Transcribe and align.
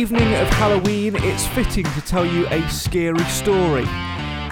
evening 0.00 0.32
of 0.36 0.48
Halloween, 0.48 1.14
it's 1.16 1.46
fitting 1.48 1.84
to 1.84 2.00
tell 2.00 2.24
you 2.24 2.46
a 2.46 2.66
scary 2.70 3.22
story. 3.24 3.84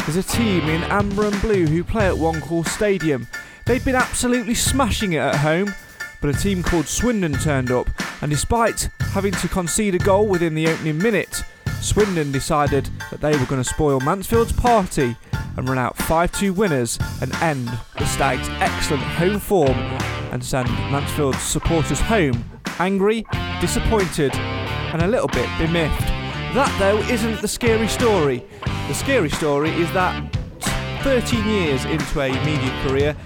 There's 0.01 0.17
a 0.17 0.23
team 0.23 0.69
in 0.69 0.83
amber 0.85 1.25
and 1.25 1.41
blue 1.41 1.67
who 1.67 1.83
play 1.83 2.07
at 2.07 2.19
One 2.19 2.43
Call 2.43 2.65
Stadium. 2.65 3.27
They've 3.65 3.83
been 3.83 3.95
absolutely 3.95 4.53
smashing 4.53 5.15
it 5.15 5.21
at 5.21 5.37
home, 5.37 5.75
but 6.21 6.29
a 6.29 6.39
team 6.39 6.63
called 6.63 6.87
Swindon 6.87 7.33
turned 7.33 7.71
up, 7.71 7.89
and 8.21 8.31
despite 8.31 8.91
having 9.01 9.33
to 9.33 9.49
concede 9.49 9.95
a 9.95 9.99
goal 9.99 10.27
within 10.27 10.55
the 10.55 10.69
opening 10.69 10.99
minute, 10.99 11.43
Swindon 11.81 12.31
decided 12.31 12.91
that 13.11 13.23
they 13.23 13.35
were 13.35 13.47
going 13.47 13.63
to 13.63 13.69
spoil 13.69 14.01
Mansfield's 14.01 14.53
party 14.53 15.17
and 15.57 15.67
run 15.67 15.79
out 15.79 15.97
5 15.97 16.31
2 16.31 16.53
winners 16.53 16.99
and 17.23 17.35
end 17.37 17.71
the 17.97 18.05
Stags' 18.05 18.51
excellent 18.61 19.03
home 19.03 19.41
form 19.41 19.79
and 20.31 20.45
send 20.45 20.69
Mansfield's 20.91 21.41
supporters 21.41 22.01
home 22.01 22.45
angry, 22.79 23.25
disappointed, 23.61 24.33
and 24.93 25.03
a 25.03 25.07
little 25.07 25.29
bit 25.29 25.49
bemiffed. 25.59 26.01
That, 26.55 26.75
though, 26.79 26.99
isn't 27.13 27.41
the 27.41 27.49
scary 27.49 27.89
story. 27.89 28.45
The 28.89 28.95
scary 28.95 29.31
story 29.31 29.71
is 29.71 29.93
that 29.93 30.35
13 31.03 31.47
years 31.47 31.85
into 31.85 32.21
a 32.21 32.33
media 32.45 32.71
career, 32.83 33.17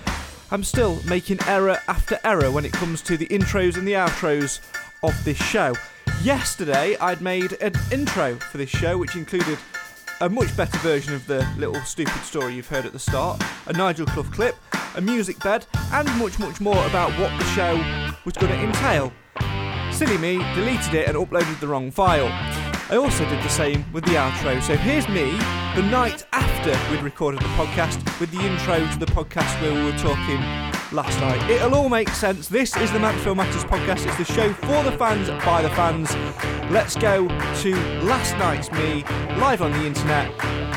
I'm 0.50 0.64
still 0.64 1.00
making 1.06 1.38
error 1.46 1.78
after 1.88 2.18
error 2.24 2.50
when 2.50 2.64
it 2.64 2.72
comes 2.72 3.00
to 3.02 3.16
the 3.16 3.26
intros 3.28 3.76
and 3.76 3.86
the 3.86 3.92
outros 3.92 4.60
of 5.02 5.24
this 5.24 5.38
show. 5.38 5.74
Yesterday, 6.22 6.96
I'd 6.98 7.20
made 7.20 7.52
an 7.60 7.72
intro 7.90 8.36
for 8.36 8.58
this 8.58 8.70
show, 8.70 8.98
which 8.98 9.16
included 9.16 9.58
a 10.20 10.28
much 10.28 10.56
better 10.56 10.78
version 10.78 11.14
of 11.14 11.26
the 11.26 11.46
little 11.56 11.80
stupid 11.82 12.22
story 12.22 12.54
you've 12.54 12.68
heard 12.68 12.86
at 12.86 12.92
the 12.92 12.98
start, 12.98 13.42
a 13.66 13.72
Nigel 13.72 14.06
Clough 14.06 14.24
clip, 14.24 14.56
a 14.94 15.00
music 15.00 15.42
bed, 15.42 15.66
and 15.92 16.08
much, 16.18 16.38
much 16.38 16.60
more 16.60 16.86
about 16.86 17.10
what 17.18 17.36
the 17.38 17.44
show 17.46 17.76
was 18.24 18.34
going 18.34 18.52
to 18.52 18.64
entail. 18.64 19.12
Silly 19.92 20.18
me, 20.18 20.38
deleted 20.54 20.94
it 20.94 21.08
and 21.08 21.16
uploaded 21.16 21.60
the 21.60 21.68
wrong 21.68 21.90
file. 21.90 22.28
I 22.90 22.96
also 22.96 23.24
did 23.28 23.42
the 23.42 23.48
same 23.48 23.84
with 23.92 24.04
the 24.04 24.12
outro, 24.12 24.60
so 24.62 24.74
here's 24.76 25.08
me 25.08 25.30
the 25.76 25.82
night 25.90 26.26
after 26.32 26.70
we'd 26.90 27.02
recorded 27.02 27.40
the 27.40 27.52
podcast 27.54 28.20
with 28.20 28.30
the 28.30 28.40
intro 28.40 28.78
to 28.78 28.98
the 28.98 29.06
podcast 29.06 29.60
where 29.62 29.72
we 29.72 29.84
were 29.84 29.98
talking 29.98 30.81
last 30.92 31.18
night. 31.20 31.50
It'll 31.50 31.74
all 31.74 31.88
make 31.88 32.08
sense. 32.10 32.48
This 32.48 32.76
is 32.76 32.92
the 32.92 32.98
Mansfield 32.98 33.36
Matters 33.36 33.64
podcast. 33.64 34.06
It's 34.06 34.16
the 34.18 34.24
show 34.24 34.52
for 34.52 34.82
the 34.82 34.92
fans, 34.92 35.28
by 35.44 35.62
the 35.62 35.70
fans. 35.70 36.14
Let's 36.70 36.96
go 36.96 37.28
to 37.28 37.74
last 38.02 38.36
night's 38.38 38.70
me, 38.72 39.04
live 39.38 39.62
on 39.62 39.72
the 39.72 39.84
internet, 39.84 40.30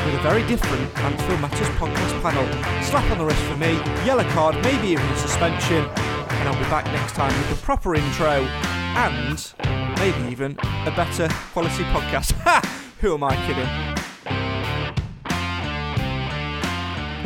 with 0.06 0.16
a 0.16 0.22
very 0.22 0.46
different 0.48 0.94
Mansfield 0.96 1.42
Matters 1.42 1.68
podcast 1.78 2.22
panel. 2.22 2.46
Slap 2.84 3.10
on 3.12 3.18
the 3.18 3.26
wrist 3.26 3.42
for 3.44 3.58
me, 3.58 3.74
yellow 4.06 4.28
card, 4.32 4.56
maybe 4.64 4.90
even 4.90 5.06
a 5.06 5.18
suspension, 5.18 5.86
and 5.86 6.50
I'll 6.50 6.58
be 6.64 6.70
back 6.70 6.86
next 6.86 7.14
time 7.14 7.34
with 7.38 7.50
the 7.50 7.66
proper 7.66 7.96
intro 7.96 8.48
and 8.96 9.54
maybe 10.00 10.32
even 10.32 10.58
a 10.62 10.94
better 10.96 11.28
quality 11.52 11.84
podcast. 11.86 12.34
Ha! 12.46 12.62
Who 13.02 13.14
am 13.14 13.24
I 13.24 13.36
kidding? 13.46 14.15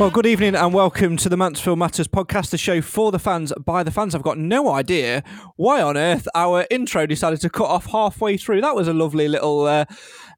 Well, 0.00 0.08
good 0.10 0.24
evening 0.24 0.54
and 0.54 0.72
welcome 0.72 1.18
to 1.18 1.28
the 1.28 1.36
Mansfield 1.36 1.78
Matters 1.78 2.08
podcast, 2.08 2.48
the 2.48 2.56
show 2.56 2.80
for 2.80 3.12
the 3.12 3.18
fans 3.18 3.52
by 3.66 3.82
the 3.82 3.90
fans. 3.90 4.14
I've 4.14 4.22
got 4.22 4.38
no 4.38 4.70
idea 4.70 5.22
why 5.56 5.82
on 5.82 5.98
earth 5.98 6.26
our 6.34 6.66
intro 6.70 7.04
decided 7.04 7.42
to 7.42 7.50
cut 7.50 7.68
off 7.68 7.84
halfway 7.84 8.38
through. 8.38 8.62
That 8.62 8.74
was 8.74 8.88
a 8.88 8.94
lovely 8.94 9.28
little 9.28 9.66
uh, 9.66 9.84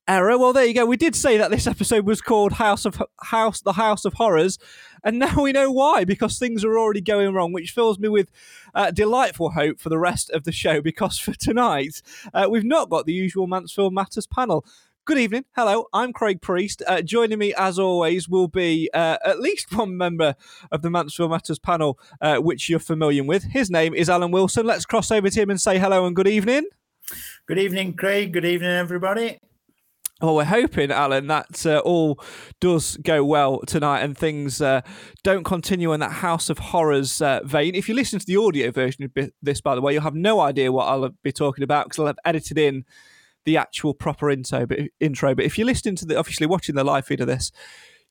error. 0.08 0.36
Well, 0.36 0.52
there 0.52 0.64
you 0.64 0.74
go. 0.74 0.84
We 0.84 0.96
did 0.96 1.14
say 1.14 1.36
that 1.36 1.52
this 1.52 1.68
episode 1.68 2.06
was 2.06 2.20
called 2.20 2.54
House 2.54 2.84
of 2.84 3.00
House, 3.22 3.60
the 3.60 3.74
House 3.74 4.04
of 4.04 4.14
Horrors, 4.14 4.58
and 5.04 5.20
now 5.20 5.40
we 5.40 5.52
know 5.52 5.70
why 5.70 6.04
because 6.04 6.40
things 6.40 6.64
are 6.64 6.76
already 6.76 7.00
going 7.00 7.32
wrong, 7.32 7.52
which 7.52 7.70
fills 7.70 8.00
me 8.00 8.08
with 8.08 8.32
uh, 8.74 8.90
delightful 8.90 9.50
hope 9.50 9.78
for 9.78 9.90
the 9.90 9.98
rest 9.98 10.28
of 10.30 10.42
the 10.42 10.50
show. 10.50 10.80
Because 10.80 11.20
for 11.20 11.34
tonight, 11.34 12.02
uh, 12.34 12.48
we've 12.50 12.64
not 12.64 12.90
got 12.90 13.06
the 13.06 13.12
usual 13.12 13.46
Mansfield 13.46 13.94
Matters 13.94 14.26
panel. 14.26 14.66
Good 15.04 15.18
evening. 15.18 15.46
Hello, 15.56 15.86
I'm 15.92 16.12
Craig 16.12 16.40
Priest. 16.40 16.80
Uh, 16.86 17.02
joining 17.02 17.40
me, 17.40 17.52
as 17.58 17.76
always, 17.76 18.28
will 18.28 18.46
be 18.46 18.88
uh, 18.94 19.16
at 19.24 19.40
least 19.40 19.72
one 19.76 19.96
member 19.96 20.36
of 20.70 20.82
the 20.82 20.90
Mansfield 20.90 21.32
Matters 21.32 21.58
panel, 21.58 21.98
uh, 22.20 22.36
which 22.36 22.68
you're 22.68 22.78
familiar 22.78 23.24
with. 23.24 23.42
His 23.42 23.68
name 23.68 23.94
is 23.94 24.08
Alan 24.08 24.30
Wilson. 24.30 24.64
Let's 24.64 24.86
cross 24.86 25.10
over 25.10 25.28
to 25.28 25.42
him 25.42 25.50
and 25.50 25.60
say 25.60 25.80
hello 25.80 26.06
and 26.06 26.14
good 26.14 26.28
evening. 26.28 26.66
Good 27.48 27.58
evening, 27.58 27.94
Craig. 27.94 28.32
Good 28.32 28.44
evening, 28.44 28.70
everybody. 28.70 29.38
Well, 30.20 30.36
we're 30.36 30.44
hoping, 30.44 30.92
Alan, 30.92 31.26
that 31.26 31.66
uh, 31.66 31.78
all 31.80 32.20
does 32.60 32.96
go 32.98 33.24
well 33.24 33.58
tonight 33.66 34.02
and 34.02 34.16
things 34.16 34.62
uh, 34.62 34.82
don't 35.24 35.42
continue 35.42 35.92
in 35.92 35.98
that 35.98 36.12
House 36.12 36.48
of 36.48 36.58
Horrors 36.58 37.20
uh, 37.20 37.40
vein. 37.42 37.74
If 37.74 37.88
you 37.88 37.96
listen 37.96 38.20
to 38.20 38.26
the 38.26 38.36
audio 38.36 38.70
version 38.70 39.02
of 39.02 39.30
this, 39.42 39.60
by 39.60 39.74
the 39.74 39.80
way, 39.80 39.94
you'll 39.94 40.02
have 40.02 40.14
no 40.14 40.38
idea 40.38 40.70
what 40.70 40.84
I'll 40.84 41.10
be 41.24 41.32
talking 41.32 41.64
about 41.64 41.86
because 41.86 41.98
I'll 41.98 42.06
have 42.06 42.20
edited 42.24 42.56
in 42.56 42.84
the 43.44 43.56
actual 43.56 43.94
proper 43.94 44.30
intro. 44.30 44.66
But 44.66 44.78
intro, 45.00 45.34
but 45.34 45.44
if 45.44 45.58
you're 45.58 45.66
listening 45.66 45.96
to 45.96 46.06
the 46.06 46.18
obviously 46.18 46.46
watching 46.46 46.74
the 46.74 46.84
live 46.84 47.06
feed 47.06 47.20
of 47.20 47.26
this, 47.26 47.52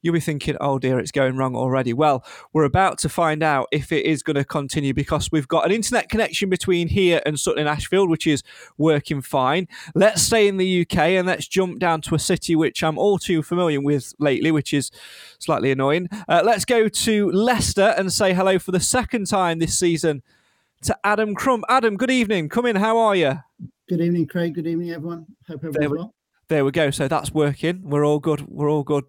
you'll 0.02 0.14
be 0.14 0.19
thinking, 0.19 0.58
"Oh 0.59 0.80
dear, 0.80 1.00
it's 1.00 1.12
going 1.12 1.38
wrong 1.38 1.56
already." 1.56 1.94
Well, 1.94 2.24
we're 2.53 2.64
about 2.64 2.97
to 3.00 3.09
find 3.09 3.44
out 3.44 3.68
if 3.72 3.91
it 3.91 4.06
is 4.06 4.24
going 4.24 4.36
to 4.36 4.46
continue 4.46 4.94
because 4.94 5.31
we've 5.31 5.47
got 5.47 5.66
an 5.66 5.72
internet 5.72 6.09
connection 6.09 6.50
between 6.50 6.88
here 6.90 7.22
and 7.25 7.40
Sutton 7.40 7.68
Ashfield, 7.68 8.09
which 8.09 8.28
is 8.28 8.44
working 8.78 9.22
fine. 9.22 9.68
Let's 9.96 10.22
stay 10.22 10.47
in 10.47 10.58
the 10.58 10.81
UK 10.81 10.97
and 10.97 11.28
let's 11.28 11.47
jump 11.47 11.80
down 11.80 12.02
to 12.02 12.16
a 12.16 12.20
city 12.20 12.56
which 12.56 12.84
I'm 12.84 12.97
all 12.97 13.18
too 13.18 13.44
familiar 13.44 13.81
with 13.81 14.14
lately, 14.20 14.52
which 14.52 14.74
is 14.74 14.91
slightly 15.40 15.72
annoying. 15.72 16.08
Uh, 16.28 16.41
let's 16.44 16.66
go 16.66 16.88
to 16.88 17.31
Leicester 17.31 17.94
and 17.97 18.12
say 18.12 18.34
hello 18.34 18.59
for 18.59 18.72
the 18.72 18.80
second 18.80 19.28
time 19.28 19.59
this 19.59 19.78
season 19.78 20.24
to 20.84 20.97
Adam 21.03 21.36
Crump. 21.36 21.64
Adam, 21.70 21.96
good 21.96 22.12
evening. 22.12 22.50
Come 22.50 22.66
in. 22.66 22.75
How 22.75 22.97
are 22.97 23.16
you? 23.16 23.40
Good 23.91 24.00
evening, 24.00 24.25
Craig. 24.25 24.56
Good 24.56 24.68
evening, 24.68 24.91
everyone. 24.91 25.25
Hope 25.50 25.56
everyone's 25.56 25.78
there 25.78 25.90
we, 25.90 25.97
well. 25.97 26.16
There 26.47 26.63
we 26.63 26.72
go. 26.72 26.91
So 26.91 27.09
that's 27.09 27.34
working. 27.34 27.81
We're 27.84 28.06
all 28.06 28.19
good. 28.19 28.47
We're 28.47 28.72
all 28.72 28.84
good 28.84 29.03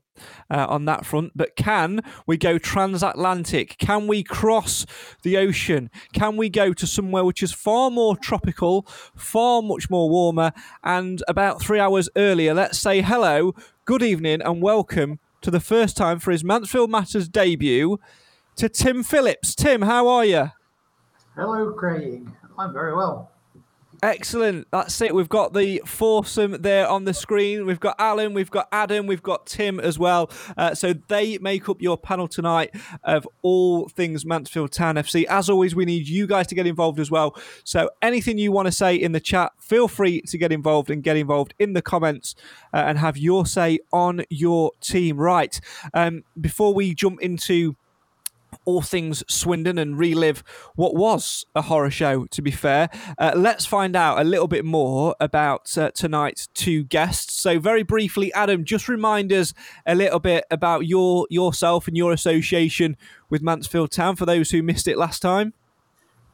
uh, 0.51 0.67
on 0.69 0.87
that 0.87 1.07
front. 1.07 1.31
But 1.37 1.55
can 1.55 2.01
we 2.27 2.37
go 2.37 2.59
transatlantic? 2.59 3.79
Can 3.79 4.09
we 4.09 4.25
cross 4.25 4.85
the 5.23 5.37
ocean? 5.37 5.89
Can 6.15 6.37
we 6.37 6.49
go 6.49 6.73
to 6.73 6.85
somewhere 6.85 7.25
which 7.25 7.45
is 7.45 7.53
far 7.53 7.93
more 7.93 8.17
tropical, 8.17 8.85
far 9.15 9.63
much 9.63 9.89
more 9.89 10.11
warmer, 10.11 10.51
and 10.83 11.23
about 11.29 11.63
three 11.63 11.79
hours 11.79 12.09
earlier? 12.17 12.53
Let's 12.53 12.81
say 12.81 13.03
hello, 13.03 13.55
good 13.85 14.03
evening, 14.03 14.43
and 14.43 14.61
welcome 14.61 15.21
to 15.43 15.53
the 15.53 15.61
first 15.61 15.97
time 15.97 16.19
for 16.19 16.33
his 16.33 16.43
Mansfield 16.43 16.91
Matters 16.91 17.29
debut 17.29 18.01
to 18.57 18.69
Tim 18.69 19.05
Phillips. 19.05 19.55
Tim, 19.55 19.83
how 19.83 20.09
are 20.09 20.25
you? 20.25 20.51
Hello, 21.37 21.73
Craig. 21.73 22.29
I'm 22.59 22.73
very 22.73 22.97
well. 22.97 23.32
Excellent. 24.03 24.67
That's 24.73 25.01
it. 25.01 25.15
We've 25.15 25.29
got 25.29 25.55
the 25.55 25.81
foursome 25.87 26.61
there 26.61 26.89
on 26.89 27.05
the 27.05 27.15
screen. 27.15 27.67
We've 27.67 27.79
got 27.79 27.95
Alan, 28.01 28.35
we've 28.35 28.51
got 28.51 28.67
Adam, 28.73 29.07
we've 29.07 29.23
got 29.23 29.47
Tim 29.47 29.79
as 29.79 29.97
well. 29.97 30.29
Uh, 30.57 30.75
so 30.75 30.93
they 31.07 31.39
make 31.39 31.69
up 31.69 31.81
your 31.81 31.97
panel 31.97 32.27
tonight 32.27 32.75
of 33.05 33.29
all 33.43 33.89
things 33.89 34.27
Mansfield 34.27 34.73
Town 34.73 34.97
FC. 34.97 35.25
As 35.27 35.49
always, 35.49 35.77
we 35.77 35.85
need 35.85 36.09
you 36.09 36.27
guys 36.27 36.49
to 36.49 36.57
get 36.57 36.67
involved 36.67 36.99
as 36.99 37.13
well. 37.13 37.37
So 37.63 37.91
anything 38.03 38.39
you 38.39 38.51
want 38.51 38.67
to 38.67 38.73
say 38.73 38.97
in 38.97 39.13
the 39.13 39.21
chat, 39.21 39.53
feel 39.61 39.87
free 39.87 40.21
to 40.23 40.37
get 40.37 40.51
involved 40.51 40.91
and 40.91 41.01
get 41.05 41.17
involved 41.17 41.55
in 41.61 41.75
the 41.75 41.83
comments 41.83 42.35
uh, 42.75 42.79
and 42.79 42.99
have 42.99 43.17
your 43.17 43.47
say 43.47 43.79
on 43.93 44.25
your 44.29 44.73
team. 44.81 45.17
Right. 45.17 45.61
Um, 45.95 46.25
before 46.41 46.75
we 46.75 46.93
jump 46.93 47.21
into 47.21 47.77
all 48.65 48.83
things 48.83 49.23
Swindon 49.29 49.79
and 49.79 49.99
relive 49.99 50.43
what 50.75 50.95
was 50.95 51.45
a 51.55 51.63
horror 51.63 51.91
show, 51.91 52.27
to 52.27 52.43
be 52.43 52.51
fair. 52.51 52.89
Uh, 53.19 53.33
let's 53.35 53.67
find 53.67 53.97
out 53.97 54.21
a 54.21 54.25
little 54.25 54.49
bit 54.49 54.65
more 54.65 55.15
about 55.21 55.77
uh, 55.77 55.91
tonight's 55.93 56.49
two 56.49 56.85
guests. 56.85 57.35
So, 57.35 57.59
very 57.59 57.83
briefly, 57.83 58.33
Adam, 58.33 58.65
just 58.65 58.89
remind 58.89 59.33
us 59.33 59.55
a 59.87 59.95
little 59.95 60.21
bit 60.21 60.45
about 60.51 60.87
your 60.87 61.27
yourself 61.31 61.89
and 61.89 61.97
your 61.97 62.13
association 62.13 62.97
with 63.31 63.43
Mansfield 63.43 63.91
Town 63.91 64.17
for 64.17 64.27
those 64.27 64.51
who 64.51 64.63
missed 64.63 64.89
it 64.89 64.99
last 64.99 65.21
time. 65.21 65.55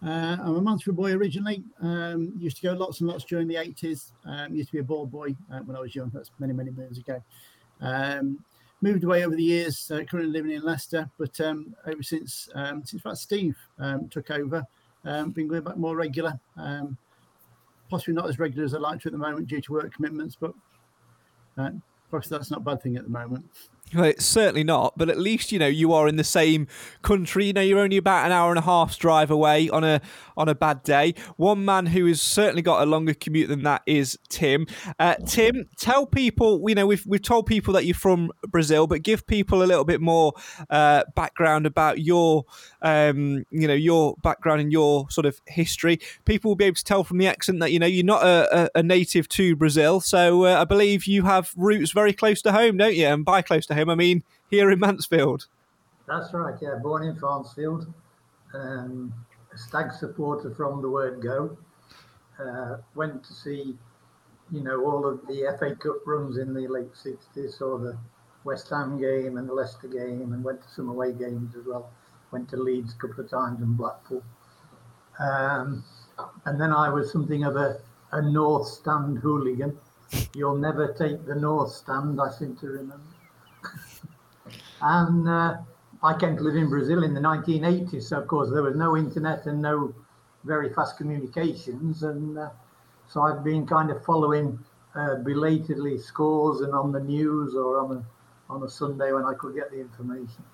Uh, 0.04 0.36
I'm 0.40 0.56
a 0.56 0.60
Mansfield 0.60 0.96
boy 0.96 1.12
originally. 1.12 1.64
Um, 1.80 2.32
used 2.38 2.56
to 2.58 2.62
go 2.62 2.72
lots 2.72 3.00
and 3.00 3.08
lots 3.08 3.24
during 3.24 3.48
the 3.48 3.56
80s. 3.56 4.12
Um, 4.24 4.54
used 4.54 4.68
to 4.68 4.74
be 4.74 4.78
a 4.78 4.84
ball 4.84 5.06
boy 5.06 5.34
uh, 5.52 5.58
when 5.60 5.76
I 5.76 5.80
was 5.80 5.94
young. 5.94 6.10
That's 6.14 6.30
many, 6.38 6.52
many 6.52 6.70
moons 6.70 6.98
ago. 6.98 7.22
Um, 7.80 8.44
moved 8.80 9.04
away 9.04 9.24
over 9.24 9.34
the 9.34 9.42
years. 9.42 9.90
Uh, 9.90 10.04
currently 10.04 10.32
living 10.32 10.52
in 10.52 10.62
Leicester, 10.62 11.10
but 11.18 11.40
um, 11.40 11.74
ever 11.86 12.02
since 12.02 12.48
um, 12.54 12.84
since 12.84 13.02
fact 13.02 13.18
Steve 13.18 13.56
um, 13.78 14.08
took 14.08 14.30
over, 14.30 14.64
um, 15.04 15.30
been 15.30 15.48
going 15.48 15.62
back 15.62 15.76
more 15.76 15.96
regular. 15.96 16.38
Um, 16.56 16.96
possibly 17.90 18.14
not 18.14 18.28
as 18.28 18.38
regular 18.38 18.64
as 18.64 18.74
I 18.74 18.78
like 18.78 19.00
to 19.00 19.08
at 19.08 19.12
the 19.12 19.18
moment 19.18 19.48
due 19.48 19.60
to 19.60 19.72
work 19.72 19.94
commitments, 19.94 20.36
but 20.38 20.52
uh, 21.56 21.70
perhaps 22.10 22.28
that's 22.28 22.50
not 22.50 22.60
a 22.60 22.64
bad 22.64 22.82
thing 22.82 22.96
at 22.96 23.04
the 23.04 23.10
moment. 23.10 23.44
Well, 23.94 24.12
certainly 24.18 24.64
not, 24.64 24.98
but 24.98 25.08
at 25.08 25.18
least 25.18 25.50
you 25.50 25.58
know 25.58 25.66
you 25.66 25.92
are 25.92 26.08
in 26.08 26.16
the 26.16 26.24
same 26.24 26.66
country. 27.02 27.46
You 27.46 27.52
know, 27.54 27.60
you're 27.62 27.78
only 27.78 27.96
about 27.96 28.26
an 28.26 28.32
hour 28.32 28.50
and 28.50 28.58
a 28.58 28.62
half's 28.62 28.96
drive 28.96 29.30
away 29.30 29.70
on 29.70 29.82
a 29.82 30.00
on 30.36 30.48
a 30.48 30.54
bad 30.54 30.82
day. 30.82 31.14
One 31.36 31.64
man 31.64 31.86
who 31.86 32.06
has 32.06 32.20
certainly 32.20 32.62
got 32.62 32.82
a 32.82 32.86
longer 32.86 33.14
commute 33.14 33.48
than 33.48 33.62
that 33.62 33.82
is 33.86 34.18
Tim. 34.28 34.66
Uh, 34.98 35.14
Tim, 35.26 35.68
tell 35.76 36.06
people. 36.06 36.62
You 36.68 36.74
know, 36.74 36.86
we've 36.86 37.04
we've 37.06 37.22
told 37.22 37.46
people 37.46 37.72
that 37.74 37.86
you're 37.86 37.94
from 37.94 38.30
Brazil, 38.48 38.86
but 38.86 39.02
give 39.02 39.26
people 39.26 39.62
a 39.62 39.64
little 39.64 39.84
bit 39.84 40.00
more 40.00 40.34
uh, 40.68 41.04
background 41.16 41.64
about 41.64 42.00
your, 42.00 42.44
um, 42.82 43.44
you 43.50 43.66
know, 43.66 43.74
your 43.74 44.16
background 44.22 44.60
and 44.60 44.70
your 44.70 45.08
sort 45.10 45.24
of 45.24 45.40
history. 45.46 45.98
People 46.26 46.50
will 46.50 46.56
be 46.56 46.66
able 46.66 46.76
to 46.76 46.84
tell 46.84 47.04
from 47.04 47.18
the 47.18 47.26
accent 47.26 47.60
that 47.60 47.72
you 47.72 47.78
know 47.78 47.86
you're 47.86 48.04
not 48.04 48.22
a, 48.22 48.64
a, 48.76 48.80
a 48.80 48.82
native 48.82 49.28
to 49.30 49.56
Brazil. 49.56 50.00
So 50.00 50.44
uh, 50.44 50.60
I 50.60 50.64
believe 50.64 51.06
you 51.06 51.22
have 51.24 51.52
roots 51.56 51.92
very 51.92 52.12
close 52.12 52.42
to 52.42 52.52
home, 52.52 52.76
don't 52.76 52.94
you? 52.94 53.06
And 53.06 53.24
by 53.24 53.40
close 53.42 53.64
to 53.66 53.74
home, 53.74 53.77
I 53.86 53.94
mean 53.94 54.22
here 54.50 54.70
in 54.70 54.80
Mansfield. 54.80 55.46
That's 56.06 56.32
right, 56.32 56.54
yeah. 56.62 56.76
Born 56.82 57.04
in 57.04 57.16
Farnsfield, 57.16 57.92
um, 58.54 59.12
a 59.52 59.58
stag 59.58 59.92
supporter 59.92 60.54
from 60.54 60.80
the 60.80 60.88
word 60.88 61.20
go. 61.20 61.56
Uh, 62.42 62.78
went 62.94 63.22
to 63.24 63.34
see, 63.34 63.76
you 64.50 64.62
know, 64.62 64.84
all 64.84 65.06
of 65.06 65.20
the 65.26 65.54
FA 65.58 65.76
Cup 65.76 66.06
runs 66.06 66.38
in 66.38 66.54
the 66.54 66.66
late 66.66 66.94
60s, 66.94 67.58
saw 67.58 67.76
the 67.76 67.98
West 68.44 68.70
Ham 68.70 68.98
game 68.98 69.36
and 69.36 69.48
the 69.48 69.52
Leicester 69.52 69.88
game, 69.88 70.32
and 70.32 70.42
went 70.42 70.62
to 70.62 70.68
some 70.68 70.88
away 70.88 71.12
games 71.12 71.54
as 71.54 71.66
well. 71.66 71.90
Went 72.30 72.48
to 72.50 72.56
Leeds 72.56 72.94
a 72.94 73.06
couple 73.06 73.24
of 73.24 73.30
times 73.30 73.60
and 73.60 73.76
Blackpool. 73.76 74.22
Um, 75.18 75.84
and 76.46 76.60
then 76.60 76.72
I 76.72 76.88
was 76.88 77.12
something 77.12 77.44
of 77.44 77.56
a, 77.56 77.80
a 78.12 78.22
North 78.22 78.68
Stand 78.68 79.18
hooligan. 79.18 79.76
You'll 80.34 80.56
never 80.56 80.94
take 80.94 81.26
the 81.26 81.34
North 81.34 81.72
Stand, 81.72 82.18
I 82.20 82.30
seem 82.30 82.56
to 82.56 82.66
remember. 82.66 83.07
And 84.80 85.28
uh, 85.28 85.56
I 86.02 86.18
came 86.18 86.36
to 86.36 86.42
live 86.42 86.56
in 86.56 86.68
Brazil 86.68 87.02
in 87.02 87.14
the 87.14 87.20
1980s. 87.20 88.04
So, 88.04 88.20
of 88.20 88.28
course, 88.28 88.50
there 88.50 88.62
was 88.62 88.76
no 88.76 88.96
internet 88.96 89.46
and 89.46 89.60
no 89.60 89.94
very 90.44 90.72
fast 90.72 90.96
communications. 90.96 92.02
And 92.02 92.38
uh, 92.38 92.50
so 93.08 93.22
I've 93.22 93.42
been 93.42 93.66
kind 93.66 93.90
of 93.90 94.04
following 94.04 94.58
uh, 94.94 95.16
belatedly 95.16 95.98
scores 95.98 96.60
and 96.60 96.72
on 96.72 96.92
the 96.92 97.00
news 97.00 97.54
or 97.54 97.80
on 97.80 97.96
a, 97.98 98.52
on 98.52 98.62
a 98.62 98.68
Sunday 98.68 99.12
when 99.12 99.24
I 99.24 99.34
could 99.34 99.54
get 99.54 99.70
the 99.70 99.80
information. 99.80 100.44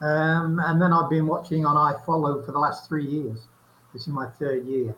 Um, 0.00 0.60
and 0.64 0.80
then 0.80 0.92
I've 0.92 1.10
been 1.10 1.26
watching 1.26 1.66
on 1.66 1.76
iFollow 1.76 2.44
for 2.44 2.52
the 2.52 2.58
last 2.58 2.88
three 2.88 3.06
years. 3.06 3.48
This 3.92 4.02
is 4.02 4.08
my 4.08 4.28
third 4.38 4.66
year. 4.66 4.94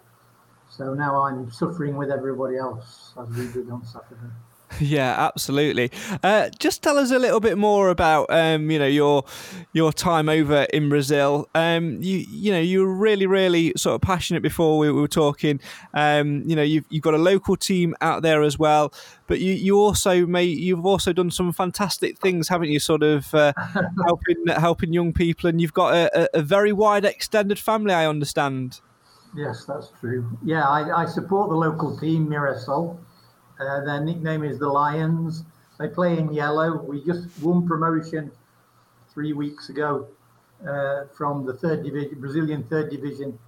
So 0.68 0.94
now 0.94 1.22
I'm 1.22 1.50
suffering 1.50 1.96
with 1.96 2.10
everybody 2.10 2.56
else 2.56 3.12
as 3.20 3.28
we 3.30 3.50
did 3.52 3.70
on 3.70 3.84
Saturday. 3.84 4.32
Yeah, 4.80 5.14
absolutely. 5.18 5.90
Uh, 6.22 6.48
just 6.58 6.82
tell 6.82 6.98
us 6.98 7.10
a 7.10 7.18
little 7.18 7.40
bit 7.40 7.58
more 7.58 7.90
about 7.90 8.26
um, 8.30 8.70
you 8.70 8.78
know 8.78 8.86
your 8.86 9.24
your 9.72 9.92
time 9.92 10.28
over 10.28 10.62
in 10.72 10.88
Brazil. 10.88 11.48
Um, 11.54 12.02
you 12.02 12.24
you 12.28 12.52
know 12.52 12.60
you 12.60 12.80
were 12.80 12.94
really 12.94 13.26
really 13.26 13.72
sort 13.76 13.94
of 13.96 14.00
passionate 14.00 14.42
before 14.42 14.78
we, 14.78 14.90
we 14.90 15.00
were 15.00 15.08
talking. 15.08 15.60
Um, 15.92 16.42
you 16.46 16.56
know 16.56 16.62
you've 16.62 16.86
you've 16.88 17.02
got 17.02 17.14
a 17.14 17.18
local 17.18 17.56
team 17.56 17.94
out 18.00 18.22
there 18.22 18.42
as 18.42 18.58
well, 18.58 18.92
but 19.26 19.40
you 19.40 19.52
you 19.52 19.78
also 19.78 20.26
may 20.26 20.44
you've 20.44 20.86
also 20.86 21.12
done 21.12 21.30
some 21.30 21.52
fantastic 21.52 22.18
things, 22.18 22.48
haven't 22.48 22.70
you? 22.70 22.78
Sort 22.78 23.02
of 23.02 23.34
uh, 23.34 23.52
helping 24.04 24.46
helping 24.46 24.92
young 24.92 25.12
people, 25.12 25.48
and 25.48 25.60
you've 25.60 25.74
got 25.74 25.94
a, 25.94 26.38
a 26.38 26.42
very 26.42 26.72
wide 26.72 27.04
extended 27.04 27.58
family. 27.58 27.92
I 27.92 28.06
understand. 28.06 28.80
Yes, 29.36 29.64
that's 29.64 29.92
true. 30.00 30.38
Yeah, 30.44 30.66
I, 30.66 31.02
I 31.02 31.06
support 31.06 31.50
the 31.50 31.56
local 31.56 31.96
team, 31.96 32.26
Mirassol. 32.26 32.98
Uh, 33.60 33.84
their 33.84 34.00
nickname 34.00 34.42
is 34.42 34.58
the 34.58 34.68
Lions. 34.68 35.44
They 35.78 35.88
play 35.88 36.18
in 36.18 36.32
yellow. 36.32 36.76
We 36.82 37.04
just 37.04 37.28
won 37.42 37.66
promotion 37.66 38.32
three 39.12 39.34
weeks 39.34 39.68
ago 39.68 40.08
uh, 40.66 41.04
from 41.14 41.44
the 41.44 41.52
third 41.52 41.84
division, 41.84 42.20
Brazilian 42.20 42.62
third 42.64 42.90
division, 42.90 43.38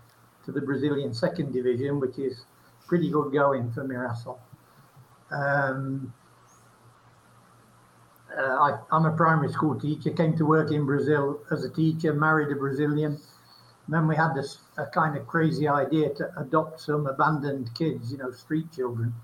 to 0.45 0.53
the 0.53 0.61
Brazilian 0.61 1.15
second 1.15 1.53
division, 1.53 1.99
which 1.99 2.19
is 2.19 2.45
pretty 2.87 3.11
good 3.11 3.33
going 3.33 3.71
for 3.73 3.85
Mirassol. 3.85 4.39
Um, 5.31 6.13
uh, 8.37 8.43
I, 8.43 8.79
I'm 8.91 9.07
a 9.07 9.17
primary 9.17 9.51
school 9.51 9.79
teacher. 9.79 10.11
Came 10.11 10.37
to 10.37 10.45
work 10.45 10.73
in 10.73 10.85
Brazil 10.85 11.41
as 11.51 11.65
a 11.65 11.71
teacher. 11.71 12.13
Married 12.13 12.51
a 12.51 12.57
Brazilian. 12.57 13.19
then 13.89 14.07
we 14.07 14.17
had 14.17 14.35
this 14.35 14.59
a 14.77 14.87
kind 14.87 15.17
of 15.17 15.27
crazy 15.27 15.69
idea 15.69 16.11
to 16.15 16.31
adopt 16.39 16.81
some 16.81 17.07
abandoned 17.07 17.75
kids, 17.75 18.13
you 18.13 18.19
know, 18.19 18.31
street 18.31 18.71
children 18.73 19.15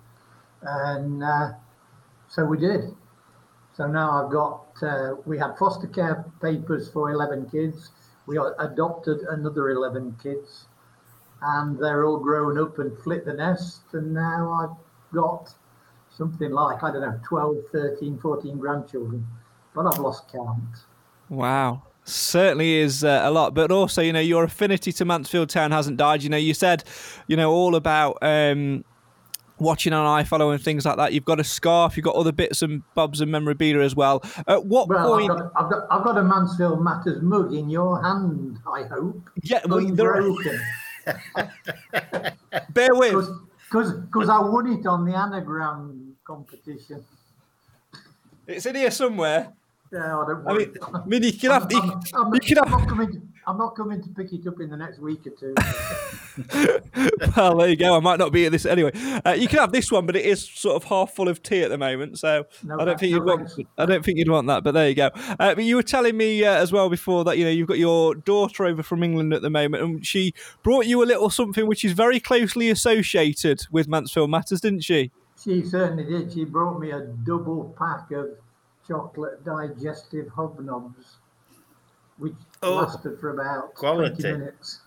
and 0.62 1.22
uh, 1.22 1.52
so 2.28 2.44
we 2.44 2.58
did. 2.58 2.94
So 3.76 3.87
now 3.87 4.25
I've 4.25 4.32
got, 4.32 4.66
uh, 4.82 5.14
we 5.25 5.38
had 5.38 5.56
foster 5.56 5.87
care 5.87 6.25
papers 6.43 6.90
for 6.90 7.10
11 7.10 7.49
kids. 7.50 7.90
We 8.26 8.38
adopted 8.58 9.20
another 9.20 9.70
11 9.70 10.16
kids 10.22 10.66
and 11.43 11.78
they're 11.78 12.05
all 12.05 12.19
grown 12.19 12.58
up 12.58 12.78
and 12.78 12.96
flit 12.99 13.25
the 13.25 13.32
nest. 13.32 13.82
And 13.93 14.12
now 14.12 14.52
I've 14.52 15.14
got 15.14 15.55
something 16.10 16.50
like, 16.50 16.82
I 16.82 16.90
don't 16.90 17.02
know, 17.02 17.20
12, 17.25 17.56
13, 17.72 18.19
14 18.19 18.58
grandchildren, 18.58 19.26
but 19.75 19.87
I've 19.87 20.00
lost 20.00 20.31
count. 20.32 20.58
Wow. 21.28 21.82
Certainly 22.04 22.76
is 22.76 23.04
uh, 23.04 23.20
a 23.22 23.31
lot, 23.31 23.54
but 23.54 23.70
also, 23.70 24.00
you 24.00 24.12
know, 24.12 24.20
your 24.20 24.44
affinity 24.44 24.93
to 24.93 25.04
Mansfield 25.04 25.50
Town 25.50 25.70
hasn't 25.70 25.99
died. 25.99 26.22
You 26.22 26.31
know, 26.31 26.38
you 26.38 26.54
said, 26.54 26.84
you 27.26 27.37
know, 27.37 27.52
all 27.52 27.76
about 27.76 28.19
um, 28.22 28.84
watching 29.60 29.93
on 29.93 30.25
iFollow 30.25 30.52
and 30.52 30.62
things 30.62 30.84
like 30.84 30.96
that. 30.96 31.12
You've 31.12 31.25
got 31.25 31.40
a 31.40 31.44
scarf, 31.44 31.96
you've 31.96 32.05
got 32.05 32.14
other 32.14 32.32
bits 32.32 32.62
and 32.62 32.82
bobs 32.94 33.20
and 33.20 33.31
memorabilia 33.31 33.81
as 33.81 33.94
well. 33.94 34.22
At 34.46 34.66
what 34.66 34.88
well, 34.88 35.16
point? 35.16 35.31
I've 35.31 35.38
got, 35.38 35.52
I've, 35.56 35.70
got, 35.70 35.87
I've 35.90 36.05
got 36.05 36.19
a 36.19 36.22
Mansfield 36.22 36.82
Matters 36.82 37.22
mug 37.22 37.52
in 37.52 37.69
your 37.69 38.02
hand, 38.02 38.58
I 38.66 38.82
hope. 38.84 39.31
Yeah, 39.43 39.60
well, 39.66 39.78
unbroken. 39.78 40.60
Bear 42.70 42.94
with. 42.94 43.28
Because 43.70 44.28
I 44.28 44.40
won 44.40 44.66
it 44.78 44.87
on 44.87 45.05
the 45.05 45.14
anagram 45.14 46.16
competition. 46.25 47.04
It's 48.46 48.64
in 48.64 48.76
here 48.76 48.90
somewhere. 48.90 49.52
Yeah, 49.93 50.19
I 50.19 50.26
don't. 50.26 50.46
I 50.46 50.52
mean, 50.54 50.75
I 50.82 51.06
mean, 51.06 51.22
you 51.22 51.32
can 51.32 51.50
have. 51.50 51.69
I'm, 51.75 52.00
I'm, 52.14 52.34
you 52.34 52.40
can 52.40 52.56
have. 52.58 52.70
Not 52.70 52.88
coming, 52.88 53.27
I'm 53.49 53.56
not 53.56 53.75
coming 53.75 54.03
to 54.03 54.09
pick 54.11 54.31
it 54.35 54.47
up 54.47 54.61
in 54.61 54.69
the 54.69 54.77
next 54.77 54.99
week 54.99 55.27
or 55.27 55.31
two. 55.31 55.55
well, 57.35 57.56
there 57.56 57.71
you 57.71 57.77
go. 57.77 57.97
I 57.97 58.00
might 58.00 58.19
not 58.19 58.31
be 58.31 58.45
at 58.45 58.53
this 58.53 58.67
anyway. 58.67 58.91
Uh, 59.25 59.33
you 59.33 59.49
can 59.49 59.61
have 59.61 59.73
this 59.73 59.91
one, 59.91 60.05
but 60.05 60.17
it 60.17 60.27
is 60.27 60.47
sort 60.47 60.77
of 60.77 60.85
half 60.85 61.15
full 61.15 61.29
of 61.29 61.43
tea 61.43 61.62
at 61.62 61.71
the 61.71 61.79
moment, 61.79 62.19
so 62.19 62.45
no, 62.62 62.79
I 62.79 62.85
don't 62.85 63.00
think 63.00 63.11
you'd 63.11 63.25
want. 63.25 63.50
I 63.79 63.87
don't 63.87 64.05
think 64.05 64.19
you'd 64.19 64.29
want 64.29 64.49
that. 64.49 64.65
But 64.65 64.73
there 64.73 64.91
you 64.91 64.95
go. 64.95 65.09
Uh, 65.15 65.55
but 65.55 65.65
you 65.65 65.77
were 65.77 65.83
telling 65.83 66.15
me 66.15 66.45
uh, 66.45 66.56
as 66.56 66.73
well 66.73 66.91
before 66.91 67.25
that 67.25 67.39
you 67.39 67.45
know 67.45 67.50
you've 67.50 67.69
got 67.69 67.79
your 67.79 68.15
daughter 68.15 68.67
over 68.67 68.83
from 68.83 69.03
England 69.03 69.33
at 69.33 69.41
the 69.41 69.49
moment, 69.49 69.83
and 69.83 70.06
she 70.06 70.35
brought 70.62 70.85
you 70.85 71.03
a 71.03 71.06
little 71.06 71.31
something 71.31 71.67
which 71.67 71.87
is 71.87 71.93
very 71.93 72.21
closely 72.21 72.69
associated 72.69 73.62
with 73.71 73.89
Mansfield 73.89 74.29
Matters, 74.29 74.61
didn't 74.61 74.83
she? 74.83 75.11
She 75.43 75.65
certainly 75.65 76.05
did. 76.05 76.35
She 76.35 76.45
brought 76.45 76.79
me 76.79 76.91
a 76.91 77.00
double 77.00 77.75
pack 77.79 78.11
of 78.11 78.29
chocolate 78.87 79.43
digestive 79.43 80.27
hobnobs, 80.27 81.17
which 82.19 82.35
oh, 82.62 82.75
lasted 82.77 83.19
for 83.21 83.31
about 83.31 83.75
quality. 83.75 84.23
20 84.23 84.38
minutes. 84.38 84.81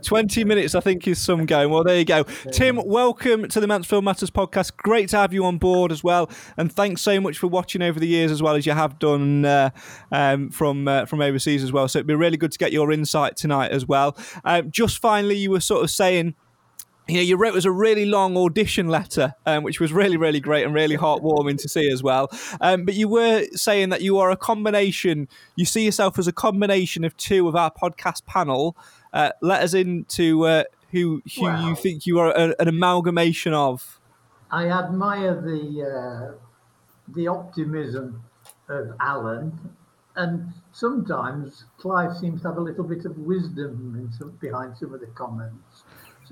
20 0.02 0.44
minutes, 0.44 0.74
I 0.74 0.80
think, 0.80 1.06
is 1.06 1.20
some 1.20 1.46
going. 1.46 1.70
Well, 1.70 1.84
there 1.84 1.98
you 1.98 2.04
go. 2.04 2.24
Yeah. 2.44 2.50
Tim, 2.52 2.80
welcome 2.84 3.48
to 3.48 3.60
the 3.60 3.66
Mansfield 3.66 4.04
Matters 4.04 4.30
podcast. 4.30 4.76
Great 4.76 5.08
to 5.10 5.18
have 5.18 5.32
you 5.32 5.44
on 5.44 5.58
board 5.58 5.92
as 5.92 6.02
well. 6.02 6.30
And 6.56 6.72
thanks 6.72 7.02
so 7.02 7.20
much 7.20 7.38
for 7.38 7.46
watching 7.46 7.82
over 7.82 8.00
the 8.00 8.08
years 8.08 8.30
as 8.30 8.42
well 8.42 8.54
as 8.54 8.66
you 8.66 8.72
have 8.72 8.98
done 8.98 9.44
uh, 9.44 9.70
um, 10.10 10.50
from 10.50 10.88
uh, 10.88 11.06
from 11.06 11.20
overseas 11.20 11.62
as 11.62 11.72
well. 11.72 11.88
So 11.88 11.98
it'd 11.98 12.06
be 12.06 12.14
really 12.14 12.36
good 12.36 12.52
to 12.52 12.58
get 12.58 12.72
your 12.72 12.92
insight 12.92 13.36
tonight 13.36 13.70
as 13.70 13.86
well. 13.86 14.16
Um, 14.44 14.70
just 14.70 14.98
finally, 14.98 15.36
you 15.36 15.50
were 15.50 15.60
sort 15.60 15.84
of 15.84 15.90
saying 15.90 16.34
you 17.12 17.18
know, 17.18 17.24
you 17.24 17.36
wrote 17.36 17.54
us 17.54 17.66
a 17.66 17.70
really 17.70 18.06
long 18.06 18.36
audition 18.38 18.88
letter, 18.88 19.34
um, 19.44 19.62
which 19.62 19.80
was 19.80 19.92
really, 19.92 20.16
really 20.16 20.40
great 20.40 20.64
and 20.64 20.74
really 20.74 20.96
heartwarming 20.96 21.58
to 21.58 21.68
see 21.68 21.90
as 21.90 22.02
well. 22.02 22.30
Um, 22.60 22.86
but 22.86 22.94
you 22.94 23.06
were 23.06 23.44
saying 23.52 23.90
that 23.90 24.00
you 24.00 24.18
are 24.18 24.30
a 24.30 24.36
combination, 24.36 25.28
you 25.54 25.66
see 25.66 25.84
yourself 25.84 26.18
as 26.18 26.26
a 26.26 26.32
combination 26.32 27.04
of 27.04 27.14
two 27.18 27.48
of 27.48 27.54
our 27.54 27.70
podcast 27.70 28.24
panel. 28.24 28.76
Uh, 29.12 29.30
let 29.42 29.62
us 29.62 29.74
into 29.74 30.46
uh, 30.46 30.64
who, 30.90 31.22
who 31.36 31.54
you 31.66 31.74
think 31.74 32.06
you 32.06 32.18
are 32.18 32.30
a, 32.30 32.54
an 32.58 32.68
amalgamation 32.68 33.52
of. 33.52 34.00
I 34.50 34.70
admire 34.70 35.34
the 35.34 36.32
uh, 36.32 36.38
the 37.14 37.26
optimism 37.28 38.22
of 38.68 38.92
Alan, 39.00 39.58
and 40.16 40.52
sometimes 40.72 41.64
Clive 41.78 42.16
seems 42.16 42.42
to 42.42 42.48
have 42.48 42.56
a 42.56 42.60
little 42.60 42.84
bit 42.84 43.04
of 43.04 43.18
wisdom 43.18 44.10
some, 44.18 44.30
behind 44.40 44.76
some 44.78 44.94
of 44.94 45.00
the 45.00 45.06
comments. 45.08 45.81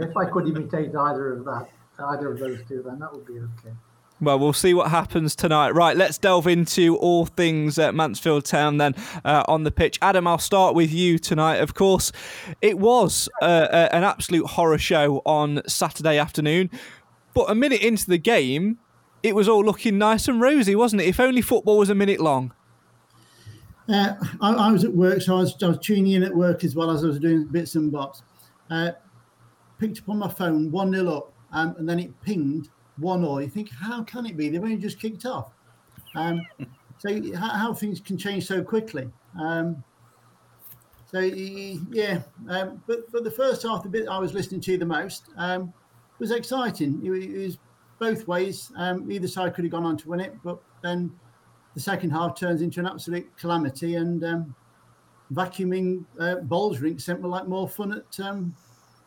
So 0.01 0.09
if 0.09 0.17
I 0.17 0.25
could 0.25 0.49
imitate 0.49 0.97
either 0.97 1.35
of 1.35 1.45
that, 1.45 1.69
either 1.99 2.33
of 2.33 2.39
those 2.39 2.61
two, 2.67 2.83
then 2.83 2.99
that 3.01 3.13
would 3.13 3.27
be 3.27 3.35
okay. 3.35 3.75
Well, 4.19 4.39
we'll 4.39 4.55
see 4.55 4.73
what 4.73 4.91
happens 4.91 5.37
tonight. 5.37 5.71
Right, 5.71 5.95
let's 5.95 6.17
delve 6.17 6.47
into 6.47 6.97
all 6.97 7.27
things 7.27 7.79
at 7.79 7.95
Mansfield 7.95 8.47
Town 8.47 8.79
then 8.79 8.95
uh, 9.27 9.45
on 9.47 9.65
the 9.65 9.71
pitch. 9.71 9.99
Adam, 10.01 10.27
I'll 10.27 10.39
start 10.39 10.75
with 10.75 10.91
you 10.91 11.19
tonight. 11.19 11.57
Of 11.57 11.75
course, 11.75 12.13
it 12.63 12.79
was 12.79 13.29
uh, 13.43 13.45
uh, 13.45 13.89
an 13.93 14.05
absolute 14.05 14.47
horror 14.47 14.79
show 14.79 15.21
on 15.27 15.61
Saturday 15.67 16.17
afternoon, 16.17 16.71
but 17.35 17.51
a 17.51 17.55
minute 17.55 17.83
into 17.83 18.07
the 18.07 18.19
game, 18.19 18.79
it 19.23 19.35
was 19.35 19.49
all 19.49 19.63
looking 19.63 19.99
nice 19.99 20.29
and 20.29 20.41
rosy, 20.41 20.75
wasn't 20.75 21.03
it? 21.03 21.09
If 21.09 21.21
only 21.21 21.43
football 21.43 21.77
was 21.77 21.91
a 21.91 21.95
minute 21.95 22.21
long. 22.21 22.55
Uh, 23.87 24.15
I, 24.41 24.55
I, 24.55 24.73
was 24.73 24.85
at 24.85 24.95
work, 24.95 25.21
so 25.21 25.37
I 25.37 25.41
was, 25.41 25.63
I 25.63 25.67
was, 25.67 25.79
tuning 25.79 26.13
in 26.13 26.23
at 26.23 26.35
work 26.35 26.65
as 26.65 26.75
well 26.75 26.91
as 26.91 27.05
I 27.05 27.09
was 27.09 27.19
doing 27.19 27.45
bits 27.45 27.75
and 27.75 27.93
bobs. 27.93 28.23
Uh, 28.71 28.93
picked 29.81 29.99
up 29.99 30.09
on 30.11 30.19
my 30.19 30.29
phone, 30.29 30.71
1 30.71 30.93
0 30.93 31.09
up, 31.13 31.33
um, 31.53 31.75
and 31.79 31.89
then 31.89 31.99
it 31.99 32.13
pinged 32.23 32.69
1 32.99 33.21
0. 33.23 33.39
You 33.39 33.49
think, 33.49 33.71
how 33.73 34.05
can 34.05 34.27
it 34.27 34.37
be? 34.37 34.49
They've 34.49 34.63
only 34.63 34.77
just 34.77 35.01
kicked 35.01 35.27
off. 35.27 35.53
Um, 36.15 36.47
so, 36.99 37.09
how, 37.35 37.49
how, 37.49 37.75
things 37.75 37.99
can 38.01 38.17
change 38.19 38.47
so 38.47 38.63
quickly. 38.63 39.09
Um, 39.41 39.83
so, 41.07 41.19
yeah, 41.19 42.21
um, 42.49 42.83
but, 42.87 43.11
but 43.11 43.25
the 43.25 43.31
first 43.31 43.63
half, 43.63 43.83
the 43.83 43.89
bit 43.89 44.07
I 44.07 44.19
was 44.19 44.35
listening 44.35 44.61
to 44.63 44.79
the 44.79 44.87
most, 44.87 45.25
um, 45.37 45.73
was 46.19 46.31
exciting. 46.31 47.01
It, 47.03 47.11
it 47.11 47.47
was 47.47 47.59
both 47.99 48.29
ways. 48.29 48.71
Um, 48.77 49.11
either 49.11 49.27
side 49.27 49.55
could 49.55 49.65
have 49.65 49.73
gone 49.73 49.85
on 49.85 49.97
to 49.97 50.09
win 50.09 50.21
it, 50.21 50.35
but 50.45 50.61
then 50.83 51.11
the 51.75 51.81
second 51.81 52.11
half 52.11 52.39
turns 52.39 52.63
into 52.63 52.81
an 52.81 52.87
absolute 52.87 53.29
calamity, 53.37 53.97
and 53.97 54.23
um, 54.25 54.55
vacuuming 55.33 56.05
uh, 56.19 56.37
bowls 56.37 56.81
rink 56.81 57.01
simply 57.01 57.29
like 57.29 57.49
more 57.49 57.69
fun 57.69 57.93
at 57.93 58.21
um, 58.21 58.55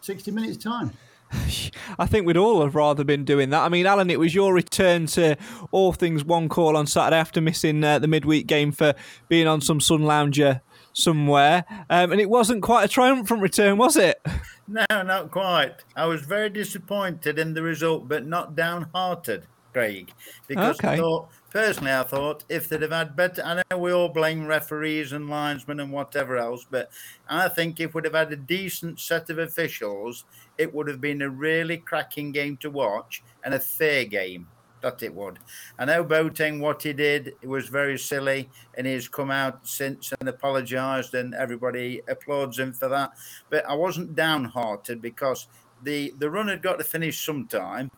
60 0.04 0.32
minutes 0.32 0.58
time. 0.58 0.92
I 2.00 2.06
think 2.06 2.26
we'd 2.26 2.38
all 2.38 2.62
have 2.62 2.76
rather 2.76 3.04
been 3.04 3.26
doing 3.26 3.50
that. 3.52 3.62
I 3.62 3.70
mean, 3.70 3.86
Alan, 3.86 4.10
it 4.10 4.20
was 4.20 4.36
your 4.36 4.54
return 4.54 5.06
to 5.08 5.38
all 5.72 5.94
things 5.94 6.24
one 6.24 6.50
call 6.50 6.76
on 6.76 6.88
Saturday 6.88 7.18
after 7.18 7.42
missing 7.42 7.84
uh, 7.84 8.00
the 8.00 8.08
midweek 8.08 8.48
game 8.48 8.72
for 8.72 8.94
being 9.30 9.48
on 9.48 9.62
some 9.62 9.80
sun 9.80 10.04
lounger 10.04 10.62
somewhere, 10.94 11.66
um, 11.90 12.12
and 12.12 12.22
it 12.22 12.30
wasn't 12.30 12.62
quite 12.62 12.84
a 12.84 12.88
triumphant 12.88 13.42
return, 13.42 13.78
was 13.78 13.98
it? 13.98 14.22
No, 14.66 14.86
not 14.90 15.30
quite. 15.30 15.84
I 15.94 16.06
was 16.06 16.22
very 16.22 16.50
disappointed 16.50 17.38
in 17.38 17.54
the 17.54 17.62
result, 17.62 18.08
but 18.08 18.26
not 18.26 18.56
downhearted, 18.56 19.46
Craig, 19.74 20.14
because 20.48 20.78
okay. 20.80 20.94
I 20.94 20.98
thought 20.98 21.28
personally, 21.54 21.94
I 21.94 22.04
thought 22.04 22.44
if 22.50 22.68
they'd 22.68 22.82
have 22.82 22.92
had 22.92 23.16
better, 23.16 23.44
I 23.46 23.62
know 23.70 23.78
we 23.78 23.94
all 23.94 24.10
blame 24.10 24.48
referees 24.48 25.14
and 25.14 25.30
linesmen 25.30 25.80
and 25.80 25.92
whatever 25.92 26.36
else, 26.36 26.66
but 26.70 26.92
I 27.30 27.48
think 27.48 27.80
if 27.80 27.94
we'd 27.94 28.06
have 28.06 28.16
had 28.16 28.34
a 28.34 28.36
decent 28.36 29.00
set 29.00 29.30
of 29.30 29.38
officials, 29.38 30.26
it 30.58 30.74
would 30.74 30.88
have 30.88 31.00
been 31.00 31.22
a 31.22 31.30
really 31.30 31.78
cracking 31.78 32.32
game 32.32 32.58
to 32.58 32.72
watch 32.72 33.24
and 33.46 33.54
a 33.54 33.60
fair 33.60 34.04
game 34.04 34.48
that 34.82 35.02
it 35.02 35.14
would. 35.14 35.40
I 35.80 35.86
know 35.86 36.04
Boateng, 36.04 36.60
what 36.60 36.84
he 36.84 36.92
did 36.92 37.36
was 37.44 37.70
very 37.70 37.98
silly, 37.98 38.50
and 38.76 38.86
he's 38.86 39.08
come 39.08 39.32
out 39.32 39.66
since 39.66 40.12
and 40.20 40.28
apologised, 40.28 41.14
and 41.14 41.34
everybody 41.34 42.02
applauds 42.08 42.60
him 42.60 42.74
for 42.74 42.90
that. 42.90 43.14
But 43.50 43.66
I 43.66 43.76
wasn't 43.76 44.16
downhearted 44.16 45.02
because 45.02 45.48
the, 45.84 46.14
the 46.18 46.30
run 46.30 46.50
had 46.50 46.62
got 46.62 46.78
to 46.80 46.84
finish 46.84 47.26
sometime, 47.26 47.90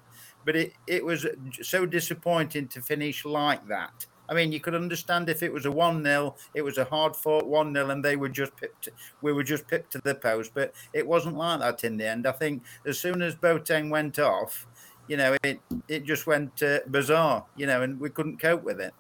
but 0.46 0.56
it, 0.56 0.74
it 0.88 1.04
was 1.04 1.25
so 1.62 1.86
disappointing 1.86 2.68
to 2.70 2.82
finish 2.82 3.25
like 3.25 3.68
that. 3.68 4.06
I 4.28 4.34
mean, 4.34 4.52
you 4.52 4.60
could 4.60 4.75
understand 4.75 5.30
if 5.30 5.44
it 5.44 5.52
was 5.52 5.66
a 5.66 5.72
one 5.72 6.04
0 6.04 6.36
it 6.54 6.62
was 6.64 6.78
a 6.78 6.86
hard 6.86 7.16
fought 7.16 7.46
one 7.46 7.74
0 7.74 7.90
and 7.90 8.04
they 8.04 8.16
were 8.16 8.30
just 8.30 8.56
pipped. 8.56 8.90
We 9.22 9.34
were 9.34 9.44
just 9.44 9.68
pipped 9.68 9.92
to 9.94 10.02
the 10.04 10.16
post, 10.16 10.52
but 10.54 10.74
it 10.94 11.06
wasn't 11.06 11.38
like 11.38 11.60
that 11.60 11.84
in 11.84 11.98
the 11.98 12.08
end. 12.08 12.25
I 12.25 12.32
think 12.32 12.64
as 12.86 13.00
soon 13.00 13.22
as 13.22 13.36
Boateng 13.36 13.90
went 13.90 14.18
off, 14.20 14.68
you 15.08 15.18
know, 15.18 15.36
it 15.44 15.60
it 15.88 16.06
just 16.06 16.25
went 16.25 16.64
uh, 16.64 16.80
bizarre, 16.88 17.46
you 17.56 17.68
know, 17.68 17.82
and 17.82 18.00
we 18.00 18.10
couldn't 18.10 18.40
cope 18.40 18.64
with 18.64 18.80
it. 18.82 18.94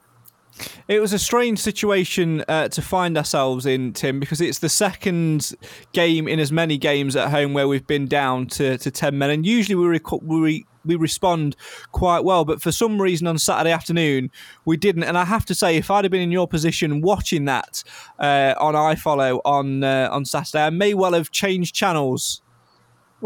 It 0.87 1.01
was 1.01 1.11
a 1.11 1.19
strange 1.19 1.59
situation 1.59 2.43
uh, 2.47 2.69
to 2.69 2.81
find 2.81 3.17
ourselves 3.17 3.65
in, 3.65 3.91
Tim, 3.91 4.19
because 4.19 4.39
it's 4.39 4.59
the 4.59 4.69
second 4.69 5.53
game 5.91 6.27
in 6.29 6.39
as 6.39 6.51
many 6.51 6.77
games 6.77 7.15
at 7.15 7.29
home 7.29 7.53
where 7.53 7.67
we've 7.67 7.85
been 7.85 8.07
down 8.07 8.47
to, 8.47 8.77
to 8.77 8.91
10 8.91 9.17
men. 9.17 9.31
And 9.31 9.45
usually 9.45 9.75
we, 9.75 9.85
rec- 9.85 10.21
we, 10.21 10.65
we 10.85 10.95
respond 10.95 11.55
quite 11.91 12.23
well. 12.23 12.45
But 12.45 12.61
for 12.61 12.71
some 12.71 13.01
reason 13.01 13.27
on 13.27 13.37
Saturday 13.37 13.71
afternoon, 13.71 14.31
we 14.65 14.77
didn't. 14.77 15.03
And 15.03 15.17
I 15.17 15.25
have 15.25 15.45
to 15.45 15.55
say, 15.55 15.75
if 15.75 15.91
I'd 15.91 16.05
have 16.05 16.11
been 16.11 16.21
in 16.21 16.31
your 16.31 16.47
position 16.47 17.01
watching 17.01 17.45
that 17.45 17.83
uh, 18.19 18.53
on 18.59 18.73
iFollow 18.73 19.41
on, 19.43 19.83
uh, 19.83 20.09
on 20.11 20.25
Saturday, 20.25 20.65
I 20.65 20.69
may 20.69 20.93
well 20.93 21.13
have 21.13 21.31
changed 21.31 21.75
channels 21.75 22.41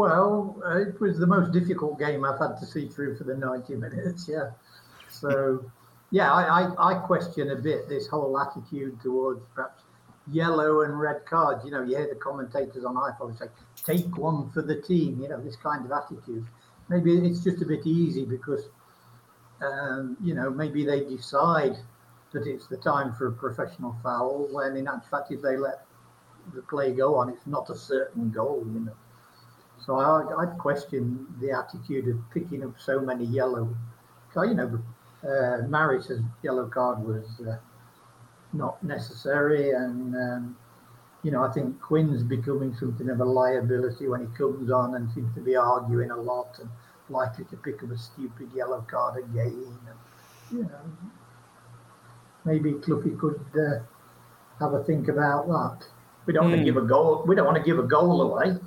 well, 0.00 0.56
it 0.76 0.98
was 0.98 1.18
the 1.18 1.26
most 1.26 1.52
difficult 1.52 1.98
game 1.98 2.24
I've 2.24 2.38
had 2.38 2.56
to 2.60 2.66
see 2.66 2.88
through 2.88 3.16
for 3.16 3.24
the 3.24 3.36
90 3.36 3.74
minutes. 3.76 4.26
Yeah. 4.28 4.50
So, 5.10 5.64
yeah, 6.10 6.32
I, 6.32 6.62
I, 6.62 6.92
I 6.92 6.94
question 7.00 7.50
a 7.50 7.56
bit 7.56 7.88
this 7.88 8.06
whole 8.06 8.38
attitude 8.40 9.00
towards 9.02 9.42
perhaps 9.54 9.82
yellow 10.32 10.82
and 10.82 10.98
red 10.98 11.26
cards. 11.26 11.64
You 11.64 11.72
know, 11.72 11.82
you 11.82 11.96
hear 11.96 12.08
the 12.08 12.18
commentators 12.18 12.84
on 12.84 12.94
iFollow 12.94 13.38
say, 13.38 13.46
take 13.84 14.16
one 14.16 14.50
for 14.52 14.62
the 14.62 14.80
team, 14.80 15.20
you 15.20 15.28
know, 15.28 15.38
this 15.38 15.56
kind 15.56 15.84
of 15.84 15.92
attitude. 15.92 16.46
Maybe 16.90 17.16
it's 17.26 17.42
just 17.42 17.62
a 17.62 17.64
bit 17.64 17.86
easy 17.86 18.24
because, 18.26 18.68
um, 19.62 20.16
you 20.22 20.34
know, 20.34 20.50
maybe 20.50 20.84
they 20.84 21.04
decide 21.04 21.76
that 22.32 22.46
it's 22.46 22.66
the 22.66 22.76
time 22.76 23.14
for 23.14 23.28
a 23.28 23.32
professional 23.32 23.96
foul 24.02 24.48
when 24.50 24.76
in 24.76 24.86
actual 24.86 25.08
fact, 25.18 25.30
if 25.30 25.40
they 25.40 25.56
let 25.56 25.86
the 26.54 26.62
play 26.62 26.92
go 26.92 27.14
on, 27.14 27.30
it's 27.30 27.46
not 27.46 27.70
a 27.70 27.76
certain 27.76 28.30
goal, 28.30 28.64
you 28.72 28.80
know. 28.80 28.96
So 29.86 29.98
I, 29.98 30.42
I'd 30.42 30.58
question 30.58 31.26
the 31.40 31.52
attitude 31.52 32.08
of 32.08 32.18
picking 32.34 32.64
up 32.64 32.74
so 32.78 33.00
many 33.00 33.24
yellow. 33.24 33.74
You 34.36 34.54
know, 34.54 34.82
uh, 35.24 35.66
Maris's 35.68 36.22
yellow 36.42 36.66
card 36.68 37.02
was 37.04 37.40
uh, 37.48 37.56
not 38.52 38.82
necessary, 38.82 39.70
and 39.70 40.14
um, 40.14 40.56
you 41.22 41.30
know 41.30 41.44
I 41.44 41.52
think 41.52 41.80
Quinn's 41.80 42.22
becoming 42.22 42.74
something 42.74 43.08
of 43.10 43.20
a 43.20 43.24
liability 43.24 44.08
when 44.08 44.20
he 44.20 44.26
comes 44.36 44.70
on 44.70 44.94
and 44.94 45.10
seems 45.12 45.34
to 45.34 45.40
be 45.40 45.56
arguing 45.56 46.10
a 46.10 46.16
lot 46.16 46.58
and 46.60 46.68
likely 47.08 47.44
to 47.46 47.56
pick 47.56 47.82
up 47.82 47.90
a 47.90 47.98
stupid 47.98 48.50
yellow 48.54 48.84
card 48.88 49.24
again. 49.24 49.66
And, 49.88 49.98
you 50.52 50.62
know, 50.62 50.80
maybe 52.44 52.74
Cloughie 52.74 53.16
could 53.18 53.40
uh, 53.54 53.80
have 54.60 54.74
a 54.74 54.84
think 54.84 55.08
about 55.08 55.48
that. 55.48 55.86
We 56.26 56.32
don't 56.32 56.44
mm. 56.44 56.50
want 56.50 56.60
to 56.60 56.64
give 56.64 56.76
a 56.76 56.86
goal. 56.86 57.24
We 57.26 57.34
don't 57.34 57.46
want 57.46 57.58
to 57.58 57.64
give 57.64 57.80
a 57.80 57.82
goal 57.82 58.22
away 58.22 58.58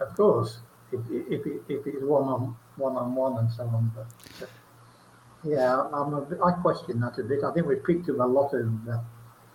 of 0.00 0.16
course, 0.16 0.58
if, 0.92 1.00
if, 1.10 1.46
if 1.68 1.86
it's 1.86 2.02
one 2.02 2.24
on 2.24 2.56
one 2.76 2.96
on 2.96 3.14
one 3.14 3.38
and 3.38 3.50
so 3.50 3.64
on. 3.64 3.92
But, 3.94 4.06
but 4.38 4.48
yeah, 5.44 5.88
I'm 5.92 6.14
a 6.14 6.20
bit, 6.22 6.38
I 6.44 6.52
question 6.52 7.00
that 7.00 7.18
a 7.18 7.22
bit. 7.22 7.44
I 7.44 7.52
think 7.52 7.66
we've 7.66 7.84
picked 7.84 8.08
up 8.08 8.18
a 8.18 8.24
lot 8.24 8.52
of 8.54 8.88
uh, 8.88 8.98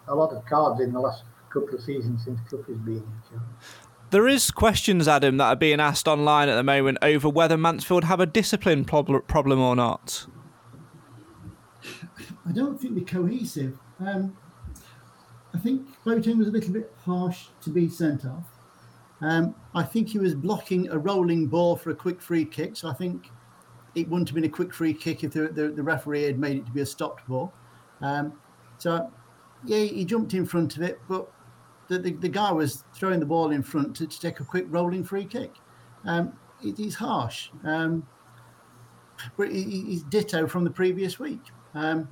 a 0.08 0.16
lot 0.16 0.32
of 0.32 0.46
cards 0.46 0.82
in 0.82 0.94
the 0.94 1.00
last 1.00 1.24
couple 1.51 1.75
of 1.75 1.81
seasons 1.81 2.24
since 2.24 2.39
Clough 2.50 2.63
has 2.63 2.77
been 2.77 2.98
in 2.98 3.41
There 4.10 4.27
is 4.27 4.51
questions, 4.51 5.08
Adam, 5.08 5.38
that 5.38 5.46
are 5.46 5.55
being 5.55 5.79
asked 5.79 6.08
online 6.08 6.50
at 6.50 6.55
the 6.55 6.63
moment 6.63 6.98
over 7.01 7.29
whether 7.29 7.58
Mansfield 7.58 8.05
have 8.05 8.20
a 8.20 8.25
discipline 8.25 8.86
problem 8.86 9.60
or 9.60 9.75
not. 9.75 10.27
I 12.48 12.51
don't 12.51 12.79
think 12.79 12.96
they're 12.96 13.03
cohesive. 13.03 13.77
Um, 14.00 14.36
I 15.53 15.60
think 15.60 15.88
Boateng 16.05 16.38
was 16.38 16.48
a 16.48 16.51
little 16.51 16.74
bit 16.74 16.93
harsh 17.03 17.48
to 17.62 17.70
be 17.70 17.89
sent 17.89 18.25
off. 18.25 18.46
Um, 19.22 19.53
I 19.75 19.84
think 19.84 20.10
he 20.10 20.17
was 20.17 20.34
blocking 20.34 20.89
a 20.89 20.98
rolling 20.98 21.48
ball 21.48 21.75
for 21.75 21.91
a 21.91 21.96
quick 21.96 22.22
free 22.22 22.46
kick. 22.46 22.75
So 22.75 22.89
I 22.89 22.93
think 22.93 23.27
it 23.93 24.08
wouldn't 24.10 24.29
have 24.29 24.36
been 24.36 24.46
a 24.46 24.50
quick 24.50 24.74
free 24.74 24.93
kick 24.93 25.24
if 25.24 25.34
the, 25.34 25.48
the, 25.50 25.70
the 25.70 25.84
referee 25.84 26.24
had 26.24 26.39
made 26.39 26.58
it 26.58 26.65
to 26.65 26.72
be 26.72 26.81
a 26.81 26.86
stopped 26.86 27.27
ball. 27.27 27.53
Um, 28.01 28.34
so, 28.77 29.12
yeah, 29.65 29.79
he 29.79 30.05
jumped 30.05 30.34
in 30.34 30.46
front 30.46 30.75
of 30.75 30.81
it, 30.81 31.00
but 31.08 31.31
the, 31.88 32.00
the, 32.00 32.14
the 32.14 32.30
guy 32.30 32.52
was 32.52 32.84
throwing 32.94 33.20
the 33.20 33.26
ball 33.26 33.52
in 33.52 33.64
front 33.64 33.96
to, 33.98 34.08
to 34.08 34.20
take 34.20 34.40
a 34.40 34.44
quick 34.44 34.66
rolling 34.70 35.04
free 35.04 35.26
kick. 35.26 35.56
Um, 36.06 36.34
is 36.64 36.96
harsh. 36.96 37.50
Um, 37.64 38.06
but 39.38 39.52
he's 39.52 40.04
ditto 40.04 40.48
from 40.48 40.64
the 40.64 40.70
previous 40.70 41.20
week. 41.20 41.42
Um, 41.74 42.08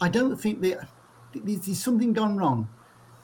I 0.00 0.08
don't 0.08 0.36
think 0.36 0.60
that 0.62 0.86
there's 1.34 1.78
something 1.78 2.12
gone 2.12 2.36
wrong 2.36 2.68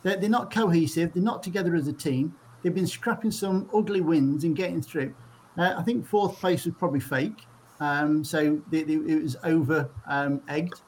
they're, 0.04 0.16
they're 0.16 0.30
not 0.30 0.52
cohesive. 0.52 1.12
They're 1.12 1.22
not 1.22 1.42
together 1.42 1.74
as 1.74 1.88
a 1.88 1.92
team. 1.92 2.36
They've 2.62 2.74
been 2.74 2.86
scrapping 2.86 3.32
some 3.32 3.68
ugly 3.74 4.00
wins 4.00 4.44
and 4.44 4.54
getting 4.54 4.80
through. 4.80 5.12
Uh, 5.58 5.74
I 5.76 5.82
think 5.82 6.06
fourth 6.06 6.38
place 6.38 6.64
was 6.64 6.74
probably 6.78 7.00
fake. 7.00 7.46
Um, 7.80 8.22
so 8.22 8.62
they, 8.70 8.84
they, 8.84 8.94
it 8.94 9.22
was 9.22 9.36
over 9.42 9.90
um, 10.06 10.40
egged. 10.48 10.80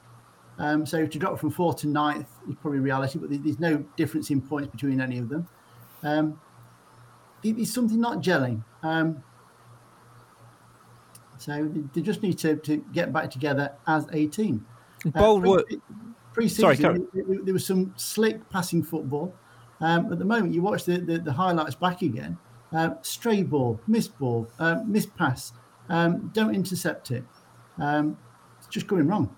Um, 0.59 0.85
so 0.85 1.05
to 1.05 1.19
drop 1.19 1.39
from 1.39 1.51
fourth 1.51 1.77
to 1.77 1.87
ninth 1.87 2.27
is 2.49 2.55
probably 2.61 2.79
reality, 2.79 3.19
but 3.19 3.29
there's 3.29 3.59
no 3.59 3.85
difference 3.95 4.31
in 4.31 4.41
points 4.41 4.69
between 4.71 4.99
any 4.99 5.19
of 5.19 5.29
them. 5.29 5.47
Um, 6.03 6.39
there's 7.43 7.73
something 7.73 7.99
not 7.99 8.21
gelling. 8.21 8.63
Um, 8.81 9.23
so 11.37 11.71
they 11.93 12.01
just 12.01 12.23
need 12.23 12.37
to, 12.39 12.55
to 12.55 12.77
get 12.91 13.13
back 13.13 13.29
together 13.29 13.73
as 13.85 14.07
a 14.11 14.27
team. 14.27 14.65
Bold 15.05 15.47
uh, 15.47 15.63
pre-season, 16.33 16.77
Sorry, 16.77 16.99
there, 17.13 17.23
there, 17.43 17.53
was 17.53 17.65
some 17.65 17.93
slick 17.95 18.49
passing 18.49 18.83
football. 18.83 19.33
Um, 19.79 20.11
at 20.11 20.17
the 20.17 20.25
moment, 20.25 20.53
you 20.53 20.63
watch 20.63 20.85
the, 20.85 20.97
the, 20.97 21.19
the 21.19 21.33
highlights 21.33 21.75
back 21.75 22.01
again. 22.01 22.37
Uh, 22.73 22.95
stray 23.01 23.43
ball, 23.43 23.79
missed 23.87 24.17
ball, 24.17 24.47
uh, 24.59 24.81
missed 24.85 25.15
pass. 25.15 25.53
Um, 25.89 26.31
don't 26.33 26.53
intercept 26.53 27.11
it. 27.11 27.23
Um, 27.77 28.17
it's 28.57 28.67
just 28.67 28.87
going 28.87 29.07
wrong. 29.07 29.35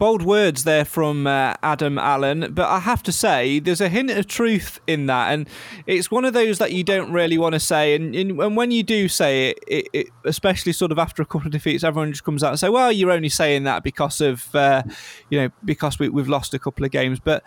Bold 0.00 0.22
words 0.22 0.64
there 0.64 0.86
from 0.86 1.26
uh, 1.26 1.52
Adam 1.62 1.98
Alan, 1.98 2.54
but 2.54 2.66
I 2.66 2.78
have 2.78 3.02
to 3.02 3.12
say 3.12 3.58
there's 3.58 3.82
a 3.82 3.90
hint 3.90 4.10
of 4.10 4.26
truth 4.26 4.80
in 4.86 5.04
that, 5.06 5.30
and 5.30 5.46
it's 5.86 6.10
one 6.10 6.24
of 6.24 6.32
those 6.32 6.56
that 6.56 6.72
you 6.72 6.82
don't 6.82 7.12
really 7.12 7.36
want 7.36 7.52
to 7.52 7.60
say, 7.60 7.94
and, 7.94 8.16
and 8.16 8.56
when 8.56 8.70
you 8.70 8.82
do 8.82 9.08
say 9.08 9.50
it, 9.50 9.58
it, 9.66 9.88
it, 9.92 10.06
especially 10.24 10.72
sort 10.72 10.90
of 10.90 10.98
after 10.98 11.20
a 11.20 11.26
couple 11.26 11.48
of 11.48 11.52
defeats, 11.52 11.84
everyone 11.84 12.12
just 12.12 12.24
comes 12.24 12.42
out 12.42 12.48
and 12.48 12.58
say, 12.58 12.70
"Well, 12.70 12.90
you're 12.90 13.10
only 13.10 13.28
saying 13.28 13.64
that 13.64 13.82
because 13.82 14.22
of 14.22 14.54
uh, 14.54 14.84
you 15.28 15.38
know 15.38 15.50
because 15.66 15.98
we, 15.98 16.08
we've 16.08 16.28
lost 16.28 16.54
a 16.54 16.58
couple 16.58 16.82
of 16.82 16.90
games," 16.90 17.20
but 17.20 17.44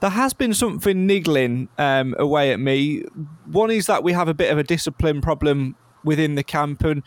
there 0.00 0.10
has 0.10 0.34
been 0.34 0.52
something 0.52 1.06
niggling 1.06 1.70
um, 1.78 2.14
away 2.18 2.52
at 2.52 2.60
me. 2.60 3.04
One 3.46 3.70
is 3.70 3.86
that 3.86 4.04
we 4.04 4.12
have 4.12 4.28
a 4.28 4.34
bit 4.34 4.52
of 4.52 4.58
a 4.58 4.64
discipline 4.64 5.22
problem 5.22 5.76
within 6.04 6.34
the 6.34 6.44
camp, 6.44 6.84
and 6.84 7.02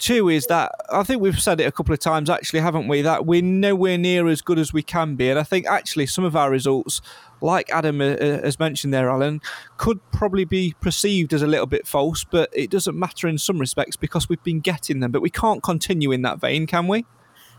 two 0.00 0.28
is 0.28 0.46
that 0.46 0.72
I 0.90 1.04
think 1.04 1.22
we've 1.22 1.40
said 1.40 1.60
it 1.60 1.64
a 1.64 1.72
couple 1.72 1.92
of 1.92 2.00
times, 2.00 2.28
actually, 2.28 2.60
haven't 2.60 2.88
we? 2.88 3.02
That 3.02 3.26
we're 3.26 3.42
nowhere 3.42 3.98
near 3.98 4.26
as 4.26 4.40
good 4.40 4.58
as 4.58 4.72
we 4.72 4.82
can 4.82 5.14
be, 5.14 5.30
and 5.30 5.38
I 5.38 5.44
think 5.44 5.66
actually 5.66 6.06
some 6.06 6.24
of 6.24 6.34
our 6.34 6.50
results, 6.50 7.00
like 7.40 7.70
Adam 7.70 8.00
uh, 8.00 8.04
uh, 8.04 8.42
has 8.42 8.58
mentioned 8.58 8.92
there, 8.92 9.10
Alan, 9.10 9.40
could 9.76 10.00
probably 10.10 10.44
be 10.44 10.74
perceived 10.80 11.32
as 11.32 11.42
a 11.42 11.46
little 11.46 11.66
bit 11.66 11.86
false, 11.86 12.24
but 12.24 12.50
it 12.52 12.70
doesn't 12.70 12.98
matter 12.98 13.28
in 13.28 13.38
some 13.38 13.58
respects 13.58 13.96
because 13.96 14.28
we've 14.28 14.42
been 14.42 14.60
getting 14.60 15.00
them. 15.00 15.12
But 15.12 15.22
we 15.22 15.30
can't 15.30 15.62
continue 15.62 16.10
in 16.10 16.22
that 16.22 16.40
vein, 16.40 16.66
can 16.66 16.88
we? 16.88 17.04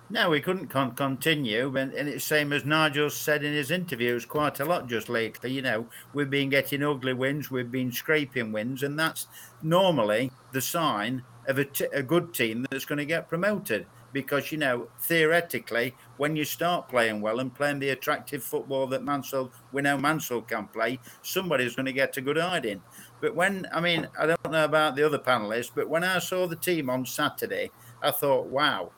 No, 0.09 0.29
we 0.29 0.41
couldn't 0.41 0.67
con- 0.67 0.93
continue, 0.95 1.77
and, 1.77 1.93
and 1.93 2.09
it's 2.09 2.25
same 2.25 2.51
as 2.51 2.65
Nigel 2.65 3.09
said 3.09 3.45
in 3.45 3.53
his 3.53 3.71
interviews 3.71 4.25
quite 4.25 4.59
a 4.59 4.65
lot 4.65 4.89
just 4.89 5.07
lately. 5.07 5.53
You 5.53 5.61
know, 5.61 5.85
we've 6.13 6.29
been 6.29 6.49
getting 6.49 6.83
ugly 6.83 7.13
wins, 7.13 7.49
we've 7.49 7.71
been 7.71 7.93
scraping 7.93 8.51
wins, 8.51 8.83
and 8.83 8.99
that's 8.99 9.27
normally 9.63 10.31
the 10.51 10.59
sign 10.59 11.23
of 11.47 11.57
a, 11.57 11.65
t- 11.65 11.87
a 11.93 12.03
good 12.03 12.33
team 12.33 12.65
that's 12.69 12.85
going 12.85 12.97
to 12.99 13.05
get 13.05 13.29
promoted. 13.29 13.85
Because 14.13 14.51
you 14.51 14.57
know, 14.57 14.89
theoretically, 14.99 15.95
when 16.17 16.35
you 16.35 16.43
start 16.43 16.89
playing 16.89 17.21
well 17.21 17.39
and 17.39 17.53
playing 17.53 17.79
the 17.79 17.89
attractive 17.89 18.43
football 18.43 18.85
that 18.87 19.03
Mansell, 19.03 19.51
we 19.71 19.81
know 19.81 19.97
Mansell 19.97 20.41
can 20.41 20.67
play, 20.67 20.99
somebody's 21.21 21.75
going 21.75 21.85
to 21.85 21.93
get 21.93 22.17
a 22.17 22.21
good 22.21 22.37
hiding. 22.37 22.81
But 23.21 23.35
when 23.35 23.67
I 23.73 23.79
mean, 23.79 24.09
I 24.19 24.25
don't 24.25 24.51
know 24.51 24.65
about 24.65 24.95
the 24.97 25.05
other 25.05 25.19
panelists, 25.19 25.71
but 25.73 25.87
when 25.87 26.03
I 26.03 26.19
saw 26.19 26.45
the 26.45 26.57
team 26.57 26.89
on 26.89 27.05
Saturday, 27.05 27.71
I 28.01 28.11
thought, 28.11 28.47
wow 28.47 28.91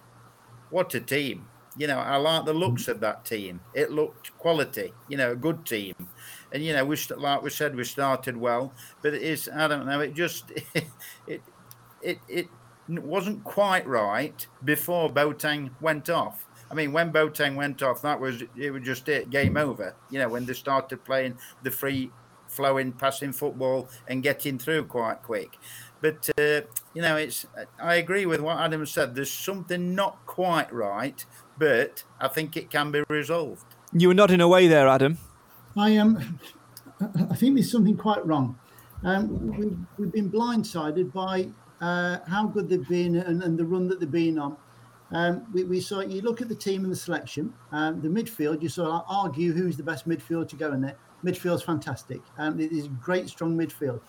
what 0.74 0.94
a 0.96 1.00
team. 1.00 1.48
You 1.78 1.88
know, 1.88 2.00
I 2.00 2.18
like 2.18 2.46
the 2.46 2.54
looks 2.54 2.88
of 2.88 3.00
that 3.00 3.26
team. 3.26 3.60
It 3.74 3.92
looked 3.92 4.36
quality, 4.38 4.94
you 5.08 5.18
know, 5.18 5.32
a 5.32 5.36
good 5.36 5.66
team. 5.66 5.96
And, 6.52 6.64
you 6.64 6.74
know, 6.74 6.86
we, 6.86 6.98
like 7.16 7.42
we 7.42 7.50
said, 7.50 7.76
we 7.76 7.84
started 7.84 8.36
well, 8.38 8.74
but 9.02 9.14
it 9.14 9.22
is, 9.22 9.50
I 9.54 9.68
don't 9.68 9.86
know, 9.86 10.00
it 10.02 10.14
just, 10.14 10.52
it, 11.28 11.42
it, 12.04 12.20
it 12.28 12.50
wasn't 12.88 13.44
quite 13.44 13.88
right 13.88 14.46
before 14.64 15.10
Boateng 15.10 15.72
went 15.82 16.10
off. 16.10 16.46
I 16.70 16.76
mean, 16.76 16.92
when 16.92 17.14
Boateng 17.14 17.56
went 17.56 17.84
off, 17.84 18.02
that 18.02 18.20
was, 18.20 18.44
it 18.58 18.72
was 18.72 18.84
just 18.84 19.08
it, 19.08 19.30
game 19.30 19.58
over. 19.58 19.96
You 20.10 20.20
know, 20.20 20.30
when 20.30 20.46
they 20.46 20.54
started 20.54 21.04
playing 21.04 21.38
the 21.62 21.72
free 21.72 22.12
flowing 22.48 22.92
passing 22.92 23.32
football 23.32 23.90
and 24.08 24.22
getting 24.22 24.58
through 24.60 24.86
quite 24.86 25.24
quick. 25.24 25.58
But 26.02 26.30
uh, 26.38 26.62
you 26.94 27.02
know, 27.02 27.16
it's 27.16 27.46
I 27.82 27.96
agree 27.96 28.26
with 28.26 28.42
what 28.42 28.60
Adam 28.60 28.86
said. 28.86 29.16
There's 29.16 29.32
something 29.32 29.96
not 29.96 30.26
quite 30.26 30.72
right, 30.72 31.26
but 31.58 32.04
I 32.20 32.28
think 32.28 32.58
it 32.58 32.70
can 32.70 32.92
be 32.92 33.04
resolved. 33.10 33.66
You 33.94 34.10
were 34.10 34.14
nodding 34.14 34.42
away 34.42 34.68
there, 34.68 34.88
Adam. 34.88 35.18
I 35.78 35.92
am. 35.92 36.18
Um, 36.18 36.40
I 37.32 37.36
think 37.36 37.56
there's 37.56 37.72
something 37.72 37.98
quite 37.98 38.26
wrong. 38.26 38.60
Um, 39.04 39.58
we've, 39.58 39.78
we've 39.98 40.12
been 40.12 40.32
blindsided 40.32 41.12
by 41.12 41.50
uh, 41.84 42.20
how 42.30 42.48
good 42.48 42.70
they've 42.70 42.88
been 42.88 43.18
and, 43.18 43.44
and, 43.44 43.60
the 43.60 43.66
run 43.66 43.90
that 43.90 44.00
they've 44.00 44.10
been 44.10 44.40
on. 44.40 44.56
Um, 45.12 45.46
we, 45.54 45.66
we, 45.66 45.82
saw 45.82 46.00
you 46.00 46.22
look 46.22 46.42
at 46.42 46.48
the 46.48 46.56
team 46.56 46.84
and 46.84 46.92
the 46.92 46.96
selection, 46.96 47.54
um, 47.74 48.02
the 48.02 48.08
midfield. 48.08 48.64
You 48.64 48.70
saw 48.70 49.04
argue 49.10 49.52
who's 49.52 49.76
the 49.76 49.84
best 49.84 50.08
midfield 50.08 50.48
to 50.50 50.56
go 50.56 50.72
in 50.72 50.80
there. 50.80 50.96
Midfield's 51.26 51.62
fantastic. 51.62 52.22
Um, 52.38 52.58
it 52.60 52.72
is 52.72 52.86
a 52.86 52.90
great, 52.90 53.28
strong 53.28 53.58
midfield. 53.58 54.00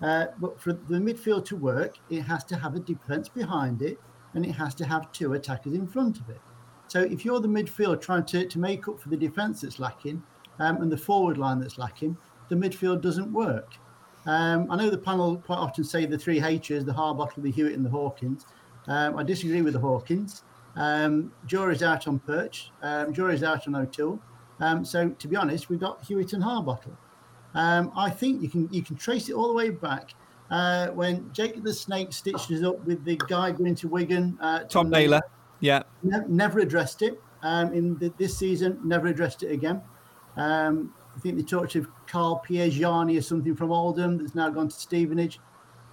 Uh, 0.00 0.26
but 0.40 0.58
for 0.58 0.72
the 0.72 0.98
midfield 0.98 1.44
to 1.46 1.56
work, 1.56 1.98
it 2.08 2.22
has 2.22 2.44
to 2.44 2.56
have 2.56 2.74
a 2.74 2.80
defence 2.80 3.28
behind 3.28 3.82
it 3.82 4.00
and 4.32 4.46
it 4.46 4.52
has 4.52 4.74
to 4.76 4.86
have 4.86 5.12
two 5.12 5.34
attackers 5.34 5.74
in 5.74 5.86
front 5.86 6.18
of 6.18 6.30
it. 6.30 6.40
So 6.86 7.02
if 7.02 7.26
you're 7.26 7.40
the 7.40 7.48
midfield 7.48 8.00
trying 8.00 8.24
to, 8.26 8.46
to 8.46 8.58
make 8.58 8.88
up 8.88 8.98
for 8.98 9.10
the 9.10 9.16
defence 9.18 9.60
that's 9.60 9.78
lacking 9.78 10.22
um, 10.60 10.80
and 10.80 10.90
the 10.90 10.96
forward 10.96 11.36
line 11.36 11.60
that's 11.60 11.76
lacking, 11.76 12.16
the 12.48 12.56
midfield 12.56 13.02
doesn't 13.02 13.30
work. 13.30 13.74
Um, 14.26 14.70
I 14.70 14.76
know 14.76 14.90
the 14.90 14.98
panel 14.98 15.36
quite 15.36 15.58
often 15.58 15.84
say 15.84 16.04
the 16.06 16.18
three 16.18 16.42
H's, 16.42 16.84
the 16.84 16.92
Harbottle, 16.92 17.42
the 17.42 17.50
Hewitt 17.50 17.74
and 17.74 17.84
the 17.84 17.90
Hawkins. 17.90 18.46
Um, 18.86 19.18
I 19.18 19.22
disagree 19.22 19.62
with 19.62 19.74
the 19.74 19.80
Hawkins. 19.80 20.42
Um, 20.76 21.32
Jury's 21.46 21.82
out 21.82 22.06
on 22.06 22.18
Perch. 22.20 22.70
Um, 22.82 23.12
Jury's 23.12 23.42
out 23.42 23.66
on 23.66 23.74
O'Toole. 23.74 24.20
Um, 24.60 24.84
so 24.84 25.10
to 25.10 25.28
be 25.28 25.36
honest, 25.36 25.68
we've 25.68 25.80
got 25.80 26.04
Hewitt 26.04 26.32
and 26.32 26.42
Harbottle. 26.42 26.96
Um, 27.54 27.92
I 27.96 28.10
think 28.10 28.42
you 28.42 28.48
can 28.48 28.68
you 28.70 28.82
can 28.82 28.96
trace 28.96 29.28
it 29.28 29.32
all 29.32 29.48
the 29.48 29.54
way 29.54 29.70
back 29.70 30.14
uh, 30.50 30.88
when 30.88 31.30
Jake 31.32 31.62
the 31.62 31.72
Snake 31.72 32.12
stitches 32.12 32.62
up 32.62 32.84
with 32.84 33.04
the 33.04 33.16
guy 33.28 33.50
going 33.52 33.74
to 33.76 33.88
Wigan. 33.88 34.38
Uh, 34.40 34.60
Tom, 34.60 34.68
Tom 34.68 34.90
Naylor, 34.90 35.20
yeah, 35.60 35.82
ne- 36.02 36.26
never 36.28 36.60
addressed 36.60 37.02
it 37.02 37.20
um, 37.42 37.72
in 37.72 37.98
the, 37.98 38.12
this 38.18 38.36
season. 38.36 38.78
Never 38.84 39.08
addressed 39.08 39.42
it 39.42 39.50
again. 39.50 39.80
Um, 40.36 40.94
I 41.18 41.20
think 41.20 41.36
they 41.36 41.42
talked 41.42 41.74
of 41.74 41.88
Carl 42.06 42.40
Piergianni 42.48 43.18
or 43.18 43.22
something 43.22 43.56
from 43.56 43.72
Oldham 43.72 44.18
that's 44.18 44.36
now 44.36 44.50
gone 44.50 44.68
to 44.68 44.74
Stevenage. 44.74 45.40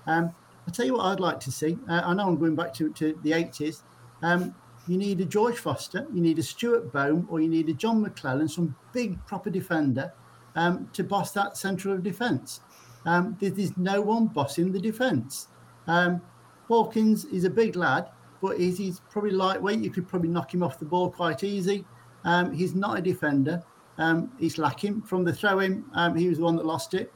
Um, 0.05 0.35
I'll 0.67 0.73
tell 0.73 0.85
you 0.85 0.93
what 0.93 1.05
I'd 1.05 1.19
like 1.19 1.39
to 1.41 1.51
see. 1.51 1.79
Uh, 1.89 2.01
I 2.05 2.13
know 2.13 2.27
I'm 2.27 2.37
going 2.37 2.55
back 2.55 2.75
to, 2.75 2.93
to 2.93 3.19
the 3.23 3.31
80s. 3.31 3.81
Um, 4.21 4.53
you 4.87 4.99
need 4.99 5.19
a 5.21 5.25
George 5.25 5.57
Foster, 5.57 6.05
you 6.13 6.21
need 6.21 6.37
a 6.37 6.43
Stuart 6.43 6.93
Boam, 6.93 7.27
or 7.31 7.41
you 7.41 7.49
need 7.49 7.69
a 7.69 7.73
John 7.73 8.05
McClelland, 8.05 8.51
some 8.51 8.75
big 8.93 9.23
proper 9.25 9.49
defender 9.49 10.13
um, 10.55 10.87
to 10.93 11.03
boss 11.03 11.31
that 11.31 11.57
centre 11.57 11.91
of 11.91 12.03
defence. 12.03 12.61
Um, 13.07 13.35
there's 13.39 13.75
no 13.77 14.01
one 14.01 14.27
bossing 14.27 14.71
the 14.71 14.79
defence. 14.79 15.47
Um, 15.87 16.21
Hawkins 16.67 17.25
is 17.25 17.45
a 17.45 17.49
big 17.49 17.75
lad, 17.75 18.09
but 18.43 18.59
he's, 18.59 18.77
he's, 18.77 18.99
probably 19.09 19.31
lightweight. 19.31 19.79
You 19.79 19.89
could 19.89 20.07
probably 20.07 20.29
knock 20.29 20.53
him 20.53 20.61
off 20.61 20.77
the 20.77 20.85
ball 20.85 21.09
quite 21.09 21.43
easy. 21.43 21.83
Um, 22.23 22.53
he's 22.53 22.75
not 22.75 22.99
a 22.99 23.01
defender. 23.01 23.63
Um, 23.97 24.31
he's 24.39 24.57
lacking 24.57 25.01
from 25.01 25.23
the 25.23 25.33
throw 25.33 25.59
in. 25.59 25.85
Um, 25.93 26.15
he 26.15 26.27
was 26.27 26.37
the 26.37 26.43
one 26.43 26.55
that 26.57 26.65
lost 26.65 26.93
it. 26.93 27.13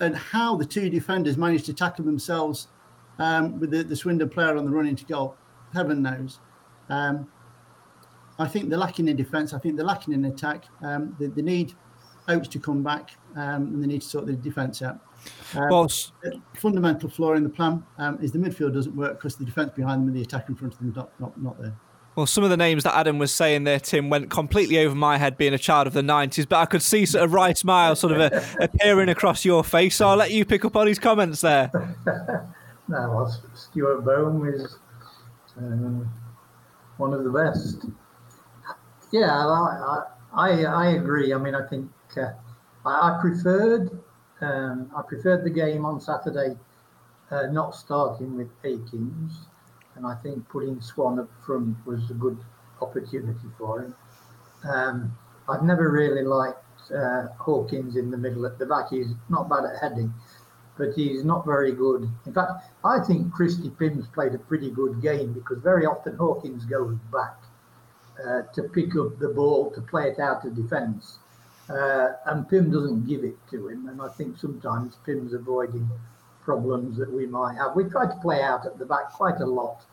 And 0.00 0.16
how 0.16 0.56
the 0.56 0.64
two 0.64 0.90
defenders 0.90 1.36
managed 1.36 1.66
to 1.66 1.74
tackle 1.74 2.04
themselves 2.04 2.68
um, 3.18 3.60
with 3.60 3.70
the, 3.70 3.84
the 3.84 3.94
Swindon 3.94 4.28
player 4.28 4.56
on 4.56 4.64
the 4.64 4.70
run 4.70 4.86
into 4.86 5.04
goal, 5.04 5.36
heaven 5.72 6.02
knows. 6.02 6.40
I 8.38 8.48
think 8.48 8.68
they're 8.68 8.78
lacking 8.78 9.06
in 9.06 9.16
defence. 9.16 9.52
I 9.52 9.58
think 9.58 9.76
they're 9.76 9.86
lacking 9.86 10.14
in 10.14 10.24
attack. 10.24 10.64
they, 11.18 11.26
they 11.26 11.42
need 11.42 11.74
Oates 12.28 12.48
to 12.48 12.58
come 12.58 12.82
back, 12.82 13.10
um, 13.36 13.66
and 13.66 13.82
they 13.82 13.86
need 13.86 14.02
to 14.02 14.08
sort 14.08 14.26
the 14.26 14.32
defence 14.32 14.82
out. 14.82 14.98
Um, 15.54 15.68
well, 15.68 15.88
fundamental 16.56 17.08
flaw 17.08 17.34
in 17.34 17.42
the 17.42 17.50
plan 17.50 17.84
um, 17.98 18.18
is 18.22 18.32
the 18.32 18.38
midfield 18.38 18.74
doesn't 18.74 18.96
work 18.96 19.18
because 19.18 19.36
the 19.36 19.44
defence 19.44 19.72
behind 19.74 20.02
them 20.02 20.08
and 20.08 20.16
the 20.16 20.22
attack 20.22 20.48
in 20.48 20.54
front 20.54 20.72
of 20.72 20.78
them 20.78 20.90
is 20.90 20.96
not, 20.96 21.20
not, 21.20 21.40
not 21.40 21.60
there. 21.60 21.74
Well, 22.16 22.26
some 22.26 22.44
of 22.44 22.50
the 22.50 22.56
names 22.56 22.84
that 22.84 22.94
Adam 22.94 23.18
was 23.18 23.32
saying 23.32 23.64
there, 23.64 23.80
Tim, 23.80 24.08
went 24.08 24.30
completely 24.30 24.78
over 24.78 24.94
my 24.94 25.18
head 25.18 25.36
being 25.36 25.52
a 25.52 25.58
child 25.58 25.88
of 25.88 25.92
the 25.92 26.02
90s, 26.02 26.48
but 26.48 26.58
I 26.58 26.66
could 26.66 26.82
see 26.82 27.06
sort 27.06 27.24
of 27.24 27.32
wry 27.32 27.52
smile 27.54 27.96
sort 27.96 28.12
of 28.12 28.20
a, 28.20 28.44
appearing 28.64 29.08
across 29.08 29.44
your 29.44 29.64
face, 29.64 29.96
so 29.96 30.08
I'll 30.08 30.16
let 30.16 30.30
you 30.30 30.44
pick 30.44 30.64
up 30.64 30.76
on 30.76 30.86
his 30.86 30.98
comments 30.98 31.40
there. 31.40 31.70
no, 32.88 33.10
well, 33.10 33.42
Stuart 33.54 34.02
Boam 34.02 34.46
is 34.48 34.76
um, 35.56 36.08
one 36.98 37.12
of 37.12 37.24
the 37.24 37.30
best. 37.30 37.86
Yeah, 39.12 39.30
I, 39.30 40.02
I, 40.32 40.62
I 40.64 40.86
agree. 40.90 41.34
I 41.34 41.38
mean, 41.38 41.54
I 41.54 41.66
think 41.66 41.90
uh, 42.16 42.32
I, 42.86 43.10
I, 43.10 43.18
preferred 43.20 43.90
um, 44.40 44.90
I 44.96 45.02
preferred 45.02 45.44
the 45.44 45.50
game 45.50 45.84
on 45.84 46.00
Saturday 46.00 46.56
uh, 47.30 47.46
not 47.50 47.74
starting 47.74 48.36
with 48.36 48.48
Akins, 48.64 49.46
and 49.96 50.06
I 50.06 50.14
think 50.16 50.48
putting 50.48 50.80
Swan 50.80 51.18
up 51.18 51.30
front 51.44 51.76
was 51.86 52.10
a 52.10 52.14
good 52.14 52.38
opportunity 52.80 53.48
for 53.58 53.82
him. 53.82 53.94
Um, 54.64 55.16
I've 55.48 55.62
never 55.62 55.90
really 55.90 56.22
liked 56.22 56.90
uh, 56.90 57.28
Hawkins 57.38 57.96
in 57.96 58.10
the 58.10 58.16
middle 58.16 58.46
at 58.46 58.58
the 58.58 58.66
back. 58.66 58.90
He's 58.90 59.12
not 59.28 59.48
bad 59.48 59.64
at 59.64 59.80
heading, 59.80 60.12
but 60.76 60.94
he's 60.94 61.24
not 61.24 61.44
very 61.46 61.72
good. 61.72 62.08
In 62.26 62.32
fact, 62.32 62.52
I 62.84 62.98
think 63.00 63.32
Christy 63.32 63.70
Pym's 63.70 64.06
played 64.08 64.34
a 64.34 64.38
pretty 64.38 64.70
good 64.70 65.00
game 65.02 65.32
because 65.32 65.58
very 65.58 65.86
often 65.86 66.16
Hawkins 66.16 66.64
goes 66.64 66.96
back 67.12 67.36
uh, 68.24 68.42
to 68.54 68.62
pick 68.64 68.96
up 68.96 69.18
the 69.18 69.28
ball 69.28 69.70
to 69.72 69.80
play 69.80 70.08
it 70.08 70.18
out 70.18 70.44
of 70.44 70.54
defence. 70.54 71.18
Uh, 71.68 72.12
and 72.26 72.48
Pym 72.48 72.70
doesn't 72.70 73.06
give 73.06 73.24
it 73.24 73.36
to 73.50 73.68
him. 73.68 73.88
And 73.88 74.00
I 74.00 74.08
think 74.08 74.38
sometimes 74.38 74.96
Pym's 75.06 75.32
avoiding 75.32 75.88
problems 76.44 76.96
that 76.98 77.10
we 77.10 77.26
might 77.26 77.56
have. 77.56 77.74
We 77.74 77.84
try 77.84 78.06
to 78.06 78.16
play 78.20 78.42
out 78.42 78.66
at 78.66 78.78
the 78.78 78.84
back 78.84 79.10
quite 79.12 79.40
a 79.40 79.46
lot. 79.46 79.84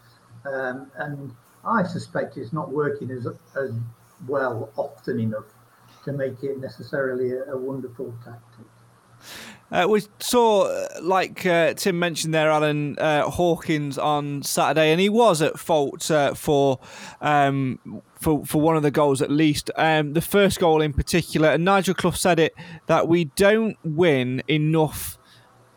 Um, 0.46 0.92
and 0.98 1.34
I 1.64 1.84
suspect 1.84 2.38
it's 2.38 2.54
not 2.54 2.72
working 2.72 3.12
as, 3.12 3.28
as 3.56 3.72
well 4.28 4.70
often 4.76 5.20
enough 5.20 5.46
to 6.06 6.12
make 6.12 6.44
it 6.44 6.60
necessarily 6.60 7.32
a, 7.32 7.44
a 7.54 7.58
wonderful 7.58 8.14
tactic. 8.24 8.66
Uh, 9.72 9.88
we 9.88 10.02
saw, 10.20 10.64
uh, 10.64 10.88
like 11.02 11.46
uh, 11.46 11.74
Tim 11.76 11.98
mentioned 11.98 12.34
there, 12.34 12.50
Alan 12.50 12.98
uh, 13.00 13.30
Hawkins 13.30 13.98
on 13.98 14.44
Saturday, 14.44 14.92
and 14.92 15.00
he 15.00 15.08
was 15.08 15.42
at 15.42 15.58
fault 15.58 16.12
uh, 16.12 16.34
for 16.34 16.80
um, 17.22 17.80
for 18.20 18.46
for 18.46 18.60
one 18.60 18.76
of 18.76 18.84
the 18.84 18.92
goals 18.92 19.22
at 19.22 19.32
least. 19.32 19.72
Um, 19.78 20.12
the 20.14 20.22
first 20.22 20.60
goal 20.60 20.82
in 20.82 20.92
particular, 20.92 21.50
and 21.50 21.64
Nigel 21.64 21.94
Clough 21.94 22.12
said 22.12 22.38
it 22.38 22.54
that 22.88 23.08
we 23.08 23.26
don't 23.26 23.78
win 23.86 24.44
enough 24.50 25.18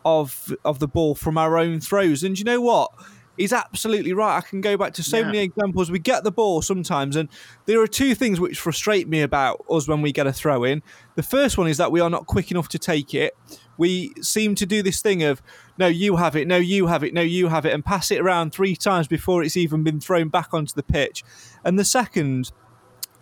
of 0.05 0.55
of 0.63 0.79
the 0.79 0.87
ball 0.87 1.15
from 1.15 1.37
our 1.37 1.57
own 1.57 1.81
throws. 1.81 2.23
And 2.23 2.37
you 2.39 2.45
know 2.45 2.61
what? 2.61 2.91
He's 3.37 3.51
absolutely 3.51 4.13
right. 4.13 4.37
I 4.37 4.41
can 4.41 4.61
go 4.61 4.77
back 4.77 4.93
to 4.93 5.03
so 5.03 5.17
yeah. 5.17 5.25
many 5.25 5.39
examples. 5.39 5.91
We 5.91 5.99
get 5.99 6.23
the 6.23 6.31
ball 6.31 6.61
sometimes, 6.61 7.17
and 7.17 7.27
there 7.65 7.81
are 7.81 7.87
two 7.87 8.15
things 8.15 8.39
which 8.39 8.57
frustrate 8.57 9.09
me 9.09 9.21
about 9.21 9.65
us 9.69 9.89
when 9.89 10.01
we 10.01 10.13
get 10.13 10.25
a 10.25 10.31
throw 10.31 10.63
in. 10.63 10.81
The 11.15 11.23
first 11.23 11.57
one 11.57 11.67
is 11.67 11.75
that 11.75 11.91
we 11.91 11.99
are 11.99 12.09
not 12.09 12.27
quick 12.27 12.49
enough 12.49 12.69
to 12.69 12.79
take 12.79 13.13
it. 13.13 13.35
We 13.77 14.13
seem 14.21 14.55
to 14.55 14.65
do 14.65 14.81
this 14.81 15.01
thing 15.01 15.21
of, 15.23 15.41
no, 15.77 15.87
you 15.87 16.15
have 16.15 16.37
it, 16.37 16.47
no, 16.47 16.55
you 16.55 16.87
have 16.87 17.03
it, 17.03 17.13
no, 17.13 17.19
you 17.19 17.49
have 17.49 17.65
it, 17.65 17.73
and 17.73 17.83
pass 17.83 18.09
it 18.09 18.21
around 18.21 18.53
three 18.53 18.73
times 18.73 19.09
before 19.09 19.43
it's 19.43 19.57
even 19.57 19.83
been 19.83 19.99
thrown 19.99 20.29
back 20.29 20.53
onto 20.53 20.73
the 20.73 20.83
pitch. 20.83 21.21
And 21.65 21.77
the 21.77 21.83
second 21.83 22.53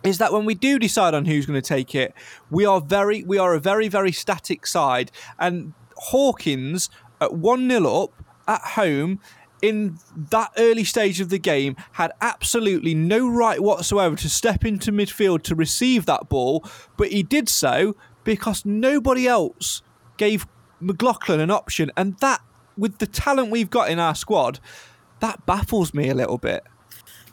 is 0.04 0.18
that 0.18 0.32
when 0.32 0.44
we 0.44 0.54
do 0.54 0.78
decide 0.78 1.14
on 1.14 1.24
who's 1.24 1.46
going 1.46 1.60
to 1.60 1.68
take 1.68 1.92
it, 1.92 2.14
we 2.50 2.64
are 2.64 2.80
very, 2.80 3.24
we 3.24 3.38
are 3.38 3.52
a 3.52 3.58
very, 3.58 3.88
very 3.88 4.12
static 4.12 4.64
side. 4.64 5.10
And 5.40 5.72
Hawkins 5.96 6.90
at 7.20 7.34
1 7.34 7.68
0 7.68 8.04
up 8.04 8.24
at 8.46 8.60
home 8.60 9.20
in 9.62 9.98
that 10.14 10.52
early 10.58 10.84
stage 10.84 11.20
of 11.20 11.30
the 11.30 11.38
game 11.38 11.74
had 11.92 12.12
absolutely 12.20 12.94
no 12.94 13.26
right 13.26 13.62
whatsoever 13.62 14.14
to 14.14 14.28
step 14.28 14.62
into 14.62 14.92
midfield 14.92 15.42
to 15.42 15.54
receive 15.54 16.04
that 16.04 16.28
ball, 16.28 16.62
but 16.98 17.08
he 17.08 17.22
did 17.22 17.48
so 17.48 17.96
because 18.24 18.66
nobody 18.66 19.26
else 19.26 19.80
gave 20.18 20.46
McLaughlin 20.80 21.40
an 21.40 21.50
option. 21.50 21.90
And 21.96 22.18
that, 22.18 22.42
with 22.76 22.98
the 22.98 23.06
talent 23.06 23.50
we've 23.50 23.70
got 23.70 23.90
in 23.90 23.98
our 23.98 24.14
squad, 24.14 24.60
that 25.20 25.46
baffles 25.46 25.94
me 25.94 26.10
a 26.10 26.14
little 26.14 26.38
bit. 26.38 26.62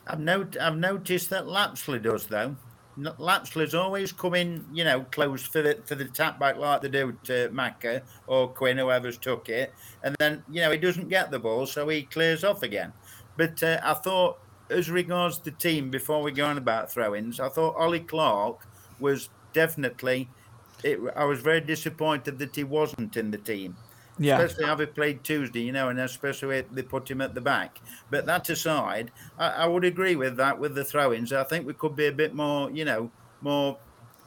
I've, 0.06 0.26
I've 0.58 0.76
noticed 0.76 1.28
that 1.30 1.46
Lapslie 1.46 1.98
does, 1.98 2.26
though. 2.26 2.56
Lapslie's 2.98 3.74
always 3.74 4.12
coming, 4.12 4.64
you 4.72 4.84
know, 4.84 5.02
close 5.10 5.42
for 5.42 5.62
the 5.62 5.78
for 5.84 5.94
the 5.94 6.04
tap 6.04 6.38
back 6.38 6.56
like 6.58 6.82
they 6.82 6.88
do 6.88 7.16
to 7.24 7.48
Macca 7.48 8.02
or 8.26 8.48
Quinn, 8.48 8.78
whoever's 8.78 9.16
took 9.16 9.48
it, 9.48 9.72
and 10.02 10.14
then 10.18 10.42
you 10.50 10.60
know 10.60 10.70
he 10.70 10.78
doesn't 10.78 11.08
get 11.08 11.30
the 11.30 11.38
ball, 11.38 11.66
so 11.66 11.88
he 11.88 12.02
clears 12.02 12.44
off 12.44 12.62
again. 12.62 12.92
But 13.36 13.62
uh, 13.62 13.80
I 13.82 13.94
thought, 13.94 14.38
as 14.68 14.90
regards 14.90 15.38
the 15.38 15.52
team, 15.52 15.90
before 15.90 16.22
we 16.22 16.32
go 16.32 16.46
on 16.46 16.58
about 16.58 16.92
throw-ins, 16.92 17.40
I 17.40 17.48
thought 17.48 17.76
Ollie 17.76 18.00
Clark 18.00 18.66
was 19.00 19.30
definitely. 19.52 20.28
It, 20.84 20.98
I 21.16 21.24
was 21.24 21.40
very 21.40 21.60
disappointed 21.60 22.38
that 22.40 22.56
he 22.56 22.64
wasn't 22.64 23.16
in 23.16 23.30
the 23.30 23.38
team. 23.38 23.76
Yeah. 24.18 24.40
Especially 24.40 24.66
having 24.66 24.88
played 24.88 25.24
Tuesday, 25.24 25.62
you 25.62 25.72
know, 25.72 25.88
and 25.88 25.98
especially 25.98 26.62
they 26.70 26.82
put 26.82 27.10
him 27.10 27.20
at 27.20 27.34
the 27.34 27.40
back. 27.40 27.78
But 28.10 28.26
that 28.26 28.48
aside, 28.50 29.10
I, 29.38 29.48
I 29.48 29.66
would 29.66 29.84
agree 29.84 30.16
with 30.16 30.36
that 30.36 30.58
with 30.58 30.74
the 30.74 30.84
throw-ins. 30.84 31.32
I 31.32 31.44
think 31.44 31.66
we 31.66 31.72
could 31.72 31.96
be 31.96 32.06
a 32.06 32.12
bit 32.12 32.34
more, 32.34 32.70
you 32.70 32.84
know, 32.84 33.10
more 33.40 33.78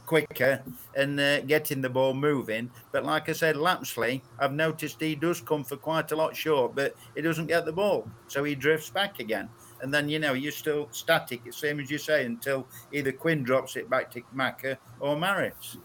quicker 0.06 0.64
and 0.96 1.20
uh, 1.20 1.42
getting 1.42 1.82
the 1.82 1.90
ball 1.90 2.14
moving. 2.14 2.70
But 2.92 3.06
like 3.06 3.30
I 3.30 3.34
said, 3.34 3.58
Lapslie, 3.58 4.22
I've 4.40 4.54
noticed 4.54 5.02
he 5.02 5.16
does 5.16 5.42
come 5.42 5.64
for 5.64 5.78
quite 5.78 6.12
a 6.12 6.16
lot 6.16 6.36
short, 6.36 6.76
but 6.76 6.96
he 7.16 7.22
doesn't 7.22 7.48
get 7.48 7.66
the 7.66 7.74
ball, 7.74 8.10
so 8.28 8.44
he 8.44 8.56
drifts 8.56 8.90
back 8.90 9.20
again. 9.20 9.50
And 9.82 9.94
then 9.94 10.08
you 10.10 10.20
know 10.20 10.34
you're 10.34 10.52
still 10.52 10.88
static, 10.92 11.42
same 11.52 11.80
as 11.80 11.92
you 11.92 11.98
say, 11.98 12.26
until 12.26 12.68
either 12.92 13.12
Quinn 13.12 13.44
drops 13.44 13.76
it 13.76 13.90
back 13.90 14.10
to 14.12 14.22
Macca 14.36 14.78
or 15.00 15.18
Maris. 15.18 15.78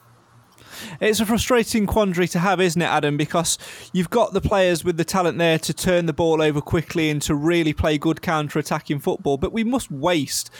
It's 1.00 1.20
a 1.20 1.26
frustrating 1.26 1.86
quandary 1.86 2.28
to 2.28 2.38
have, 2.38 2.60
isn't 2.60 2.80
it, 2.80 2.86
Adam? 2.86 3.16
Because 3.16 3.58
you've 3.92 4.10
got 4.10 4.32
the 4.32 4.40
players 4.40 4.84
with 4.84 4.96
the 4.96 5.04
talent 5.04 5.38
there 5.38 5.58
to 5.58 5.72
turn 5.72 6.06
the 6.06 6.12
ball 6.12 6.42
over 6.42 6.60
quickly 6.60 7.10
and 7.10 7.20
to 7.22 7.34
really 7.34 7.72
play 7.72 7.98
good 7.98 8.22
counter 8.22 8.58
attacking 8.58 9.00
football, 9.00 9.36
but 9.36 9.52
we 9.52 9.64
must 9.64 9.90
waste 9.90 10.50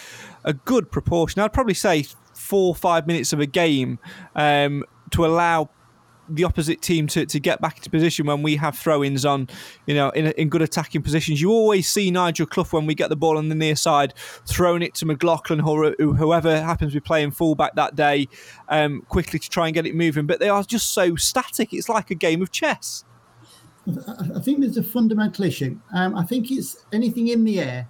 a 0.44 0.52
good 0.52 0.90
proportion. 0.90 1.40
I'd 1.42 1.52
probably 1.52 1.74
say 1.74 2.06
four 2.34 2.68
or 2.68 2.74
five 2.74 3.06
minutes 3.06 3.32
of 3.32 3.40
a 3.40 3.46
game 3.46 3.98
um, 4.34 4.84
to 5.10 5.24
allow 5.26 5.70
the 6.30 6.44
opposite 6.44 6.80
team 6.80 7.06
to, 7.08 7.26
to 7.26 7.40
get 7.40 7.60
back 7.60 7.76
into 7.76 7.90
position 7.90 8.26
when 8.26 8.42
we 8.42 8.56
have 8.56 8.78
throw-ins 8.78 9.24
on, 9.24 9.48
you 9.86 9.94
know, 9.94 10.10
in, 10.10 10.26
in 10.32 10.48
good 10.48 10.62
attacking 10.62 11.02
positions. 11.02 11.40
You 11.40 11.50
always 11.50 11.88
see 11.88 12.10
Nigel 12.10 12.46
Clough 12.46 12.68
when 12.70 12.86
we 12.86 12.94
get 12.94 13.08
the 13.08 13.16
ball 13.16 13.36
on 13.36 13.48
the 13.48 13.54
near 13.54 13.76
side, 13.76 14.14
throwing 14.46 14.82
it 14.82 14.94
to 14.94 15.06
McLaughlin 15.06 15.60
or 15.60 15.92
whoever 15.98 16.60
happens 16.60 16.92
to 16.92 16.96
be 16.96 17.00
playing 17.00 17.32
fullback 17.32 17.74
that 17.74 17.96
day, 17.96 18.28
um, 18.68 19.02
quickly 19.08 19.38
to 19.38 19.50
try 19.50 19.66
and 19.66 19.74
get 19.74 19.86
it 19.86 19.94
moving. 19.94 20.26
But 20.26 20.40
they 20.40 20.48
are 20.48 20.62
just 20.62 20.94
so 20.94 21.16
static. 21.16 21.72
It's 21.72 21.88
like 21.88 22.10
a 22.10 22.14
game 22.14 22.42
of 22.42 22.50
chess. 22.50 23.04
I 23.86 24.40
think 24.40 24.60
there's 24.60 24.76
a 24.76 24.82
fundamental 24.82 25.44
issue. 25.44 25.78
Um, 25.94 26.14
I 26.14 26.24
think 26.24 26.50
it's 26.50 26.84
anything 26.92 27.28
in 27.28 27.44
the 27.44 27.60
air. 27.60 27.88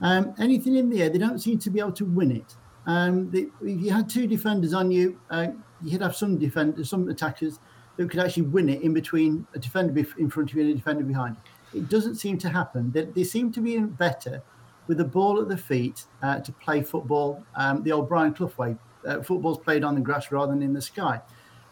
Um, 0.00 0.34
anything 0.38 0.76
in 0.76 0.90
the 0.90 1.02
air, 1.02 1.10
they 1.10 1.18
don't 1.18 1.38
seem 1.38 1.58
to 1.58 1.70
be 1.70 1.80
able 1.80 1.92
to 1.92 2.04
win 2.04 2.30
it. 2.30 2.56
Um, 2.86 3.30
if 3.32 3.48
you 3.62 3.90
had 3.90 4.08
two 4.08 4.26
defenders 4.26 4.74
on 4.74 4.90
you, 4.90 5.18
uh, 5.30 5.48
you'd 5.82 6.02
have 6.02 6.14
some 6.14 6.38
defenders, 6.38 6.90
some 6.90 7.08
attackers 7.08 7.58
that 7.96 8.10
could 8.10 8.20
actually 8.20 8.44
win 8.44 8.68
it 8.68 8.82
in 8.82 8.92
between 8.92 9.46
a 9.54 9.58
defender 9.58 10.04
in 10.18 10.30
front 10.30 10.50
of 10.50 10.56
you 10.56 10.62
and 10.62 10.72
a 10.72 10.74
defender 10.74 11.04
behind. 11.04 11.36
It 11.74 11.88
doesn't 11.88 12.16
seem 12.16 12.38
to 12.38 12.48
happen. 12.48 12.90
They, 12.92 13.04
they 13.04 13.24
seem 13.24 13.52
to 13.52 13.60
be 13.60 13.78
better 13.78 14.42
with 14.86 14.98
the 14.98 15.04
ball 15.04 15.40
at 15.40 15.48
the 15.48 15.56
feet 15.56 16.04
uh, 16.22 16.40
to 16.40 16.52
play 16.52 16.82
football 16.82 17.44
um, 17.56 17.82
the 17.82 17.92
old 17.92 18.08
Brian 18.08 18.34
Clough 18.34 18.52
way. 18.56 18.76
Uh, 19.06 19.22
football's 19.22 19.58
played 19.58 19.84
on 19.84 19.94
the 19.94 20.00
grass 20.00 20.30
rather 20.30 20.52
than 20.52 20.62
in 20.62 20.72
the 20.72 20.80
sky. 20.80 21.20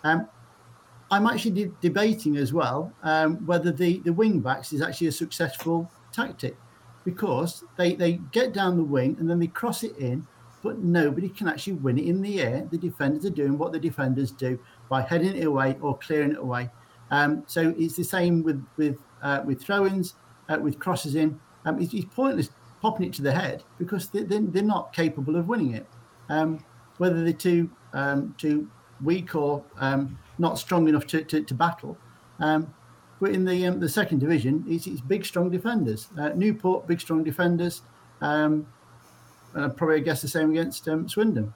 Um, 0.05 0.29
I'm 1.11 1.27
actually 1.27 1.51
de- 1.51 1.73
debating 1.81 2.37
as 2.37 2.53
well 2.53 2.93
um, 3.03 3.45
whether 3.47 3.71
the, 3.71 3.99
the 4.01 4.13
wing 4.13 4.41
backs 4.41 4.73
is 4.73 4.81
actually 4.81 5.09
a 5.09 5.13
successful 5.13 5.91
tactic 6.13 6.57
because 7.05 7.65
they, 7.77 7.95
they 7.95 8.15
get 8.33 8.53
down 8.53 8.77
the 8.77 8.85
wing 8.85 9.17
and 9.19 9.29
then 9.29 9.39
they 9.39 9.47
cross 9.47 9.83
it 9.83 9.97
in, 9.99 10.27
but 10.63 10.79
nobody 10.79 11.29
can 11.29 11.49
actually 11.49 11.75
win 11.75 11.99
it 11.99 12.07
in 12.07 12.23
the 12.23 12.41
air. 12.41 12.67
The 12.71 12.79
defenders 12.79 13.25
are 13.25 13.31
doing 13.31 13.59
what 13.59 13.73
the 13.73 13.79
defenders 13.79 14.31
do 14.31 14.59
by 14.93 15.01
heading 15.01 15.35
it 15.35 15.45
away 15.47 15.75
or 15.81 15.97
clearing 15.97 16.33
it 16.33 16.39
away. 16.39 16.69
Um, 17.11 17.45
so 17.47 17.75
it's 17.79 17.97
the 17.97 18.05
same 18.05 18.43
with 18.43 18.63
with 18.77 18.99
uh, 19.23 19.41
with 19.43 19.59
throw-ins, 19.63 20.17
uh, 20.51 20.59
with 20.61 20.79
crosses 20.79 21.15
in. 21.15 21.41
Um, 21.65 21.81
it's, 21.81 21.95
it's, 21.95 22.05
pointless 22.15 22.51
popping 22.83 23.07
it 23.07 23.15
to 23.15 23.23
the 23.23 23.33
head 23.33 23.63
because 23.79 24.09
they, 24.09 24.25
they're, 24.25 24.43
they're 24.43 24.63
not 24.63 24.93
capable 24.93 25.37
of 25.37 25.49
winning 25.49 25.73
it. 25.75 25.87
Um, 26.29 26.63
whether 26.99 27.25
they're 27.25 27.33
too 27.33 27.71
um, 27.95 28.35
too 28.37 28.69
weak 29.03 29.35
or 29.35 29.65
um, 29.79 30.19
not 30.39 30.59
strong 30.59 30.87
enough 30.89 31.07
to, 31.07 31.25
to, 31.25 31.43
to 31.43 31.55
battle. 31.55 31.97
Um, 32.39 32.75
but 33.19 33.31
in 33.31 33.47
the 33.47 33.71
the 33.71 33.89
second 33.89 34.19
division, 34.19 34.63
it's, 34.69 34.87
it's 34.87 35.01
big, 35.01 35.25
strong 35.25 35.49
defenders. 35.49 36.09
Uh, 36.19 36.31
Newport, 36.35 36.87
big, 36.87 37.01
strong 37.01 37.25
defenders. 37.25 37.81
and 38.21 38.67
probably 39.55 39.97
I 39.97 40.01
guess 40.01 40.21
the 40.21 40.29
same 40.29 40.51
against 40.51 40.87
Swindon. 41.07 41.55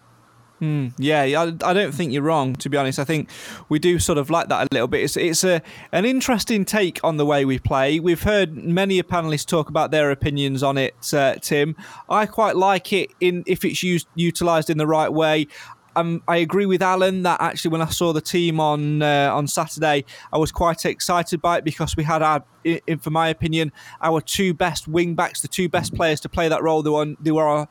Mm, 0.60 0.94
yeah, 0.96 1.22
I, 1.64 1.74
don't 1.74 1.92
think 1.92 2.12
you're 2.12 2.22
wrong. 2.22 2.54
To 2.56 2.70
be 2.70 2.78
honest, 2.78 2.98
I 2.98 3.04
think 3.04 3.28
we 3.68 3.78
do 3.78 3.98
sort 3.98 4.16
of 4.16 4.30
like 4.30 4.48
that 4.48 4.66
a 4.66 4.68
little 4.72 4.88
bit. 4.88 5.02
It's 5.02 5.16
it's 5.16 5.44
a 5.44 5.60
an 5.92 6.06
interesting 6.06 6.64
take 6.64 6.98
on 7.04 7.18
the 7.18 7.26
way 7.26 7.44
we 7.44 7.58
play. 7.58 8.00
We've 8.00 8.22
heard 8.22 8.56
many 8.56 9.02
panelists 9.02 9.44
talk 9.44 9.68
about 9.68 9.90
their 9.90 10.10
opinions 10.10 10.62
on 10.62 10.78
it. 10.78 10.94
Uh, 11.12 11.34
Tim, 11.34 11.76
I 12.08 12.24
quite 12.24 12.56
like 12.56 12.92
it 12.94 13.10
in 13.20 13.44
if 13.46 13.66
it's 13.66 13.82
used 13.82 14.08
utilized 14.14 14.70
in 14.70 14.78
the 14.78 14.86
right 14.86 15.12
way. 15.12 15.46
Um, 15.94 16.22
I 16.28 16.36
agree 16.36 16.66
with 16.66 16.82
Alan 16.82 17.22
that 17.22 17.40
actually 17.40 17.70
when 17.70 17.80
I 17.80 17.86
saw 17.86 18.12
the 18.12 18.20
team 18.20 18.58
on 18.58 19.02
uh, 19.02 19.30
on 19.32 19.46
Saturday, 19.46 20.04
I 20.32 20.38
was 20.38 20.52
quite 20.52 20.86
excited 20.86 21.42
by 21.42 21.58
it 21.58 21.64
because 21.64 21.96
we 21.96 22.04
had 22.04 22.22
our, 22.22 22.44
in, 22.64 22.98
for 22.98 23.10
my 23.10 23.28
opinion, 23.28 23.72
our 24.02 24.22
two 24.22 24.54
best 24.54 24.88
wing 24.88 25.14
backs, 25.14 25.40
the 25.40 25.48
two 25.48 25.68
best 25.68 25.94
players 25.94 26.20
to 26.20 26.30
play 26.30 26.48
that 26.48 26.62
role. 26.62 26.82
They 26.82 26.90
were 26.90 27.14
they 27.20 27.30
were 27.30 27.66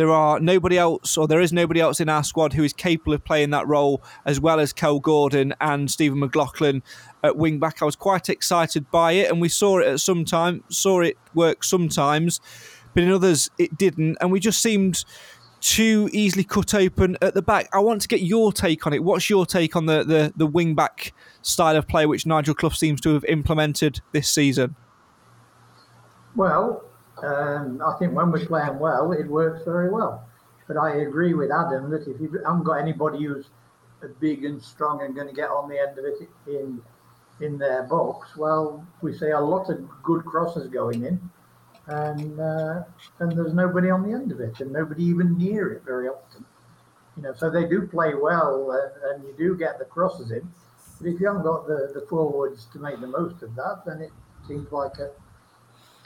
there 0.00 0.10
are 0.10 0.40
nobody 0.40 0.78
else, 0.78 1.18
or 1.18 1.28
there 1.28 1.42
is 1.42 1.52
nobody 1.52 1.78
else 1.78 2.00
in 2.00 2.08
our 2.08 2.24
squad 2.24 2.54
who 2.54 2.64
is 2.64 2.72
capable 2.72 3.12
of 3.12 3.22
playing 3.22 3.50
that 3.50 3.68
role 3.68 4.02
as 4.24 4.40
well 4.40 4.58
as 4.58 4.72
Kel 4.72 4.98
Gordon 4.98 5.52
and 5.60 5.90
Stephen 5.90 6.20
McLaughlin 6.20 6.82
at 7.22 7.36
wing 7.36 7.58
back. 7.58 7.82
I 7.82 7.84
was 7.84 7.96
quite 7.96 8.30
excited 8.30 8.90
by 8.90 9.12
it, 9.12 9.30
and 9.30 9.42
we 9.42 9.50
saw 9.50 9.78
it 9.78 9.86
at 9.86 10.00
some 10.00 10.24
time, 10.24 10.64
saw 10.70 11.02
it 11.02 11.18
work 11.34 11.62
sometimes, 11.62 12.40
but 12.94 13.02
in 13.02 13.12
others 13.12 13.50
it 13.58 13.76
didn't, 13.76 14.16
and 14.22 14.32
we 14.32 14.40
just 14.40 14.62
seemed 14.62 15.04
too 15.60 16.08
easily 16.14 16.44
cut 16.44 16.72
open 16.72 17.18
at 17.20 17.34
the 17.34 17.42
back. 17.42 17.68
I 17.74 17.80
want 17.80 18.00
to 18.00 18.08
get 18.08 18.22
your 18.22 18.54
take 18.54 18.86
on 18.86 18.94
it. 18.94 19.04
What's 19.04 19.28
your 19.28 19.44
take 19.44 19.76
on 19.76 19.84
the 19.84 20.02
the, 20.02 20.32
the 20.34 20.46
wing 20.46 20.74
back 20.74 21.12
style 21.42 21.76
of 21.76 21.86
play 21.86 22.06
which 22.06 22.24
Nigel 22.24 22.54
Clough 22.54 22.70
seems 22.70 23.02
to 23.02 23.12
have 23.12 23.24
implemented 23.26 24.00
this 24.12 24.30
season? 24.30 24.76
Well, 26.34 26.89
um, 27.24 27.82
I 27.84 27.96
think 27.98 28.14
when 28.14 28.30
we're 28.30 28.46
playing 28.46 28.78
well, 28.78 29.12
it 29.12 29.26
works 29.26 29.64
very 29.64 29.90
well. 29.90 30.26
But 30.66 30.76
I 30.76 30.98
agree 30.98 31.34
with 31.34 31.50
Adam 31.50 31.90
that 31.90 32.02
if 32.02 32.20
you 32.20 32.40
haven't 32.44 32.64
got 32.64 32.74
anybody 32.74 33.24
who's 33.24 33.50
big 34.20 34.44
and 34.44 34.62
strong 34.62 35.02
and 35.02 35.14
going 35.14 35.28
to 35.28 35.34
get 35.34 35.50
on 35.50 35.68
the 35.68 35.78
end 35.78 35.98
of 35.98 36.04
it 36.04 36.28
in 36.46 36.80
in 37.40 37.56
their 37.58 37.84
box, 37.84 38.36
well, 38.36 38.86
we 39.00 39.16
see 39.16 39.30
a 39.30 39.40
lot 39.40 39.70
of 39.70 39.88
good 40.02 40.24
crosses 40.24 40.68
going 40.68 41.04
in, 41.04 41.30
and 41.86 42.38
uh, 42.38 42.82
and 43.18 43.32
there's 43.32 43.54
nobody 43.54 43.90
on 43.90 44.02
the 44.02 44.14
end 44.14 44.30
of 44.30 44.40
it, 44.40 44.60
and 44.60 44.72
nobody 44.72 45.04
even 45.04 45.36
near 45.38 45.72
it 45.72 45.82
very 45.84 46.08
often. 46.08 46.44
You 47.16 47.22
know, 47.24 47.34
so 47.34 47.50
they 47.50 47.66
do 47.66 47.86
play 47.86 48.14
well, 48.14 48.70
and, 48.70 49.14
and 49.14 49.24
you 49.24 49.34
do 49.36 49.56
get 49.56 49.78
the 49.78 49.84
crosses 49.84 50.30
in, 50.30 50.48
But 50.98 51.08
if 51.08 51.20
you 51.20 51.26
haven't 51.26 51.42
got 51.42 51.66
the, 51.66 51.90
the 51.94 52.06
forwards 52.08 52.66
to 52.72 52.78
make 52.78 53.00
the 53.00 53.06
most 53.06 53.42
of 53.42 53.54
that, 53.56 53.82
then 53.86 54.00
it 54.02 54.12
seems 54.46 54.70
like 54.70 54.98
a, 54.98 55.10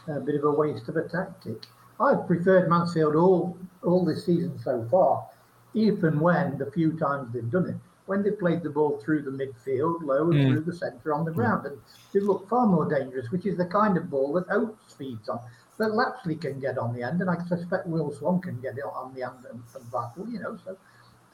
a 0.09 0.21
bit 0.21 0.35
of 0.37 0.45
a 0.45 0.51
waste 0.51 0.89
of 0.89 0.97
a 0.97 1.09
tactic. 1.09 1.67
I've 2.01 2.27
preferred 2.27 2.69
Mansfield 2.69 3.15
all 3.15 3.57
all 3.83 4.05
this 4.05 4.27
season 4.27 4.59
so 4.59 4.87
far, 4.91 5.27
even 5.75 6.21
when 6.21 6.59
the 6.59 6.71
few 6.71 6.93
times 6.99 7.33
they've 7.33 7.51
done 7.51 7.69
it, 7.69 7.77
when 8.07 8.23
they 8.23 8.31
played 8.31 8.63
the 8.63 8.71
ball 8.71 8.99
through 8.99 9.23
the 9.23 9.31
midfield, 9.31 10.03
low 10.03 10.31
and 10.31 10.35
mm. 10.35 10.51
through 10.51 10.65
the 10.65 10.77
centre 10.77 11.13
on 11.15 11.25
the 11.25 11.33
ground, 11.33 11.67
and 11.67 11.79
they 12.13 12.21
look 12.21 12.49
far 12.49 12.67
more 12.67 12.89
dangerous, 12.89 13.31
which 13.31 13.47
is 13.47 13.57
the 13.57 13.67
kind 13.67 13.97
of 13.97 14.11
ball 14.11 14.33
that 14.33 14.51
Oates 14.51 14.95
feeds 14.95 15.29
on. 15.29 15.41
But 15.79 15.93
Lapslie 15.93 16.37
can 16.37 16.61
get 16.61 16.79
on 16.79 16.95
the 16.95 17.03
end, 17.03 17.21
and 17.21 17.31
I 17.31 17.37
suspect 17.47 17.87
Will 17.87 18.13
Swan 18.13 18.41
can 18.41 18.61
get 18.61 18.79
it 18.79 18.85
on 18.85 19.13
the 19.15 19.23
end 19.23 19.45
and, 19.51 19.63
and 19.75 19.93
battle, 19.93 20.29
you 20.29 20.41
know. 20.41 20.57
So 20.65 20.77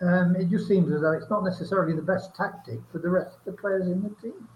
um, 0.07 0.35
it 0.37 0.49
just 0.49 0.67
seems 0.67 0.93
as 0.93 1.03
though 1.03 1.13
it's 1.13 1.29
not 1.29 1.45
necessarily 1.45 1.95
the 1.95 2.03
best 2.03 2.35
tactic 2.35 2.81
for 2.91 2.99
the 2.99 3.11
rest 3.11 3.37
of 3.37 3.45
the 3.45 3.61
players 3.61 3.87
in 3.87 4.03
the 4.03 4.09
team. 4.23 4.49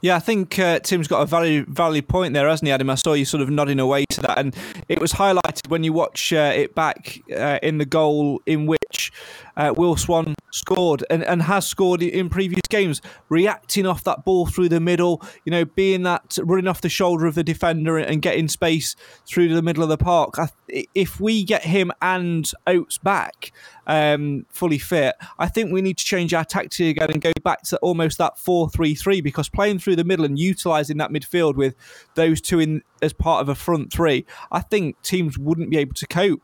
Yeah, 0.00 0.16
I 0.16 0.18
think 0.18 0.58
uh, 0.58 0.80
Tim's 0.80 1.08
got 1.08 1.22
a 1.22 1.26
valid, 1.26 1.66
valid 1.66 2.08
point 2.08 2.34
there, 2.34 2.48
hasn't 2.48 2.66
he, 2.66 2.72
Adam? 2.72 2.90
I 2.90 2.94
saw 2.94 3.14
you 3.14 3.24
sort 3.24 3.42
of 3.42 3.50
nodding 3.50 3.80
away 3.80 4.04
to 4.10 4.20
that, 4.22 4.38
and 4.38 4.54
it 4.88 5.00
was 5.00 5.12
highlighted 5.12 5.68
when 5.68 5.84
you 5.84 5.92
watch 5.92 6.32
uh, 6.32 6.52
it 6.54 6.74
back 6.74 7.20
uh, 7.34 7.58
in 7.62 7.78
the 7.78 7.86
goal 7.86 8.42
in 8.46 8.66
which 8.66 9.12
uh, 9.56 9.72
Will 9.76 9.96
Swan 9.96 10.34
scored 10.54 11.04
and, 11.10 11.24
and 11.24 11.42
has 11.42 11.66
scored 11.66 12.02
in 12.02 12.28
previous 12.28 12.62
games, 12.70 13.02
reacting 13.28 13.86
off 13.86 14.04
that 14.04 14.24
ball 14.24 14.46
through 14.46 14.68
the 14.68 14.80
middle, 14.80 15.20
you 15.44 15.50
know, 15.50 15.64
being 15.64 16.02
that 16.04 16.38
running 16.42 16.68
off 16.68 16.80
the 16.80 16.88
shoulder 16.88 17.26
of 17.26 17.34
the 17.34 17.44
defender 17.44 17.98
and 17.98 18.22
getting 18.22 18.48
space 18.48 18.94
through 19.26 19.52
the 19.52 19.62
middle 19.62 19.82
of 19.82 19.88
the 19.88 19.98
park. 19.98 20.36
If 20.68 21.20
we 21.20 21.44
get 21.44 21.64
him 21.64 21.90
and 22.00 22.50
Oates 22.66 22.98
back 22.98 23.52
um, 23.86 24.46
fully 24.48 24.78
fit, 24.78 25.16
I 25.38 25.48
think 25.48 25.72
we 25.72 25.82
need 25.82 25.98
to 25.98 26.04
change 26.04 26.32
our 26.32 26.44
tactic 26.44 26.96
again 26.96 27.10
and 27.10 27.20
go 27.20 27.32
back 27.42 27.62
to 27.64 27.78
almost 27.78 28.18
that 28.18 28.38
4 28.38 28.70
3 28.70 28.94
3 28.94 29.20
because 29.20 29.48
playing 29.48 29.80
through 29.80 29.96
the 29.96 30.04
middle 30.04 30.24
and 30.24 30.38
utilising 30.38 30.98
that 30.98 31.10
midfield 31.10 31.56
with 31.56 31.74
those 32.14 32.40
two 32.40 32.60
in 32.60 32.82
as 33.02 33.12
part 33.12 33.42
of 33.42 33.48
a 33.48 33.54
front 33.54 33.92
three, 33.92 34.24
I 34.50 34.60
think 34.60 35.00
teams 35.02 35.38
wouldn't 35.38 35.70
be 35.70 35.76
able 35.76 35.94
to 35.94 36.06
cope. 36.06 36.42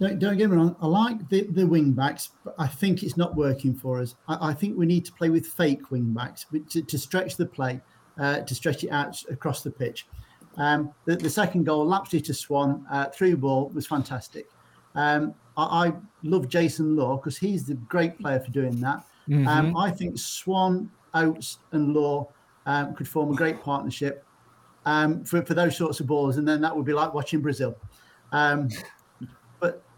Don't, 0.00 0.18
don't 0.18 0.36
get 0.36 0.50
me 0.50 0.56
wrong. 0.56 0.76
I 0.80 0.86
like 0.86 1.28
the, 1.28 1.42
the 1.42 1.66
wing 1.66 1.92
backs, 1.92 2.30
but 2.44 2.54
I 2.58 2.68
think 2.68 3.02
it's 3.02 3.16
not 3.16 3.34
working 3.34 3.74
for 3.74 4.00
us. 4.00 4.14
I, 4.28 4.50
I 4.50 4.54
think 4.54 4.78
we 4.78 4.86
need 4.86 5.04
to 5.06 5.12
play 5.12 5.28
with 5.28 5.46
fake 5.46 5.90
wing 5.90 6.12
backs 6.12 6.46
to, 6.70 6.82
to 6.82 6.98
stretch 6.98 7.36
the 7.36 7.46
play, 7.46 7.80
uh, 8.18 8.40
to 8.40 8.54
stretch 8.54 8.84
it 8.84 8.90
out 8.90 9.20
across 9.28 9.62
the 9.62 9.70
pitch. 9.70 10.06
Um, 10.56 10.92
the, 11.04 11.16
the, 11.16 11.30
second 11.30 11.64
goal, 11.64 11.86
Lapslie 11.86 12.20
to 12.22 12.34
Swan, 12.34 12.84
uh, 12.90 13.06
through 13.06 13.36
ball, 13.36 13.70
was 13.74 13.86
fantastic. 13.86 14.48
Um, 14.94 15.34
I, 15.56 15.88
I, 15.88 15.92
love 16.24 16.48
Jason 16.48 16.96
Law 16.96 17.16
because 17.16 17.38
he's 17.38 17.64
the 17.64 17.74
great 17.74 18.18
player 18.18 18.40
for 18.40 18.50
doing 18.50 18.80
that. 18.80 19.04
Mm-hmm. 19.28 19.46
Um, 19.46 19.76
I 19.76 19.90
think 19.90 20.18
Swan, 20.18 20.90
Oates, 21.14 21.58
and 21.72 21.94
Law 21.94 22.28
um, 22.66 22.94
could 22.94 23.06
form 23.06 23.32
a 23.32 23.36
great 23.36 23.62
partnership 23.62 24.24
um, 24.86 25.24
for, 25.24 25.42
for 25.42 25.54
those 25.54 25.76
sorts 25.76 26.00
of 26.00 26.06
balls, 26.06 26.38
and 26.38 26.48
then 26.48 26.60
that 26.60 26.74
would 26.74 26.86
be 26.86 26.92
like 26.92 27.14
watching 27.14 27.40
Brazil. 27.40 27.76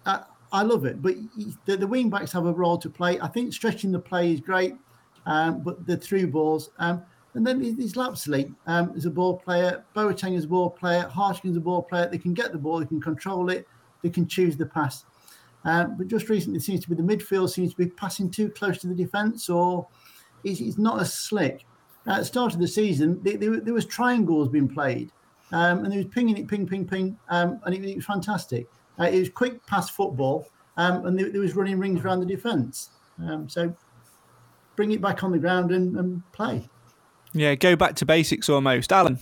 Uh, 0.06 0.20
I 0.52 0.62
love 0.62 0.84
it, 0.84 1.00
but 1.00 1.14
the, 1.66 1.76
the 1.76 1.86
wing 1.86 2.10
backs 2.10 2.32
have 2.32 2.46
a 2.46 2.52
role 2.52 2.78
to 2.78 2.90
play. 2.90 3.20
I 3.20 3.28
think 3.28 3.52
stretching 3.52 3.92
the 3.92 3.98
play 3.98 4.32
is 4.32 4.40
great, 4.40 4.74
um, 5.26 5.62
but 5.62 5.86
the 5.86 5.96
through 5.96 6.28
balls. 6.28 6.70
Um, 6.78 7.02
and 7.34 7.46
then 7.46 7.76
there's 7.76 7.94
Lapslie 7.94 8.52
um, 8.66 8.92
as 8.96 9.06
a 9.06 9.10
ball 9.10 9.36
player, 9.36 9.84
Boateng 9.94 10.36
is 10.36 10.44
a 10.44 10.48
ball 10.48 10.70
player, 10.70 11.08
Hartigan's 11.08 11.56
a 11.56 11.60
ball 11.60 11.82
player. 11.82 12.08
They 12.08 12.18
can 12.18 12.34
get 12.34 12.50
the 12.50 12.58
ball, 12.58 12.80
they 12.80 12.86
can 12.86 13.00
control 13.00 13.50
it, 13.50 13.68
they 14.02 14.10
can 14.10 14.26
choose 14.26 14.56
the 14.56 14.66
pass. 14.66 15.04
Um, 15.64 15.96
but 15.96 16.08
just 16.08 16.28
recently, 16.28 16.58
it 16.58 16.62
seems 16.62 16.80
to 16.80 16.88
be 16.88 16.96
the 16.96 17.02
midfield 17.02 17.50
seems 17.50 17.70
to 17.70 17.76
be 17.76 17.86
passing 17.86 18.30
too 18.30 18.48
close 18.48 18.78
to 18.78 18.88
the 18.88 18.94
defence, 18.94 19.48
or 19.48 19.86
it's 20.42 20.78
not 20.78 21.00
as 21.00 21.14
slick. 21.14 21.66
At 22.06 22.20
the 22.20 22.24
start 22.24 22.54
of 22.54 22.60
the 22.60 22.66
season, 22.66 23.20
there, 23.22 23.36
there, 23.36 23.60
there 23.60 23.74
was 23.74 23.84
triangles 23.84 24.48
being 24.48 24.68
played, 24.68 25.12
um, 25.52 25.84
and 25.84 25.92
he 25.92 25.98
was 25.98 26.08
pinging 26.08 26.38
it, 26.38 26.48
ping, 26.48 26.66
ping, 26.66 26.86
ping, 26.86 27.16
um, 27.28 27.60
and 27.64 27.74
it, 27.74 27.84
it 27.84 27.96
was 27.96 28.06
fantastic. 28.06 28.66
Uh, 29.00 29.04
it 29.04 29.18
was 29.18 29.28
quick 29.30 29.64
pass 29.66 29.88
football, 29.88 30.46
um, 30.76 31.06
and 31.06 31.18
there, 31.18 31.30
there, 31.30 31.40
was 31.40 31.56
running 31.56 31.78
rings 31.78 32.04
around 32.04 32.20
the 32.20 32.26
defence. 32.26 32.90
Um, 33.18 33.48
so 33.48 33.74
bring 34.76 34.92
it 34.92 35.00
back 35.00 35.24
on 35.24 35.32
the 35.32 35.38
ground 35.38 35.72
and, 35.72 35.96
and 35.96 36.22
play. 36.32 36.68
Yeah, 37.32 37.54
go 37.54 37.76
back 37.76 37.94
to 37.96 38.06
basics 38.06 38.48
almost, 38.48 38.92
Alan. 38.92 39.18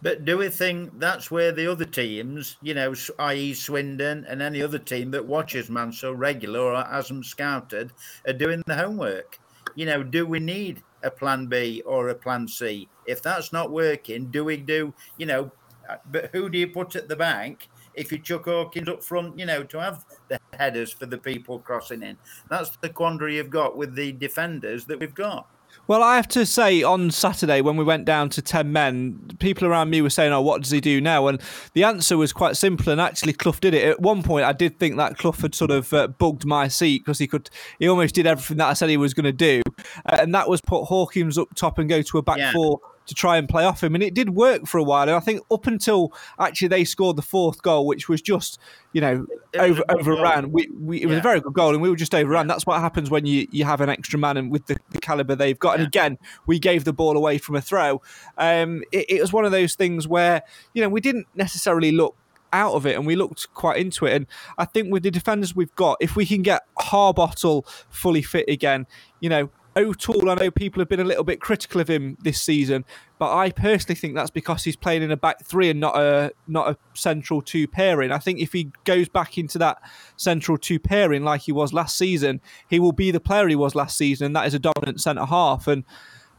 But 0.00 0.24
do 0.24 0.38
we 0.38 0.48
think 0.48 0.98
that's 0.98 1.30
where 1.30 1.52
the 1.52 1.70
other 1.70 1.84
teams, 1.84 2.56
you 2.60 2.74
know, 2.74 2.92
i.e., 3.20 3.54
Swindon 3.54 4.24
and 4.28 4.42
any 4.42 4.60
other 4.60 4.78
team 4.78 5.12
that 5.12 5.24
watches 5.24 5.70
Mansell 5.70 6.14
regular 6.14 6.60
or 6.60 6.82
has 6.84 7.06
them 7.06 7.22
scouted, 7.22 7.92
are 8.26 8.32
doing 8.32 8.62
the 8.66 8.74
homework? 8.74 9.38
You 9.76 9.86
know, 9.86 10.02
do 10.02 10.26
we 10.26 10.40
need 10.40 10.82
a 11.04 11.10
plan 11.10 11.46
B 11.46 11.82
or 11.86 12.08
a 12.08 12.14
plan 12.14 12.48
C? 12.48 12.88
If 13.06 13.22
that's 13.22 13.52
not 13.52 13.70
working, 13.70 14.26
do 14.26 14.44
we 14.44 14.56
do, 14.56 14.92
you 15.18 15.26
know, 15.26 15.52
uh, 15.88 15.96
but 16.10 16.30
who 16.32 16.48
do 16.48 16.58
you 16.58 16.68
put 16.68 16.96
at 16.96 17.08
the 17.08 17.16
bank 17.16 17.68
if 17.94 18.12
you 18.12 18.18
chuck 18.18 18.44
Hawkins 18.44 18.88
up 18.88 19.02
front, 19.02 19.38
you 19.38 19.46
know, 19.46 19.62
to 19.64 19.80
have 19.80 20.04
the 20.28 20.38
headers 20.54 20.92
for 20.92 21.06
the 21.06 21.18
people 21.18 21.58
crossing 21.58 22.02
in. 22.02 22.16
That's 22.48 22.76
the 22.78 22.88
quandary 22.88 23.36
you've 23.36 23.50
got 23.50 23.76
with 23.76 23.94
the 23.94 24.12
defenders 24.12 24.86
that 24.86 24.98
we've 25.00 25.14
got. 25.14 25.48
Well, 25.88 26.02
I 26.02 26.16
have 26.16 26.28
to 26.28 26.46
say, 26.46 26.82
on 26.82 27.10
Saturday 27.10 27.60
when 27.60 27.76
we 27.76 27.84
went 27.84 28.04
down 28.04 28.28
to 28.30 28.42
10 28.42 28.72
men, 28.72 29.30
people 29.38 29.66
around 29.66 29.90
me 29.90 30.00
were 30.00 30.10
saying, 30.10 30.32
Oh, 30.32 30.40
what 30.40 30.62
does 30.62 30.70
he 30.70 30.80
do 30.80 31.00
now? 31.00 31.26
And 31.26 31.40
the 31.72 31.84
answer 31.84 32.16
was 32.16 32.32
quite 32.32 32.56
simple, 32.56 32.92
and 32.92 33.00
actually, 33.00 33.32
Clough 33.32 33.56
did 33.60 33.74
it. 33.74 33.88
At 33.88 34.00
one 34.00 34.22
point, 34.22 34.44
I 34.44 34.52
did 34.52 34.78
think 34.78 34.96
that 34.96 35.18
Clough 35.18 35.32
had 35.32 35.54
sort 35.54 35.70
of 35.70 35.92
uh, 35.92 36.08
bugged 36.08 36.44
my 36.44 36.68
seat 36.68 37.04
because 37.04 37.18
he 37.18 37.26
could, 37.26 37.50
he 37.78 37.88
almost 37.88 38.14
did 38.14 38.26
everything 38.26 38.58
that 38.58 38.68
I 38.68 38.74
said 38.74 38.90
he 38.90 38.96
was 38.96 39.14
going 39.14 39.24
to 39.24 39.32
do. 39.32 39.62
Uh, 40.06 40.18
and 40.20 40.34
that 40.34 40.48
was 40.48 40.60
put 40.60 40.84
Hawkins 40.84 41.36
up 41.36 41.48
top 41.56 41.78
and 41.78 41.88
go 41.88 42.02
to 42.02 42.18
a 42.18 42.22
back 42.22 42.38
yeah. 42.38 42.52
four 42.52 42.80
to 43.06 43.14
try 43.14 43.36
and 43.36 43.48
play 43.48 43.64
off 43.64 43.82
him. 43.82 43.94
And 43.94 44.02
it 44.02 44.14
did 44.14 44.30
work 44.30 44.66
for 44.66 44.78
a 44.78 44.82
while. 44.82 45.02
And 45.02 45.12
I 45.12 45.20
think 45.20 45.42
up 45.50 45.66
until 45.66 46.12
actually 46.38 46.68
they 46.68 46.84
scored 46.84 47.16
the 47.16 47.22
fourth 47.22 47.62
goal, 47.62 47.86
which 47.86 48.08
was 48.08 48.22
just, 48.22 48.58
you 48.92 49.00
know, 49.00 49.26
over 49.58 49.82
overran. 49.88 50.52
We, 50.52 50.68
we, 50.78 51.02
it 51.02 51.06
was 51.06 51.14
yeah. 51.14 51.20
a 51.20 51.22
very 51.22 51.40
good 51.40 51.52
goal 51.52 51.72
and 51.72 51.82
we 51.82 51.90
were 51.90 51.96
just 51.96 52.14
overrun. 52.14 52.46
That's 52.46 52.66
what 52.66 52.80
happens 52.80 53.10
when 53.10 53.26
you, 53.26 53.46
you 53.50 53.64
have 53.64 53.80
an 53.80 53.88
extra 53.88 54.18
man 54.18 54.36
and 54.36 54.50
with 54.50 54.66
the, 54.66 54.78
the 54.90 55.00
caliber 55.00 55.34
they've 55.34 55.58
got. 55.58 55.78
And 55.78 55.86
again, 55.86 56.18
we 56.46 56.58
gave 56.58 56.84
the 56.84 56.92
ball 56.92 57.16
away 57.16 57.38
from 57.38 57.56
a 57.56 57.60
throw. 57.60 58.00
Um, 58.38 58.82
it, 58.92 59.06
it 59.08 59.20
was 59.20 59.32
one 59.32 59.44
of 59.44 59.52
those 59.52 59.74
things 59.74 60.06
where, 60.06 60.42
you 60.74 60.82
know, 60.82 60.88
we 60.88 61.00
didn't 61.00 61.26
necessarily 61.34 61.92
look 61.92 62.16
out 62.52 62.74
of 62.74 62.86
it 62.86 62.96
and 62.96 63.06
we 63.06 63.16
looked 63.16 63.52
quite 63.54 63.78
into 63.78 64.06
it. 64.06 64.14
And 64.14 64.26
I 64.58 64.64
think 64.64 64.92
with 64.92 65.02
the 65.02 65.10
defenders 65.10 65.56
we've 65.56 65.74
got, 65.74 65.96
if 66.00 66.16
we 66.16 66.26
can 66.26 66.42
get 66.42 66.62
Harbottle 66.78 67.66
fully 67.88 68.22
fit 68.22 68.48
again, 68.48 68.86
you 69.20 69.28
know, 69.28 69.50
O'Toole, 69.76 70.30
I 70.30 70.34
know 70.34 70.50
people 70.50 70.80
have 70.80 70.88
been 70.88 71.00
a 71.00 71.04
little 71.04 71.24
bit 71.24 71.40
critical 71.40 71.80
of 71.80 71.88
him 71.88 72.18
this 72.20 72.42
season, 72.42 72.84
but 73.18 73.34
I 73.34 73.50
personally 73.50 73.94
think 73.94 74.14
that's 74.14 74.30
because 74.30 74.64
he's 74.64 74.76
playing 74.76 75.02
in 75.02 75.10
a 75.10 75.16
back 75.16 75.44
three 75.44 75.70
and 75.70 75.80
not 75.80 75.96
a 75.96 76.32
not 76.46 76.68
a 76.68 76.76
central 76.94 77.40
two 77.40 77.66
pairing. 77.66 78.12
I 78.12 78.18
think 78.18 78.40
if 78.40 78.52
he 78.52 78.70
goes 78.84 79.08
back 79.08 79.38
into 79.38 79.58
that 79.58 79.78
central 80.16 80.58
two 80.58 80.78
pairing 80.78 81.24
like 81.24 81.42
he 81.42 81.52
was 81.52 81.72
last 81.72 81.96
season, 81.96 82.40
he 82.68 82.80
will 82.80 82.92
be 82.92 83.10
the 83.10 83.20
player 83.20 83.48
he 83.48 83.56
was 83.56 83.74
last 83.74 83.96
season, 83.96 84.26
and 84.26 84.36
that 84.36 84.46
is 84.46 84.54
a 84.54 84.58
dominant 84.58 85.00
centre 85.00 85.24
half. 85.24 85.66
And 85.66 85.84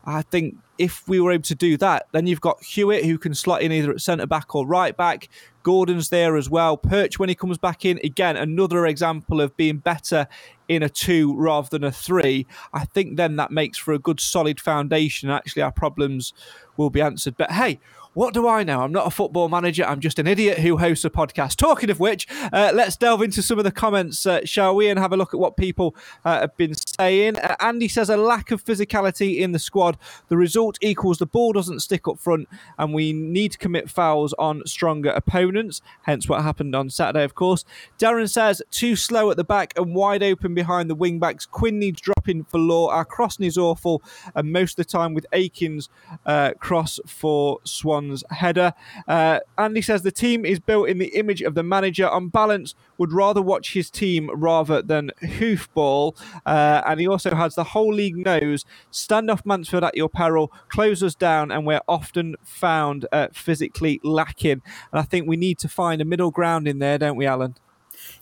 I 0.06 0.22
think 0.22 0.58
if 0.78 1.08
we 1.08 1.20
were 1.20 1.32
able 1.32 1.44
to 1.44 1.56
do 1.56 1.78
that, 1.78 2.08
then 2.12 2.26
you've 2.26 2.42
got 2.42 2.64
Hewitt 2.64 3.06
who 3.06 3.18
can 3.18 3.34
slot 3.34 3.62
in 3.62 3.72
either 3.72 3.92
at 3.92 4.02
centre 4.02 4.26
back 4.26 4.56
or 4.56 4.66
right 4.66 4.96
back. 4.96 5.30
Gordon's 5.62 6.10
there 6.10 6.36
as 6.36 6.50
well. 6.50 6.76
Perch 6.78 7.20
when 7.20 7.30
he 7.30 7.36
comes 7.36 7.58
back 7.58 7.86
in, 7.86 8.00
again, 8.04 8.36
another 8.36 8.86
example 8.86 9.40
of 9.40 9.56
being 9.56 9.78
better 9.78 10.28
in 10.68 10.84
a 10.84 10.90
two 10.90 11.36
rather 11.36 11.70
than 11.70 11.84
a 11.84 11.92
three. 11.92 12.48
I 12.74 12.86
think 12.86 13.18
then 13.18 13.36
that 13.36 13.52
makes 13.52 13.78
for 13.78 13.94
a 13.94 14.00
good 14.00 14.20
solid 14.20 14.60
foundation. 14.60 15.30
Actually, 15.30 15.62
our 15.62 15.72
problems 15.72 16.34
will 16.76 16.90
be 16.90 17.02
answered. 17.02 17.38
But 17.38 17.52
hey, 17.52 17.80
what 18.14 18.34
do 18.34 18.48
I 18.48 18.64
know? 18.64 18.82
I'm 18.82 18.92
not 18.92 19.08
a 19.08 19.12
football 19.12 19.50
manager. 19.50 19.84
I'm 19.84 20.00
just 20.00 20.20
an 20.20 20.28
idiot 20.28 20.60
who 20.60 20.78
hosts 20.78 21.06
a 21.06 21.10
podcast. 21.10 21.56
Talking 21.56 21.90
of 21.90 22.00
which, 22.00 22.28
uh, 22.52 22.72
let's 22.74 22.96
delve 22.96 23.22
into 23.22 23.42
some 23.42 23.58
of 23.58 23.66
the 23.66 23.72
comments, 23.72 24.26
uh, 24.26 24.42
shall 24.46 24.76
we, 24.76 24.88
and 24.88 25.00
have 25.00 25.12
a 25.14 25.18
look 25.18 25.34
at 25.34 25.40
what 25.40 25.58
people 25.58 25.96
uh, 26.24 26.42
have 26.42 26.58
been 26.58 26.74
saying. 26.76 27.38
Uh, 27.38 27.56
Andy 27.60 27.88
says 27.88 28.10
a 28.10 28.18
lack 28.18 28.52
of 28.52 28.64
physicality 28.64 29.40
in 29.40 29.52
the 29.52 29.60
squad. 29.60 29.98
The 30.28 30.38
result 30.38 30.78
equals 30.82 31.18
the 31.18 31.26
ball 31.26 31.54
doesn't 31.54 31.80
stick 31.80 32.08
up 32.08 32.20
front, 32.20 32.48
and 32.78 32.94
we 32.94 33.14
need 33.14 33.54
to 33.54 33.58
commit 33.58 33.90
fouls 33.90 34.34
on 34.34 34.66
stronger 34.66 35.10
opponents. 35.10 35.82
Hence 36.04 36.30
what 36.30 36.44
happened 36.44 36.76
on 36.76 36.90
Saturday, 36.90 37.24
of 37.24 37.36
course. 37.36 37.66
Darren 37.98 38.30
says 38.30 38.62
too 38.72 38.96
slow 38.96 39.32
at 39.32 39.38
the 39.38 39.44
back 39.44 39.74
and 39.76 39.96
wide 39.96 40.24
open 40.24 40.54
behind 40.54 40.90
the 40.90 40.96
wing 40.96 41.20
backs. 41.20 41.46
Quinn 41.46 41.80
needs 41.80 42.02
for 42.24 42.58
Law. 42.58 42.90
Our 42.90 43.06
crossing 43.06 43.46
is 43.46 43.58
awful, 43.58 44.02
and 44.36 44.52
most 44.52 44.80
of 44.80 44.86
the 44.86 44.92
time 44.92 45.14
with 45.14 45.26
Akins 45.34 45.90
uh, 46.26 46.52
cross 46.60 47.00
for 47.06 47.60
Swan's 47.64 48.24
header. 48.30 48.74
Uh, 49.08 49.40
Andy 49.58 49.82
says 49.82 50.02
the 50.02 50.12
team 50.12 50.46
is 50.46 50.60
built 50.60 50.90
in 50.90 50.98
the 50.98 51.16
image 51.18 51.42
of 51.42 51.56
the 51.56 51.64
manager. 51.64 52.10
On 52.10 52.30
balance, 52.30 52.76
would 52.98 53.12
rather 53.12 53.42
watch 53.42 53.74
his 53.74 53.90
team 53.90 54.30
rather 54.34 54.82
than 54.82 55.12
hoofball. 55.22 56.16
Uh, 56.46 56.82
and 56.86 57.00
he 57.00 57.08
also 57.08 57.36
has 57.36 57.56
the 57.56 57.64
whole 57.64 57.94
league 57.94 58.18
knows 58.18 58.66
stand 58.92 59.30
off 59.30 59.46
Mansfield 59.46 59.84
at 59.84 59.96
your 59.96 60.10
peril, 60.10 60.52
close 60.70 61.04
us 61.04 61.16
down, 61.16 61.52
and 61.52 61.66
we're 61.66 61.82
often 61.88 62.36
found 62.44 63.06
uh, 63.12 63.28
physically 63.34 64.00
lacking. 64.04 64.62
And 64.92 65.00
I 65.00 65.04
think 65.04 65.28
we 65.28 65.38
need 65.38 65.60
to 65.60 65.68
find 65.68 66.02
a 66.02 66.06
middle 66.06 66.32
ground 66.32 66.68
in 66.68 66.80
there, 66.80 66.98
don't 66.98 67.16
we, 67.16 67.26
Alan? 67.26 67.56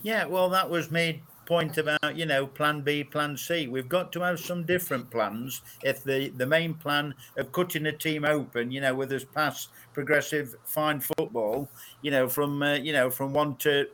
Yeah, 0.02 0.26
well, 0.26 0.50
that 0.50 0.70
was 0.70 0.92
made 0.92 1.22
point 1.52 1.78
about 1.78 2.16
you 2.16 2.26
know 2.26 2.48
plan 2.48 2.80
B, 2.80 3.04
plan 3.04 3.36
C. 3.36 3.68
We've 3.68 3.90
got 3.90 4.14
to 4.14 4.22
have 4.22 4.40
some 4.40 4.64
different 4.64 5.12
plans. 5.12 5.62
If 5.84 6.02
the 6.02 6.30
the 6.30 6.46
main 6.46 6.76
plan 6.76 7.14
of 7.36 7.52
cutting 7.52 7.88
a 7.88 7.92
team 7.92 8.24
open, 8.24 8.72
you 8.72 8.80
know, 8.80 8.96
with 8.96 9.12
us 9.12 9.26
pass 9.26 9.68
progressive 9.94 10.56
fine 10.64 11.02
football, 11.02 11.68
you 12.02 12.10
know, 12.10 12.30
from 12.30 12.64
uh, 12.64 12.76
you 12.76 12.94
know 12.94 13.10
from 13.10 13.34
one 13.34 13.58
to 13.58 13.88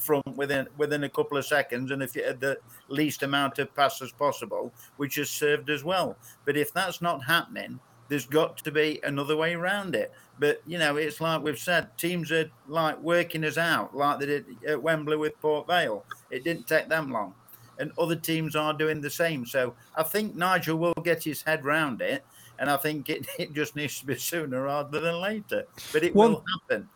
from 0.00 0.22
within 0.34 0.66
within 0.78 1.04
a 1.04 1.10
couple 1.10 1.36
of 1.36 1.44
seconds, 1.44 1.90
and 1.90 2.02
if 2.02 2.16
you 2.16 2.24
had 2.24 2.40
the 2.40 2.56
least 2.88 3.22
amount 3.22 3.58
of 3.58 3.74
passes 3.74 4.10
possible, 4.12 4.72
which 4.96 5.16
has 5.16 5.28
served 5.28 5.68
as 5.68 5.84
well. 5.84 6.16
But 6.46 6.56
if 6.56 6.72
that's 6.72 7.02
not 7.02 7.22
happening, 7.22 7.80
there's 8.08 8.26
got 8.26 8.58
to 8.58 8.72
be 8.72 9.00
another 9.02 9.36
way 9.36 9.54
around 9.54 9.94
it. 9.94 10.12
But 10.38 10.62
you 10.66 10.78
know, 10.78 10.96
it's 10.96 11.20
like 11.20 11.42
we've 11.42 11.58
said, 11.58 11.96
teams 11.98 12.30
are 12.32 12.50
like 12.66 13.00
working 13.02 13.44
us 13.44 13.58
out, 13.58 13.96
like 13.96 14.20
they 14.20 14.26
did 14.26 14.46
at 14.66 14.82
Wembley 14.82 15.16
with 15.16 15.40
Port 15.40 15.66
Vale. 15.66 16.04
It 16.30 16.44
didn't 16.44 16.66
take 16.66 16.88
them 16.88 17.10
long, 17.10 17.34
and 17.78 17.92
other 17.98 18.16
teams 18.16 18.56
are 18.56 18.72
doing 18.72 19.00
the 19.00 19.10
same. 19.10 19.46
So 19.46 19.74
I 19.96 20.02
think 20.02 20.34
Nigel 20.34 20.78
will 20.78 20.94
get 21.04 21.24
his 21.24 21.42
head 21.42 21.64
round 21.64 22.00
it, 22.00 22.24
and 22.58 22.70
I 22.70 22.76
think 22.76 23.08
it, 23.08 23.26
it 23.38 23.52
just 23.52 23.76
needs 23.76 23.98
to 24.00 24.06
be 24.06 24.16
sooner 24.16 24.62
rather 24.62 25.00
than 25.00 25.20
later. 25.20 25.66
But 25.92 26.04
it 26.04 26.14
will 26.14 26.44
happen 26.60 26.88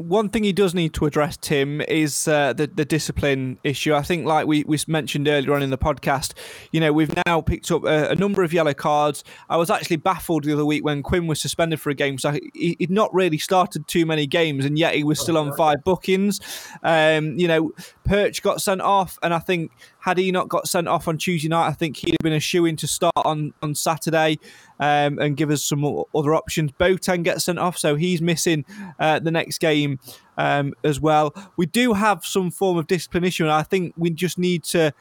one 0.00 0.30
thing 0.30 0.44
he 0.44 0.52
does 0.52 0.74
need 0.74 0.94
to 0.94 1.04
address, 1.04 1.36
Tim, 1.36 1.82
is 1.82 2.26
uh, 2.26 2.54
the 2.54 2.66
the 2.66 2.86
discipline 2.86 3.58
issue. 3.62 3.94
I 3.94 4.00
think, 4.00 4.24
like 4.24 4.46
we, 4.46 4.64
we 4.66 4.78
mentioned 4.86 5.28
earlier 5.28 5.52
on 5.52 5.62
in 5.62 5.68
the 5.68 5.76
podcast, 5.76 6.32
you 6.72 6.80
know, 6.80 6.90
we've 6.90 7.14
now 7.26 7.42
picked 7.42 7.70
up 7.70 7.84
a, 7.84 8.08
a, 8.08 8.14
number 8.14 8.42
of 8.42 8.52
yellow 8.54 8.72
cards. 8.72 9.24
I 9.50 9.58
was 9.58 9.68
actually 9.68 9.96
baffled 9.96 10.44
the 10.44 10.54
other 10.54 10.64
week 10.64 10.82
when 10.82 11.02
Quinn 11.02 11.26
was 11.26 11.38
suspended 11.38 11.80
for 11.80 11.90
a 11.90 11.94
game, 11.94 12.16
so 12.16 12.38
he, 12.54 12.76
would 12.80 12.90
not 12.90 13.12
really 13.12 13.36
started 13.36 13.86
too 13.86 14.06
many 14.06 14.26
games, 14.26 14.64
and 14.64 14.78
yet 14.78 14.94
he 14.94 15.04
was 15.04 15.20
still 15.20 15.36
on 15.36 15.52
five 15.54 15.84
bookings. 15.84 16.40
Um, 16.82 17.38
you 17.38 17.46
know, 17.46 17.72
Perch 18.04 18.42
got 18.42 18.62
sent 18.62 18.80
off, 18.80 19.18
and 19.22 19.34
I 19.34 19.38
think 19.38 19.70
had 20.00 20.18
he 20.18 20.32
not 20.32 20.48
got 20.48 20.68
sent 20.68 20.88
off 20.88 21.08
on 21.08 21.18
Tuesday 21.18 21.48
night, 21.48 21.68
I 21.68 21.72
think 21.72 21.96
he'd 21.96 22.12
have 22.12 22.24
been 22.24 22.32
a 22.32 22.40
shoe 22.40 22.64
in 22.66 22.76
to 22.76 22.86
start 22.86 23.12
on 23.16 23.52
on 23.62 23.74
Saturday 23.74 24.38
um, 24.78 25.18
and 25.18 25.36
give 25.36 25.50
us 25.50 25.64
some 25.64 25.84
other 26.14 26.34
options. 26.34 26.72
Boateng 26.72 27.22
gets 27.22 27.44
sent 27.44 27.58
off, 27.58 27.78
so 27.78 27.96
he's 27.96 28.22
missing 28.22 28.64
uh, 28.98 29.18
the 29.18 29.30
next 29.30 29.58
game 29.58 29.98
um, 30.38 30.74
as 30.84 31.00
well. 31.00 31.34
We 31.56 31.66
do 31.66 31.92
have 31.92 32.24
some 32.24 32.50
form 32.50 32.78
of 32.78 32.86
discipline 32.86 33.24
issue, 33.24 33.44
and 33.44 33.52
I 33.52 33.62
think 33.62 33.94
we 33.96 34.10
just 34.10 34.38
need 34.38 34.64
to 34.64 34.92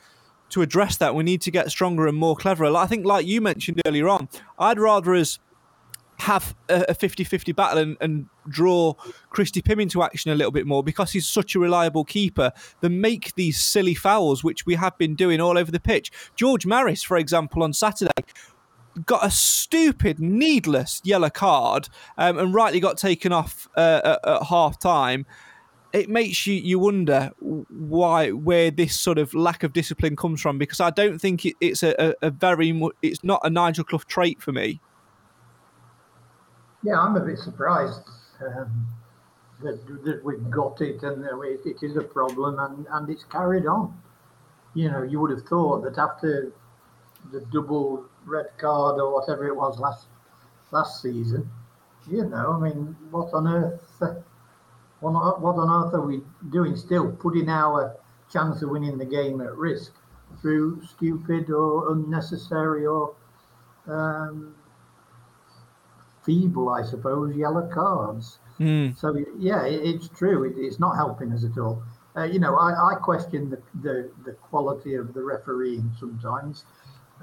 to 0.50 0.62
address 0.62 0.98
that. 0.98 1.16
We 1.16 1.24
need 1.24 1.42
to 1.42 1.52
get 1.52 1.70
stronger 1.70 2.08
and 2.08 2.18
more 2.18 2.36
clever. 2.36 2.66
I 2.66 2.88
think, 2.88 3.06
like 3.06 3.26
you 3.26 3.40
mentioned 3.42 3.82
earlier 3.86 4.10
on, 4.10 4.30
I'd 4.58 4.80
rather 4.80 5.16
us 5.16 5.40
have 6.20 6.56
a 6.68 6.94
50-50 6.94 7.56
battle 7.56 7.80
and, 7.80 7.98
and, 8.02 8.26
draw 8.50 8.94
Christy 9.30 9.62
Pym 9.62 9.80
into 9.80 10.02
action 10.02 10.32
a 10.32 10.36
little 10.36 10.52
bit 10.52 10.66
more 10.66 10.84
because 10.84 11.12
he's 11.12 11.28
such 11.28 11.54
a 11.54 11.60
reliable 11.60 12.04
keeper 12.04 12.52
than 12.82 13.00
make 13.00 13.36
these 13.36 13.62
silly 13.62 13.94
fouls 13.94 14.44
which 14.44 14.66
we 14.66 14.74
have 14.74 14.98
been 14.98 15.14
doing 15.14 15.40
all 15.40 15.56
over 15.56 15.72
the 15.72 15.80
pitch. 15.80 16.12
George 16.36 16.66
Maris, 16.66 17.04
for 17.04 17.16
example, 17.16 17.62
on 17.62 17.74
Saturday 17.74 18.24
got 19.06 19.26
a 19.26 19.30
stupid, 19.30 20.20
needless 20.20 21.02
yellow 21.04 21.30
card 21.30 21.90
um, 22.18 22.38
and 22.38 22.54
rightly 22.54 22.80
got 22.80 22.98
taken 22.98 23.32
off 23.32 23.68
uh, 23.78 24.02
at, 24.04 24.28
at 24.28 24.44
half 24.44 24.80
time. 24.80 25.26
It 25.94 26.10
makes 26.10 26.46
you, 26.46 26.56
you 26.56 26.80
wonder 26.80 27.32
why 27.40 28.32
where 28.32 28.70
this 28.70 29.00
sort 29.00 29.18
of 29.18 29.34
lack 29.34 29.64
of 29.64 29.74
discipline 29.74 30.16
comes 30.16 30.42
from 30.42 30.58
because 30.58 30.80
I 30.80 30.92
don't 30.92 31.20
think 31.20 31.46
it, 31.46 31.56
it's 31.62 31.82
a, 31.82 32.16
a, 32.22 32.30
very 32.30 32.80
it's 33.02 33.24
not 33.24 33.42
a 33.44 33.50
Nigel 33.50 33.84
Clough 33.84 34.04
trait 34.08 34.42
for 34.42 34.52
me. 34.52 34.82
Yeah, 36.84 37.00
I'm 37.00 37.16
a 37.16 37.20
bit 37.20 37.40
surprised 37.40 38.02
um, 38.46 38.88
that, 39.62 39.86
that 40.06 40.24
we've 40.24 40.50
got 40.50 40.82
it 40.82 41.04
and 41.04 41.26
it, 41.44 41.84
is 41.84 41.98
a 41.98 42.02
problem 42.02 42.60
and, 42.60 42.88
and 42.90 43.10
it's 43.10 43.26
carried 43.26 43.66
on. 43.66 44.00
You 44.74 44.92
know, 44.92 45.04
you 45.04 45.20
would 45.20 45.32
have 45.32 45.46
thought 45.46 45.84
that 45.84 45.98
after 45.98 46.54
the 47.32 47.42
double 47.52 48.06
red 48.26 48.48
card 48.58 49.00
or 49.00 49.14
whatever 49.14 49.48
it 49.48 49.56
was 49.56 49.80
last 49.80 50.08
last 50.72 51.02
season. 51.02 51.50
You 52.08 52.26
know, 52.26 52.54
I 52.54 52.70
mean, 52.70 52.96
what 53.12 53.34
on 53.34 53.48
earth? 53.48 53.82
What, 55.02 55.40
what 55.40 55.56
on 55.56 55.86
earth 55.88 55.94
are 55.94 56.06
we 56.06 56.20
doing 56.52 56.76
still? 56.76 57.10
Putting 57.14 57.48
our 57.48 57.96
chance 58.30 58.62
of 58.62 58.70
winning 58.70 58.98
the 58.98 59.06
game 59.06 59.40
at 59.40 59.56
risk 59.56 59.94
through 60.42 60.84
stupid 60.84 61.50
or 61.50 61.94
unnecessary 61.94 62.86
or 62.86 63.16
um, 63.88 64.56
feeble, 66.30 66.70
I 66.70 66.84
suppose, 66.84 67.36
yellow 67.36 67.68
cards. 67.74 68.38
Mm. 68.60 68.96
So 68.96 69.18
yeah, 69.40 69.66
it, 69.66 69.82
it's 69.84 70.08
true. 70.10 70.44
It, 70.44 70.54
it's 70.58 70.80
not 70.80 70.96
helping 70.96 71.32
us 71.34 71.44
at 71.44 71.58
all. 71.58 71.82
Uh, 72.16 72.24
you 72.24 72.40
know, 72.40 72.56
I, 72.56 72.92
I 72.92 72.96
question 72.96 73.50
the, 73.50 73.62
the, 73.82 74.12
the 74.26 74.34
quality 74.34 74.94
of 74.94 75.14
the 75.16 75.24
refereeing 75.24 75.92
sometimes. 76.00 76.66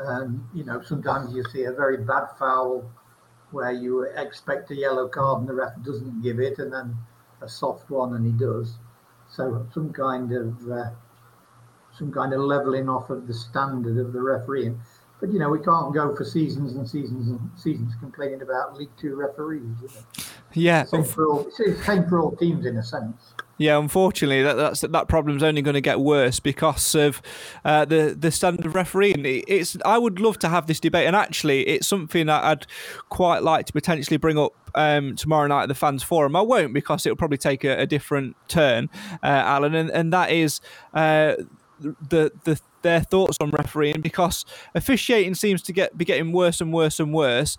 Um, 0.05 0.49
you 0.55 0.65
know, 0.65 0.83
sometimes 0.83 1.35
you 1.35 1.45
see 1.53 1.65
a 1.65 1.73
very 1.73 1.99
bad 1.99 2.27
foul 2.39 2.91
where 3.53 3.71
you 3.71 4.03
expect 4.03 4.71
a 4.73 4.75
yellow 4.75 5.07
card 5.09 5.41
and 5.41 5.49
the 5.49 5.55
ref 5.55 5.73
doesn't 5.85 6.23
give 6.23 6.41
it, 6.41 6.59
and 6.59 6.73
then 6.73 6.97
a 7.41 7.49
soft 7.49 7.89
one 7.91 8.15
and 8.17 8.27
he 8.27 8.33
does. 8.33 8.79
So 9.31 9.67
some 9.73 9.93
kind 9.93 10.33
of 10.33 10.49
uh, 10.69 10.91
some 11.97 12.13
kind 12.13 12.33
of 12.33 12.41
leveling 12.41 12.89
off 12.89 13.09
of 13.11 13.27
the 13.27 13.35
standard 13.35 13.99
of 14.05 14.13
the 14.13 14.21
refereeing. 14.21 14.81
But 15.21 15.33
you 15.33 15.39
know, 15.39 15.49
we 15.49 15.61
can't 15.61 15.95
go 15.95 16.15
for 16.15 16.25
seasons 16.25 16.75
and 16.75 16.89
seasons 16.89 17.29
and 17.29 17.41
seasons 17.57 17.95
complaining 18.01 18.43
about 18.43 18.77
League 18.77 18.91
Two 19.01 19.17
referees. 19.17 19.63
Yeah, 20.53 20.85
same 20.85 21.05
for 21.05 21.27
all, 21.27 21.51
same 21.85 22.07
for 22.09 22.21
all 22.21 22.37
teams 22.37 22.67
in 22.67 22.77
a 22.77 22.83
sense. 22.83 23.35
Yeah, 23.59 23.79
unfortunately, 23.79 24.43
that 24.43 24.55
that's, 24.55 24.81
that 24.83 25.09
problem's 25.09 25.43
only 25.43 25.63
going 25.63 25.75
to 25.75 25.81
get 25.81 26.01
worse 26.01 26.41
because 26.41 26.95
of 26.95 27.23
uh, 27.65 27.87
the 27.87 28.15
the 28.19 28.31
standard 28.31 28.67
of 28.67 28.75
refereeing. 28.75 29.23
It's 29.25 29.77
I 29.85 29.97
would 29.97 30.21
love 30.21 30.39
to 30.41 30.51
have 30.51 30.67
this 30.67 30.81
debate, 30.81 31.07
and 31.07 31.17
actually, 31.17 31.67
it's 31.67 31.87
something 31.87 32.27
that 32.27 32.45
I'd 32.45 32.67
quite 33.09 33.43
like 33.43 33.65
to 33.67 33.73
potentially 33.73 34.19
bring 34.19 34.39
up 34.39 34.53
um, 34.75 35.17
tomorrow 35.17 35.47
night 35.47 35.63
at 35.63 35.69
the 35.69 35.75
fans 35.75 36.03
forum. 36.03 36.37
I 36.37 36.43
won't 36.43 36.75
because 36.75 37.07
it'll 37.07 37.17
probably 37.17 37.39
take 37.39 37.65
a, 37.65 37.79
a 37.81 37.87
different 37.87 38.37
turn, 38.47 38.91
uh, 39.23 39.27
Alan, 39.27 39.75
and 39.75 39.91
and 39.91 40.13
that 40.13 40.31
is 40.31 40.61
uh, 40.93 41.37
the 41.81 42.33
the 42.45 42.61
their 42.83 43.01
thoughts 43.01 43.37
on 43.41 43.51
refereeing 43.51 44.01
because 44.01 44.45
officiating 44.75 45.35
seems 45.35 45.63
to 45.63 45.73
get 45.73 45.97
be 45.97 46.05
getting 46.05 46.33
worse 46.33 46.61
and 46.61 46.73
worse 46.73 47.01
and 47.01 47.13
worse, 47.13 47.59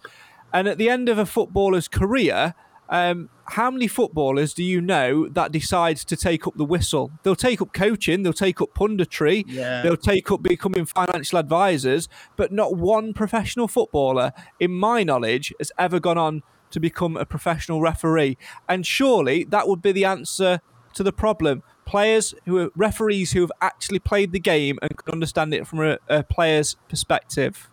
and 0.53 0.67
at 0.67 0.77
the 0.77 0.89
end 0.89 1.09
of 1.09 1.17
a 1.17 1.25
footballer's 1.25 1.87
career 1.87 2.53
um, 2.89 3.29
how 3.45 3.71
many 3.71 3.87
footballers 3.87 4.53
do 4.53 4.63
you 4.63 4.81
know 4.81 5.27
that 5.29 5.51
decide 5.51 5.97
to 5.97 6.15
take 6.15 6.47
up 6.47 6.55
the 6.55 6.65
whistle? 6.65 7.11
They'll 7.23 7.35
take 7.35 7.61
up 7.61 7.73
coaching, 7.73 8.23
they'll 8.23 8.33
take 8.33 8.61
up 8.61 8.73
punditry, 8.73 9.43
yeah. 9.47 9.81
they'll 9.81 9.97
take 9.97 10.31
up 10.31 10.41
becoming 10.41 10.85
financial 10.85 11.39
advisors, 11.39 12.07
but 12.35 12.51
not 12.51 12.75
one 12.75 13.13
professional 13.13 13.67
footballer, 13.67 14.31
in 14.59 14.71
my 14.71 15.03
knowledge, 15.03 15.53
has 15.59 15.71
ever 15.77 15.99
gone 15.99 16.17
on 16.17 16.43
to 16.71 16.79
become 16.79 17.15
a 17.15 17.25
professional 17.25 17.81
referee. 17.81 18.37
And 18.67 18.85
surely 18.85 19.45
that 19.45 19.67
would 19.67 19.81
be 19.81 19.91
the 19.91 20.05
answer 20.05 20.59
to 20.93 21.03
the 21.03 21.13
problem. 21.13 21.63
Players 21.87 22.35
who 22.45 22.59
are 22.59 22.69
referees 22.75 23.31
who 23.31 23.41
have 23.41 23.51
actually 23.61 23.99
played 23.99 24.31
the 24.31 24.39
game 24.39 24.77
and 24.81 24.95
can 24.97 25.13
understand 25.13 25.53
it 25.53 25.65
from 25.65 25.79
a, 25.79 25.97
a 26.07 26.23
player's 26.23 26.75
perspective. 26.89 27.69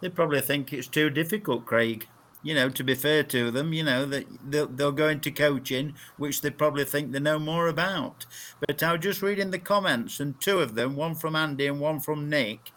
They 0.00 0.10
probably 0.10 0.42
think 0.42 0.72
it's 0.72 0.88
too 0.88 1.08
difficult, 1.08 1.64
Craig 1.64 2.06
you 2.44 2.54
know, 2.54 2.68
to 2.68 2.84
be 2.84 2.94
fair 2.94 3.24
to 3.24 3.50
them, 3.50 3.72
you 3.72 3.82
know, 3.82 4.04
that 4.04 4.26
they'll, 4.48 4.66
they'll 4.66 4.92
go 4.92 5.08
into 5.08 5.32
coaching, 5.32 5.94
which 6.18 6.42
they 6.42 6.50
probably 6.50 6.84
think 6.84 7.10
they 7.10 7.18
know 7.18 7.38
more 7.38 7.68
about. 7.68 8.26
But 8.60 8.82
I 8.82 8.92
was 8.92 9.00
just 9.00 9.22
reading 9.22 9.50
the 9.50 9.58
comments, 9.58 10.20
and 10.20 10.38
two 10.38 10.60
of 10.60 10.74
them, 10.74 10.94
one 10.94 11.14
from 11.14 11.34
Andy 11.34 11.66
and 11.66 11.80
one 11.80 12.00
from 12.00 12.28
Nick, 12.28 12.70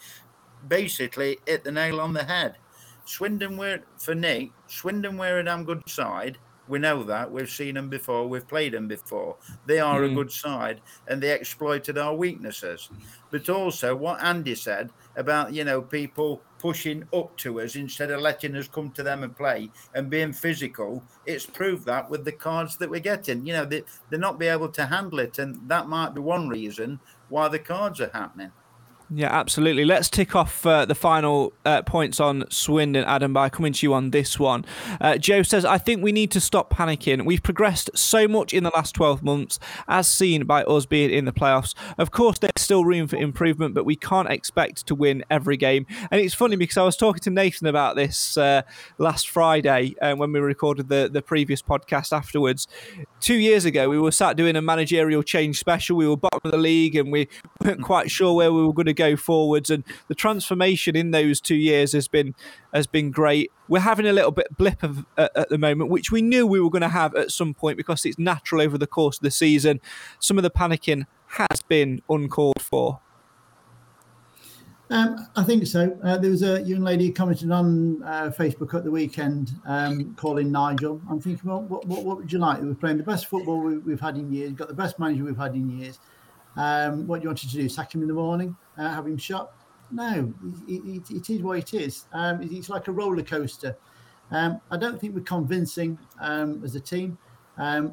basically 0.66 1.40
hit 1.46 1.66
the 1.66 1.72
nail 1.72 2.00
on 2.00 2.14
the 2.14 2.24
head. 2.24 2.56
Swindon 3.04 3.58
were, 3.58 3.82
for 3.98 4.16
Nick, 4.16 4.52
Swindon 4.68 5.18
were 5.18 5.40
a 5.40 5.44
damn 5.44 5.66
good 5.66 5.88
side. 5.88 6.38
We 6.68 6.80
know 6.80 7.04
that. 7.04 7.32
We've 7.32 7.50
seen 7.50 7.76
them 7.76 7.90
before. 7.90 8.28
We've 8.28 8.48
played 8.48 8.74
them 8.74 8.88
before. 8.88 9.38
They 9.66 9.80
are 9.80 10.02
mm. 10.02 10.12
a 10.12 10.16
good 10.16 10.32
side 10.32 10.82
and 11.08 11.22
they 11.22 11.34
exploited 11.34 11.98
our 11.98 12.16
weaknesses. 12.16 12.90
But 13.32 13.50
also, 13.50 13.96
what 13.96 14.24
Andy 14.24 14.56
said 14.56 14.92
about, 15.16 15.54
you 15.54 15.64
know, 15.64 15.82
people 15.82 16.42
pushing 16.60 17.08
up 17.14 17.36
to 17.38 17.62
us 17.62 17.76
instead 17.76 18.12
of 18.12 18.22
letting 18.22 18.56
us 18.56 18.68
come 18.68 18.92
to 18.92 19.04
them 19.04 19.24
and 19.24 19.36
play 19.36 19.70
and 19.94 20.10
being 20.10 20.34
physical. 20.34 21.04
It's 21.26 21.46
proved 21.46 21.86
that 21.86 22.10
with 22.10 22.26
the 22.26 22.32
cards 22.32 22.78
that 22.78 22.90
we're 22.90 23.00
getting. 23.00 23.46
You 23.46 23.54
know, 23.54 23.66
they, 23.66 23.84
they're 24.10 24.20
not 24.20 24.40
be 24.40 24.48
able 24.48 24.70
to 24.70 24.86
handle 24.86 25.20
it. 25.20 25.40
And 25.40 25.60
that 25.70 25.88
might 25.88 26.16
be 26.16 26.22
one 26.22 26.50
reason 26.50 27.00
why 27.30 27.48
the 27.48 27.60
cards 27.60 28.02
are 28.02 28.12
happening. 28.14 28.52
Yeah, 29.10 29.30
absolutely. 29.32 29.86
Let's 29.86 30.10
tick 30.10 30.36
off 30.36 30.66
uh, 30.66 30.84
the 30.84 30.96
final 30.96 31.54
uh, 31.66 31.82
points 31.84 32.20
on 32.20 32.44
Swindon, 32.50 33.06
Adam, 33.06 33.32
by 33.32 33.48
coming 33.48 33.72
to 33.72 33.86
you 33.86 33.94
on 33.94 34.12
this 34.12 34.38
one. 34.38 34.66
Uh, 35.00 35.18
Joe 35.18 35.44
says, 35.44 35.64
I 35.64 35.78
think 35.78 36.04
we 36.04 36.12
need 36.12 36.30
to 36.32 36.42
stop 36.42 36.74
panicking. 36.74 37.26
We've 37.26 37.42
progressed 37.42 37.90
so 37.96 38.28
much 38.28 38.54
in 38.54 38.66
the 38.66 38.72
last 38.76 38.96
12 38.96 39.24
months, 39.24 39.60
as 39.88 40.10
seen 40.10 40.46
by 40.46 40.64
us 40.64 40.86
being 40.86 41.10
in 41.10 41.24
the 41.24 41.32
playoffs. 41.32 41.74
Of 41.98 42.12
course, 42.12 42.40
there's 42.40 42.52
still 42.58 42.84
room 42.84 43.08
for 43.08 43.16
improvement, 43.16 43.74
but 43.76 43.86
we 43.86 43.96
can't 43.96 44.30
expect 44.30 44.86
to 44.88 44.96
win 44.96 45.24
every 45.30 45.56
game. 45.56 45.86
And 46.12 46.20
it's 46.20 46.36
funny 46.36 46.58
because 46.58 46.76
I 46.76 46.84
was 46.84 46.98
talking 46.98 47.22
to 47.22 47.30
Nathan 47.30 47.68
about 47.68 47.96
this 47.96 48.36
uh, 48.36 48.64
last 48.98 49.30
Friday 49.30 49.96
uh, 50.02 50.16
when 50.16 50.34
we 50.34 50.42
recorded 50.42 50.90
the, 50.90 51.10
the 51.10 51.22
previous 51.22 51.62
podcast 51.62 52.12
afterwards. 52.12 52.68
Two 53.22 53.36
years 53.36 53.64
ago, 53.64 53.88
we 53.88 54.00
were 54.00 54.12
sat 54.12 54.36
doing 54.36 54.58
a 54.58 54.62
managerial 54.62 55.24
change 55.24 55.60
special. 55.60 55.96
We 55.96 56.08
were 56.10 56.18
bottom 56.18 56.42
of 56.44 56.52
the 56.52 56.58
league 56.58 56.98
and 56.98 57.10
we 57.10 57.30
weren't 57.64 57.82
quite 57.82 58.12
sure 58.12 58.34
where 58.34 58.52
we 58.52 58.66
were 58.66 58.74
going 58.74 58.88
to 58.88 58.94
go 58.94 59.16
forwards, 59.16 59.70
and 59.70 59.84
the 60.08 60.16
transformation 60.16 60.96
in 60.96 61.12
those 61.12 61.42
two 61.42 61.56
years 61.56 61.94
has 61.94 62.08
been 62.08 62.36
has 62.74 62.88
been 62.88 63.12
great. 63.12 63.52
We're 63.68 63.80
having 63.80 64.06
a 64.06 64.14
little 64.14 64.32
bit 64.32 64.56
blip 64.58 64.84
of, 64.84 65.06
uh, 65.18 65.30
at 65.36 65.50
the 65.50 65.58
moment, 65.58 65.90
which 65.90 66.12
we 66.12 66.22
knew 66.22 66.48
we 66.48 66.60
were 66.60 66.70
going 66.70 66.82
to 66.82 66.90
have 66.90 67.16
at 67.16 67.32
some 67.32 67.54
point 67.54 67.78
because 67.78 68.06
it's 68.06 68.18
natural 68.18 68.62
over 68.62 68.78
the 68.78 68.88
course 68.88 69.18
of 69.18 69.24
the 69.24 69.32
season. 69.32 69.82
Some 70.20 70.38
of 70.38 70.44
the 70.44 70.52
panicking 70.52 71.06
has 71.28 71.62
been 71.68 72.02
uncalled 72.10 72.62
for. 72.62 73.02
Um, 74.90 75.28
I 75.36 75.44
think 75.44 75.68
so. 75.68 75.98
Uh, 76.02 76.18
there 76.18 76.32
was 76.32 76.44
a 76.44 76.62
young 76.62 76.82
lady 76.82 77.12
commented 77.12 77.52
on 77.52 78.02
uh, 78.04 78.32
Facebook 78.38 78.74
at 78.74 78.86
the 78.86 78.92
weekend 78.92 79.52
um, 79.66 80.16
calling 80.16 80.50
Nigel. 80.50 81.02
I'm 81.10 81.20
thinking, 81.20 81.50
well, 81.50 81.62
what, 81.64 81.86
what, 81.86 82.06
what 82.06 82.18
would 82.18 82.32
you 82.32 82.40
like? 82.40 82.62
We're 82.62 82.74
playing 82.74 82.98
the 82.98 83.04
best 83.04 83.26
football 83.26 83.60
we, 83.60 83.92
have 83.92 84.00
had 84.00 84.16
in 84.16 84.32
years, 84.32 84.54
got 84.54 84.70
the 84.70 84.74
best 84.74 84.98
manager 84.98 85.26
we've 85.26 85.38
had 85.38 85.56
in 85.56 85.70
years. 85.78 86.00
Um, 86.58 87.08
what 87.08 87.18
do 87.18 87.24
you 87.24 87.30
want 87.30 87.40
to 87.40 87.48
do? 87.48 87.70
Sack 87.70 87.94
him 87.94 88.02
in 88.02 88.08
the 88.08 88.14
morning? 88.14 88.56
Uh, 88.78 88.90
have 88.90 89.06
him 89.06 89.18
shot? 89.18 89.54
No, 89.92 90.34
it, 90.68 90.82
it, 90.86 91.12
it 91.12 91.30
is 91.30 91.42
what 91.42 91.58
it 91.60 91.74
is. 91.74 92.06
Um, 92.12 92.42
it's 92.42 92.70
like 92.70 92.88
a 92.88 92.92
roller 92.92 93.24
coaster. 93.24 93.78
Um, 94.32 94.60
I 94.70 94.78
don't 94.78 95.00
think 95.00 95.16
we're 95.16 95.22
convincing 95.22 95.98
um, 96.20 96.62
as 96.64 96.76
a 96.76 96.80
team. 96.80 97.18
I 97.58 97.90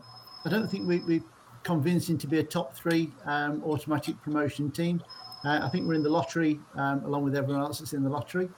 don't 0.50 0.68
think 0.68 0.88
we, 0.88 0.98
we're 1.00 1.22
convincing 1.62 2.18
to 2.18 2.26
be 2.26 2.40
a 2.40 2.42
top 2.42 2.74
three 2.74 3.12
automatic 3.26 4.20
promotion 4.22 4.70
team. 4.70 5.02
Uh, 5.44 5.60
I 5.62 5.68
think 5.68 5.86
we're 5.86 5.94
in 5.94 6.02
the 6.02 6.10
lottery 6.10 6.58
um, 6.74 7.04
along 7.04 7.24
with 7.24 7.36
everyone 7.36 7.62
else 7.62 7.78
that's 7.78 7.92
in 7.92 8.02
the 8.02 8.10
lottery. 8.10 8.48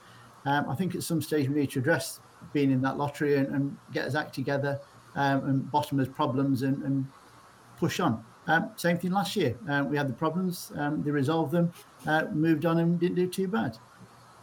Um, 0.45 0.69
I 0.69 0.75
think 0.75 0.95
at 0.95 1.03
some 1.03 1.21
stage 1.21 1.49
we 1.49 1.55
need 1.55 1.71
to 1.71 1.79
address 1.79 2.21
being 2.53 2.71
in 2.71 2.81
that 2.81 2.97
lottery 2.97 3.35
and, 3.35 3.47
and 3.53 3.77
get 3.91 4.05
us 4.05 4.15
act 4.15 4.33
together 4.33 4.79
um, 5.15 5.43
and 5.49 5.71
bottom 5.71 5.97
those 5.97 6.07
problems 6.07 6.61
and, 6.61 6.81
and 6.83 7.05
push 7.77 7.99
on. 7.99 8.23
Um, 8.47 8.71
same 8.75 8.97
thing 8.97 9.11
last 9.11 9.35
year. 9.35 9.55
Uh, 9.69 9.85
we 9.87 9.97
had 9.97 10.07
the 10.07 10.13
problems, 10.13 10.71
um, 10.75 11.03
they 11.03 11.11
resolved 11.11 11.51
them, 11.51 11.73
uh, 12.05 12.25
moved 12.31 12.65
on, 12.65 12.79
and 12.79 12.99
didn't 12.99 13.15
do 13.15 13.27
too 13.27 13.47
bad. 13.47 13.77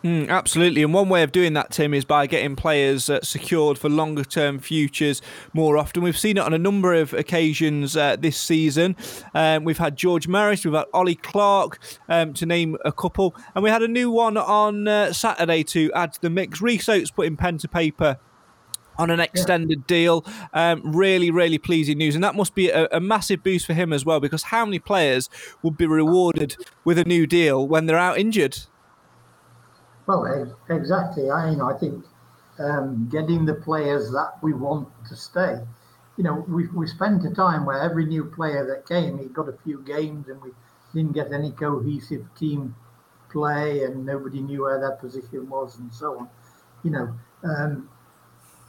Mm, 0.04 0.28
absolutely. 0.28 0.82
And 0.82 0.92
one 0.92 1.08
way 1.08 1.22
of 1.22 1.32
doing 1.32 1.54
that, 1.54 1.70
Tim, 1.70 1.94
is 1.94 2.04
by 2.04 2.26
getting 2.26 2.56
players 2.56 3.08
uh, 3.08 3.22
secured 3.22 3.78
for 3.78 3.88
longer 3.88 4.22
term 4.22 4.58
futures 4.58 5.22
more 5.54 5.78
often. 5.78 6.02
We've 6.02 6.18
seen 6.18 6.36
it 6.36 6.40
on 6.40 6.52
a 6.52 6.58
number 6.58 6.92
of 6.92 7.14
occasions 7.14 7.96
uh, 7.96 8.16
this 8.16 8.36
season. 8.36 8.96
Um, 9.34 9.64
we've 9.64 9.78
had 9.78 9.96
George 9.96 10.28
Maris, 10.28 10.62
we've 10.62 10.74
had 10.74 10.84
Ollie 10.92 11.14
Clarke, 11.14 11.78
um, 12.10 12.34
to 12.34 12.44
name 12.44 12.76
a 12.84 12.92
couple. 12.92 13.34
And 13.54 13.64
we 13.64 13.70
had 13.70 13.82
a 13.82 13.88
new 13.88 14.10
one 14.10 14.36
on 14.36 14.86
uh, 14.86 15.14
Saturday 15.14 15.64
to 15.64 15.90
add 15.94 16.12
to 16.12 16.20
the 16.20 16.28
mix. 16.28 16.60
Rhys 16.60 16.86
Oates 16.86 17.10
putting 17.10 17.38
pen 17.38 17.56
to 17.56 17.68
paper 17.68 18.18
on 18.98 19.10
an 19.10 19.20
extended 19.20 19.80
yeah. 19.80 19.86
deal. 19.86 20.24
Um, 20.52 20.82
really, 20.84 21.30
really 21.30 21.58
pleasing 21.58 21.98
news. 21.98 22.14
And 22.14 22.24
that 22.24 22.34
must 22.34 22.54
be 22.54 22.70
a, 22.70 22.86
a, 22.92 23.00
massive 23.00 23.42
boost 23.42 23.66
for 23.66 23.74
him 23.74 23.92
as 23.92 24.04
well, 24.04 24.20
because 24.20 24.44
how 24.44 24.64
many 24.64 24.78
players 24.78 25.28
would 25.62 25.76
be 25.76 25.86
rewarded 25.86 26.56
with 26.84 26.98
a 26.98 27.04
new 27.04 27.26
deal 27.26 27.66
when 27.66 27.86
they're 27.86 27.98
out 27.98 28.18
injured? 28.18 28.58
Well, 30.06 30.56
exactly. 30.68 31.30
I 31.30 31.50
mean, 31.50 31.60
I 31.60 31.72
think 31.78 32.04
um, 32.58 33.08
getting 33.10 33.44
the 33.44 33.54
players 33.54 34.10
that 34.12 34.34
we 34.42 34.52
want 34.52 34.88
to 35.08 35.16
stay. 35.16 35.58
You 36.16 36.24
know, 36.24 36.44
we 36.48 36.68
we 36.68 36.86
spent 36.86 37.24
a 37.24 37.30
time 37.30 37.66
where 37.66 37.80
every 37.80 38.06
new 38.06 38.24
player 38.24 38.64
that 38.66 38.86
came, 38.86 39.18
he 39.18 39.26
got 39.26 39.48
a 39.48 39.56
few 39.64 39.82
games, 39.82 40.28
and 40.28 40.40
we 40.40 40.50
didn't 40.94 41.12
get 41.12 41.32
any 41.32 41.50
cohesive 41.50 42.26
team 42.38 42.76
play, 43.30 43.82
and 43.82 44.06
nobody 44.06 44.40
knew 44.40 44.62
where 44.62 44.78
their 44.78 44.92
position 44.96 45.48
was, 45.48 45.78
and 45.78 45.92
so 45.92 46.20
on. 46.20 46.28
You 46.84 46.90
know, 46.90 47.14
um, 47.42 47.88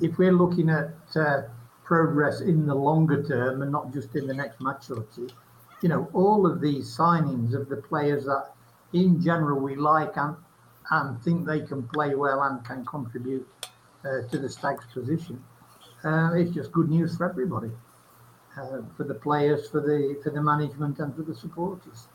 if 0.02 0.18
we're 0.18 0.34
looking 0.34 0.70
at 0.70 0.94
uh, 1.16 1.44
progress 1.84 2.42
in 2.42 2.66
the 2.66 2.76
longer 2.76 3.24
term 3.24 3.62
and 3.62 3.72
not 3.72 3.94
just 3.94 4.16
in 4.16 4.28
the 4.28 4.34
next 4.34 4.60
match 4.62 4.90
or 4.90 5.06
two, 5.16 5.30
you 5.82 5.90
know, 5.90 6.10
all 6.14 6.46
of 6.46 6.62
these 6.62 6.96
signings 6.98 7.54
of 7.54 7.70
the 7.70 7.78
players 7.78 8.26
that, 8.26 8.52
in 8.94 9.22
general, 9.22 9.60
we 9.60 9.76
like 9.76 10.18
and 10.18 10.36
and 10.92 11.22
think 11.24 11.46
they 11.46 11.62
can 11.62 11.84
play 11.90 12.16
well 12.16 12.44
and 12.44 12.64
can 12.64 12.86
contribute 12.86 13.48
uh, 14.06 14.22
to 14.30 14.38
the 14.38 14.50
Stags 14.50 14.86
position, 14.94 15.44
uh, 16.04 16.32
it's 16.36 16.52
just 16.52 16.72
good 16.72 16.90
news 16.90 17.18
for 17.18 17.28
everybody, 17.30 17.72
uh, 18.58 18.82
for 18.96 19.04
the 19.04 19.16
players, 19.16 19.68
for 19.70 19.82
the 19.82 20.20
for 20.24 20.30
the 20.30 20.42
management, 20.42 21.00
and 21.00 21.16
for 21.16 21.24
the 21.24 21.36
supporters. 21.36 22.08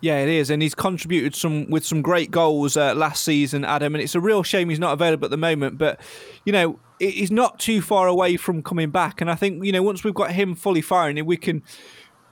Yeah, 0.00 0.18
it 0.20 0.28
is, 0.30 0.48
and 0.48 0.62
he's 0.62 0.74
contributed 0.74 1.34
some 1.34 1.68
with 1.68 1.84
some 1.84 2.00
great 2.00 2.30
goals 2.30 2.76
uh, 2.76 2.94
last 2.94 3.22
season, 3.22 3.64
Adam. 3.64 3.94
And 3.94 4.02
it's 4.02 4.14
a 4.14 4.20
real 4.20 4.42
shame 4.42 4.70
he's 4.70 4.78
not 4.78 4.94
available 4.94 5.26
at 5.26 5.30
the 5.30 5.36
moment. 5.36 5.76
But 5.76 6.00
you 6.44 6.52
know, 6.52 6.78
he's 6.98 7.30
not 7.30 7.58
too 7.58 7.82
far 7.82 8.08
away 8.08 8.36
from 8.38 8.62
coming 8.62 8.90
back. 8.90 9.20
And 9.20 9.30
I 9.30 9.34
think 9.34 9.64
you 9.64 9.72
know, 9.72 9.82
once 9.82 10.02
we've 10.02 10.14
got 10.14 10.32
him 10.32 10.54
fully 10.54 10.80
firing, 10.80 11.22
we 11.26 11.36
can 11.36 11.62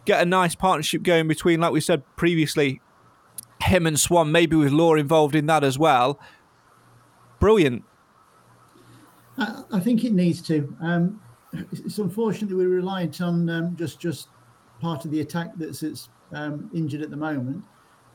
get 0.07 0.23
a 0.23 0.25
nice 0.25 0.55
partnership 0.55 1.03
going 1.03 1.29
between, 1.29 1.61
like 1.61 1.73
we 1.73 1.83
said 1.83 2.03
previously, 2.17 2.81
him 3.63 3.87
and 3.87 4.01
Swan, 4.01 4.33
maybe 4.33 4.57
with 4.57 4.73
Law 4.73 4.95
involved 4.95 5.35
in 5.35 5.45
that 5.47 5.63
as 5.63 5.79
well. 5.79 6.19
Brilliant. 7.41 7.85
I, 9.37 9.79
think 9.79 10.05
it 10.05 10.13
needs 10.13 10.41
to. 10.43 10.75
Um, 10.81 11.21
it's 11.53 11.99
unfortunate 11.99 12.49
that 12.49 12.57
we're 12.57 12.69
reliant 12.69 13.21
on 13.21 13.49
um, 13.49 13.77
just 13.77 14.01
just 14.01 14.29
part 14.81 15.05
of 15.05 15.11
the 15.11 15.21
attack 15.21 15.53
that's, 15.57 15.81
that's 15.81 16.09
um, 16.33 16.71
injured 16.75 17.03
at 17.03 17.11
the 17.11 17.17
moment. 17.17 17.65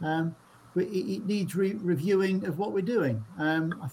Um, 0.01 0.36
but 0.76 0.86
it, 0.86 1.14
it 1.16 1.26
needs 1.26 1.55
re- 1.55 1.76
reviewing 1.76 2.45
of 2.45 2.57
what 2.57 2.72
we're 2.72 2.82
doing. 2.82 3.24
Um, 3.38 3.89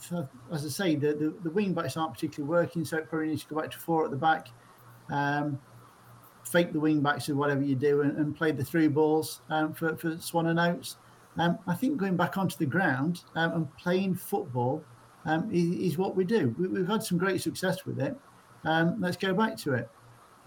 as 0.51 0.65
I 0.65 0.69
say, 0.69 0.97
the, 0.97 1.13
the, 1.13 1.35
the, 1.43 1.51
wing 1.51 1.75
backs 1.75 1.97
aren't 1.97 2.15
particularly 2.15 2.49
working, 2.49 2.85
so 2.85 2.97
it 2.97 3.09
probably 3.09 3.29
needs 3.29 3.45
to 3.45 3.55
go 3.55 3.61
back 3.61 3.71
to 3.73 3.79
four 3.79 4.05
at 4.05 4.11
the 4.11 4.17
back. 4.17 4.49
Um, 5.11 5.61
fake 6.45 6.73
the 6.73 6.81
wing 6.81 7.01
backs 7.01 7.29
or 7.29 7.37
whatever 7.37 7.63
you 7.63 7.75
do 7.75 8.01
and, 8.01 8.17
and 8.17 8.35
play 8.35 8.51
the 8.51 8.65
through 8.65 8.91
balls 8.91 9.43
for, 9.75 9.97
for 9.97 10.17
Swan 10.19 10.47
and 10.47 10.59
Oates. 10.59 10.97
Um, 11.37 11.59
I 11.67 11.75
think 11.75 11.97
going 11.97 12.17
back 12.17 12.37
onto 12.39 12.57
the 12.57 12.67
ground 12.67 13.23
um, 13.35 13.53
and 13.53 13.77
playing 13.77 14.15
football 14.15 14.83
um, 15.25 15.49
is, 15.53 15.93
is, 15.93 15.99
what 15.99 16.17
we 16.17 16.25
do. 16.25 16.55
We, 16.59 16.81
have 16.81 16.89
had 16.89 17.03
some 17.03 17.19
great 17.19 17.41
success 17.41 17.85
with 17.85 18.01
it. 18.01 18.17
Um, 18.65 19.01
let's 19.01 19.17
go 19.17 19.33
back 19.33 19.57
to 19.59 19.75
it. 19.75 19.89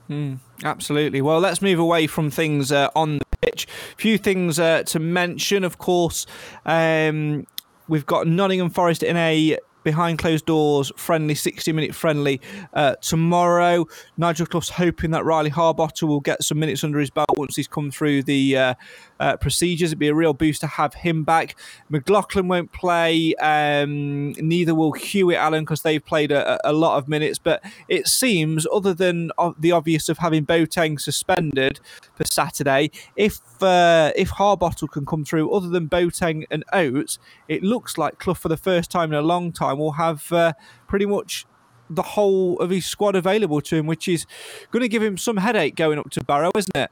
Mm, 0.09 0.39
absolutely. 0.63 1.21
Well, 1.21 1.39
let's 1.39 1.61
move 1.61 1.79
away 1.79 2.07
from 2.07 2.29
things 2.29 2.71
uh, 2.71 2.89
on 2.95 3.19
the 3.19 3.25
pitch. 3.41 3.67
A 3.93 3.95
few 3.95 4.17
things 4.17 4.59
uh, 4.59 4.83
to 4.83 4.99
mention, 4.99 5.63
of 5.63 5.77
course. 5.77 6.25
Um, 6.65 7.47
we've 7.87 8.05
got 8.05 8.27
Nottingham 8.27 8.69
Forest 8.69 9.03
in 9.03 9.15
a 9.17 9.57
behind 9.83 10.17
closed 10.17 10.45
doors 10.45 10.91
friendly, 10.95 11.35
60 11.35 11.71
minute 11.73 11.93
friendly 11.93 12.41
uh, 12.73 12.95
tomorrow. 12.95 13.85
Nigel 14.17 14.45
Clough's 14.45 14.69
hoping 14.69 15.11
that 15.11 15.25
Riley 15.25 15.49
Harbottle 15.49 16.07
will 16.07 16.21
get 16.21 16.43
some 16.43 16.59
minutes 16.59 16.83
under 16.83 16.99
his 16.99 17.09
belt 17.09 17.37
once 17.37 17.55
he's 17.55 17.67
come 17.67 17.91
through 17.91 18.23
the 18.23 18.75
uh, 19.23 19.37
procedures. 19.37 19.91
It'd 19.91 19.99
be 19.99 20.09
a 20.09 20.13
real 20.13 20.33
boost 20.33 20.59
to 20.61 20.67
have 20.67 20.93
him 20.95 21.23
back. 21.23 21.55
McLaughlin 21.87 22.49
won't 22.49 22.73
play, 22.73 23.33
um, 23.35 24.33
neither 24.33 24.75
will 24.75 24.91
Hewitt 24.91 25.37
Allen 25.37 25.63
because 25.63 25.81
they've 25.81 26.03
played 26.03 26.31
a, 26.31 26.59
a, 26.69 26.73
lot 26.73 26.97
of 26.97 27.07
minutes. 27.07 27.39
But 27.39 27.63
it 27.87 28.07
seems, 28.07 28.67
other 28.71 28.93
than 28.93 29.31
the 29.57 29.71
obvious 29.71 30.09
of 30.09 30.17
having 30.17 30.45
Boateng 30.45 30.99
suspended 30.99 31.79
for 32.15 32.25
Saturday, 32.25 32.91
if 33.15 33.39
uh, 33.63 34.11
if 34.15 34.31
Harbottle 34.31 34.91
can 34.91 35.05
come 35.05 35.23
through, 35.23 35.49
other 35.51 35.69
than 35.69 35.87
Boateng 35.87 36.43
and 36.51 36.65
Oates, 36.73 37.17
it 37.47 37.63
looks 37.63 37.97
like 37.97 38.19
Clough 38.19 38.33
for 38.33 38.49
the 38.49 38.57
first 38.57 38.91
time 38.91 39.13
in 39.13 39.17
a 39.17 39.21
long 39.21 39.53
time 39.53 39.77
will 39.77 39.93
have 39.93 40.33
uh, 40.33 40.51
pretty 40.85 41.05
much 41.05 41.45
the 41.89 42.01
whole 42.01 42.59
of 42.59 42.71
his 42.71 42.85
squad 42.85 43.15
available 43.15 43.61
to 43.61 43.77
him, 43.77 43.85
which 43.85 44.09
is 44.09 44.25
going 44.71 44.81
to 44.81 44.89
give 44.89 45.01
him 45.01 45.17
some 45.17 45.37
headache 45.37 45.75
going 45.75 45.97
up 45.97 46.09
to 46.09 46.23
Barrow, 46.25 46.51
isn't 46.57 46.75
it? 46.75 46.91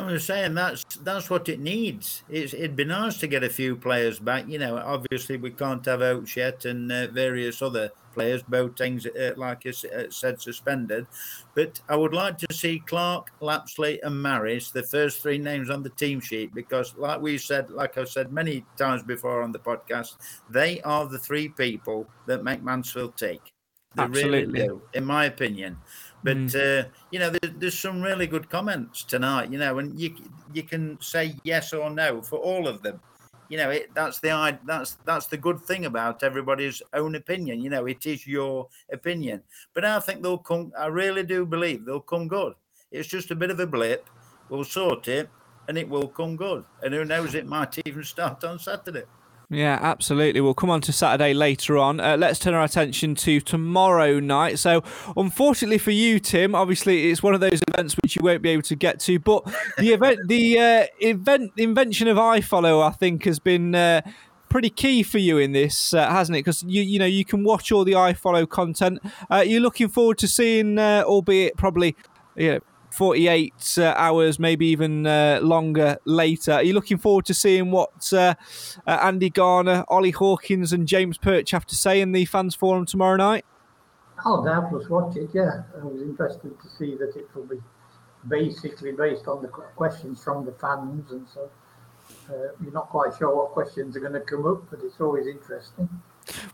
I'm 0.00 0.08
just 0.10 0.26
saying 0.26 0.54
that's 0.54 0.84
that's 1.02 1.30
what 1.30 1.48
it 1.48 1.60
needs. 1.60 2.22
It's, 2.28 2.54
it'd 2.54 2.76
be 2.76 2.84
nice 2.84 3.18
to 3.18 3.26
get 3.26 3.44
a 3.44 3.50
few 3.50 3.76
players 3.76 4.18
back. 4.18 4.48
You 4.48 4.58
know, 4.58 4.76
obviously 4.76 5.36
we 5.36 5.50
can't 5.50 5.84
have 5.86 6.02
Oates 6.02 6.36
yet 6.36 6.64
and 6.64 6.90
uh, 6.90 7.06
various 7.08 7.62
other 7.62 7.90
players. 8.14 8.42
Boateng's, 8.42 9.06
uh, 9.06 9.34
like 9.36 9.66
I 9.66 9.70
uh, 9.70 10.10
said, 10.10 10.40
suspended. 10.40 11.06
But 11.54 11.80
I 11.88 11.96
would 11.96 12.12
like 12.12 12.36
to 12.38 12.52
see 12.52 12.82
Clarke, 12.86 13.30
Lapslie, 13.40 14.00
and 14.02 14.20
Maris, 14.20 14.70
the 14.70 14.82
first 14.82 15.22
three 15.22 15.38
names 15.38 15.70
on 15.70 15.82
the 15.82 15.90
team 15.90 16.20
sheet, 16.20 16.54
because, 16.54 16.94
like 16.96 17.20
we 17.20 17.38
said, 17.38 17.70
like 17.70 17.96
I've 17.96 18.08
said 18.08 18.32
many 18.32 18.64
times 18.76 19.02
before 19.02 19.42
on 19.42 19.52
the 19.52 19.58
podcast, 19.58 20.16
they 20.50 20.80
are 20.82 21.06
the 21.06 21.18
three 21.18 21.48
people 21.48 22.06
that 22.26 22.44
make 22.44 22.62
Mansfield 22.62 23.16
tick. 23.16 23.40
They 23.94 24.02
Absolutely. 24.02 24.52
really 24.52 24.68
do, 24.68 24.82
in 24.94 25.04
my 25.04 25.24
opinion. 25.26 25.78
But 26.22 26.36
mm. 26.36 26.84
uh, 26.84 26.88
you 27.10 27.18
know, 27.18 27.30
there, 27.30 27.50
there's 27.56 27.78
some 27.78 28.02
really 28.02 28.26
good 28.26 28.48
comments 28.50 29.04
tonight. 29.04 29.50
You 29.50 29.58
know, 29.58 29.78
and 29.78 29.98
you 29.98 30.14
you 30.52 30.62
can 30.62 30.98
say 31.00 31.36
yes 31.44 31.72
or 31.72 31.90
no 31.90 32.22
for 32.22 32.38
all 32.38 32.66
of 32.66 32.82
them. 32.82 33.00
You 33.48 33.56
know, 33.56 33.70
it, 33.70 33.94
that's 33.94 34.20
the 34.20 34.58
that's 34.66 34.98
that's 35.04 35.26
the 35.26 35.36
good 35.36 35.60
thing 35.60 35.86
about 35.86 36.22
everybody's 36.22 36.82
own 36.92 37.14
opinion. 37.14 37.60
You 37.60 37.70
know, 37.70 37.86
it 37.86 38.04
is 38.04 38.26
your 38.26 38.68
opinion. 38.92 39.42
But 39.74 39.84
I 39.84 40.00
think 40.00 40.22
they'll 40.22 40.38
come. 40.38 40.72
I 40.78 40.86
really 40.86 41.22
do 41.22 41.46
believe 41.46 41.84
they'll 41.84 42.00
come 42.00 42.28
good. 42.28 42.54
It's 42.90 43.08
just 43.08 43.30
a 43.30 43.36
bit 43.36 43.50
of 43.50 43.60
a 43.60 43.66
blip. 43.66 44.08
We'll 44.48 44.64
sort 44.64 45.08
it, 45.08 45.30
and 45.68 45.78
it 45.78 45.88
will 45.88 46.08
come 46.08 46.36
good. 46.36 46.64
And 46.82 46.92
who 46.92 47.04
knows, 47.04 47.34
it 47.34 47.46
might 47.46 47.78
even 47.86 48.04
start 48.04 48.44
on 48.44 48.58
Saturday. 48.58 49.04
Yeah, 49.50 49.78
absolutely. 49.80 50.42
We'll 50.42 50.52
come 50.52 50.68
on 50.68 50.82
to 50.82 50.92
Saturday 50.92 51.32
later 51.32 51.78
on. 51.78 52.00
Uh, 52.00 52.18
let's 52.18 52.38
turn 52.38 52.52
our 52.52 52.64
attention 52.64 53.14
to 53.16 53.40
tomorrow 53.40 54.20
night. 54.20 54.58
So, 54.58 54.84
unfortunately 55.16 55.78
for 55.78 55.90
you, 55.90 56.20
Tim, 56.20 56.54
obviously 56.54 57.10
it's 57.10 57.22
one 57.22 57.32
of 57.32 57.40
those 57.40 57.62
events 57.66 57.96
which 58.02 58.14
you 58.14 58.20
won't 58.22 58.42
be 58.42 58.50
able 58.50 58.62
to 58.64 58.76
get 58.76 59.00
to. 59.00 59.18
But 59.18 59.44
the 59.78 59.88
event, 59.94 60.28
the 60.28 60.58
uh, 60.58 60.86
event, 61.00 61.52
invention 61.56 62.08
of 62.08 62.18
iFollow, 62.18 62.86
I 62.86 62.90
think, 62.90 63.24
has 63.24 63.38
been. 63.38 63.74
Uh, 63.74 64.02
pretty 64.50 64.70
key 64.70 65.02
for 65.02 65.18
you 65.18 65.36
in 65.36 65.52
this, 65.52 65.92
uh, 65.92 66.08
hasn't 66.08 66.34
it? 66.34 66.40
Because 66.40 66.62
you 66.62 66.80
you 66.80 66.98
know 66.98 67.04
you 67.04 67.22
can 67.22 67.44
watch 67.44 67.70
all 67.70 67.84
the 67.84 67.92
iFollow 67.92 68.48
content. 68.48 68.98
Uh, 69.30 69.44
you're 69.46 69.60
looking 69.60 69.88
forward 69.88 70.16
to 70.16 70.26
seeing, 70.26 70.78
uh, 70.78 71.02
albeit 71.04 71.54
probably, 71.58 71.94
you 72.34 72.52
know, 72.52 72.60
48 72.98 73.78
uh, 73.78 73.94
hours, 73.96 74.40
maybe 74.40 74.66
even 74.66 75.06
uh, 75.06 75.38
longer 75.40 75.98
later. 76.04 76.54
Are 76.54 76.62
you 76.64 76.74
looking 76.74 76.98
forward 76.98 77.26
to 77.26 77.34
seeing 77.34 77.70
what 77.70 78.12
uh, 78.12 78.34
uh 78.88 78.98
Andy 79.02 79.30
Garner, 79.30 79.84
Ollie 79.86 80.10
Hawkins, 80.10 80.72
and 80.72 80.88
James 80.88 81.16
Perch 81.16 81.52
have 81.52 81.64
to 81.66 81.76
say 81.76 82.00
in 82.00 82.10
the 82.10 82.24
fans 82.24 82.56
forum 82.56 82.86
tomorrow 82.86 83.14
night? 83.14 83.44
I'll 84.24 84.42
doubtless 84.42 84.88
watch 84.88 85.16
it. 85.16 85.30
Yeah, 85.32 85.62
I 85.80 85.84
was 85.84 86.02
interested 86.02 86.60
to 86.60 86.68
see 86.76 86.96
that 86.96 87.14
it 87.14 87.28
will 87.36 87.44
be 87.44 87.58
basically 88.26 88.90
based 88.90 89.28
on 89.28 89.42
the 89.42 89.48
questions 89.48 90.20
from 90.24 90.44
the 90.44 90.52
fans, 90.52 91.12
and 91.12 91.24
so 91.28 91.48
uh, 92.28 92.32
you're 92.60 92.72
not 92.72 92.88
quite 92.88 93.16
sure 93.16 93.32
what 93.32 93.52
questions 93.52 93.96
are 93.96 94.00
going 94.00 94.12
to 94.14 94.22
come 94.22 94.44
up, 94.44 94.68
but 94.70 94.80
it's 94.82 95.00
always 95.00 95.28
interesting. 95.28 95.88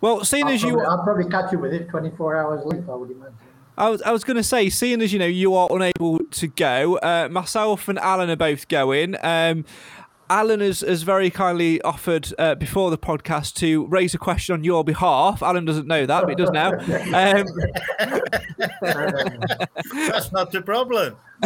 Well, 0.02 0.26
seeing 0.26 0.44
I'll 0.44 0.52
as 0.52 0.60
probably, 0.60 0.82
you, 0.82 0.86
I'll 0.86 1.04
probably 1.04 1.30
catch 1.30 1.52
you 1.52 1.58
with 1.58 1.72
it 1.72 1.88
24 1.88 2.36
hours 2.36 2.66
later, 2.66 2.92
I 2.92 2.96
would 2.96 3.10
imagine. 3.10 3.53
I 3.76 3.88
was, 3.88 4.02
I 4.02 4.12
was 4.12 4.22
going 4.22 4.36
to 4.36 4.44
say, 4.44 4.70
seeing 4.70 5.02
as 5.02 5.12
you 5.12 5.18
know 5.18 5.26
you 5.26 5.54
are 5.54 5.68
unable 5.70 6.20
to 6.20 6.46
go, 6.46 6.96
uh, 6.98 7.28
myself 7.30 7.88
and 7.88 7.98
Alan 7.98 8.30
are 8.30 8.36
both 8.36 8.68
going. 8.68 9.16
Um, 9.22 9.64
Alan 10.34 10.58
has, 10.58 10.80
has 10.80 11.04
very 11.04 11.30
kindly 11.30 11.80
offered 11.82 12.34
uh, 12.40 12.56
before 12.56 12.90
the 12.90 12.98
podcast 12.98 13.54
to 13.54 13.86
raise 13.86 14.14
a 14.14 14.18
question 14.18 14.52
on 14.52 14.64
your 14.64 14.82
behalf. 14.82 15.44
Alan 15.44 15.64
doesn't 15.64 15.86
know 15.86 16.06
that, 16.06 16.22
but 16.22 16.28
he 16.28 16.34
does 16.34 16.50
now. 16.50 16.72
Um, 17.14 17.46
That's 20.08 20.32
not 20.32 20.50
the 20.50 20.62
problem. 20.64 21.16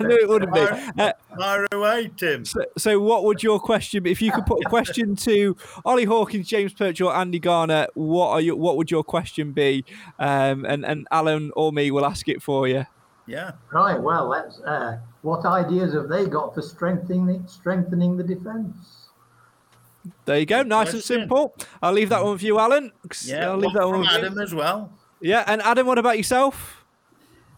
Knew 0.00 0.16
it 0.16 0.28
wouldn't 0.28 0.54
be. 0.54 0.60
Uh, 0.60 1.12
Fire 1.36 1.66
away, 1.72 2.10
Tim. 2.16 2.46
So, 2.46 2.64
so, 2.78 3.00
what 3.00 3.24
would 3.24 3.42
your 3.42 3.60
question 3.60 4.02
be? 4.02 4.10
If 4.10 4.22
you 4.22 4.32
could 4.32 4.46
put 4.46 4.64
a 4.64 4.68
question 4.68 5.16
to 5.16 5.56
Ollie 5.84 6.04
Hawkins, 6.04 6.48
James 6.48 6.72
Perch, 6.72 7.00
or 7.00 7.14
Andy 7.14 7.38
Garner, 7.38 7.88
what 7.94 8.28
are 8.28 8.40
you? 8.40 8.56
What 8.56 8.76
would 8.76 8.90
your 8.90 9.04
question 9.04 9.52
be? 9.52 9.84
Um, 10.18 10.64
and 10.64 10.84
and 10.84 11.06
Alan 11.10 11.50
or 11.56 11.72
me 11.72 11.90
will 11.90 12.06
ask 12.06 12.28
it 12.28 12.42
for 12.42 12.66
you. 12.66 12.86
Yeah. 13.26 13.52
Right. 13.72 14.00
Well, 14.00 14.28
let's. 14.28 14.60
Uh, 14.60 14.98
what 15.22 15.44
ideas 15.46 15.94
have 15.94 16.08
they 16.08 16.26
got 16.26 16.54
for 16.54 16.62
strengthening 16.62 17.46
strengthening 17.46 18.16
the 18.16 18.24
defence? 18.24 19.08
There 20.24 20.38
you 20.38 20.46
go. 20.46 20.62
Nice 20.62 20.92
and 20.92 21.02
simple. 21.02 21.54
I'll 21.80 21.92
leave 21.92 22.08
that 22.08 22.24
one 22.24 22.36
for 22.38 22.44
you, 22.44 22.58
Alan. 22.58 22.90
Yeah. 23.24 23.50
I'll 23.50 23.56
leave 23.56 23.72
that 23.74 23.86
one 23.86 24.04
for 24.04 24.10
Adam 24.10 24.34
you. 24.34 24.42
as 24.42 24.54
well. 24.54 24.92
Yeah. 25.20 25.44
And 25.46 25.62
Adam, 25.62 25.86
what 25.86 25.98
about 25.98 26.16
yourself? 26.16 26.84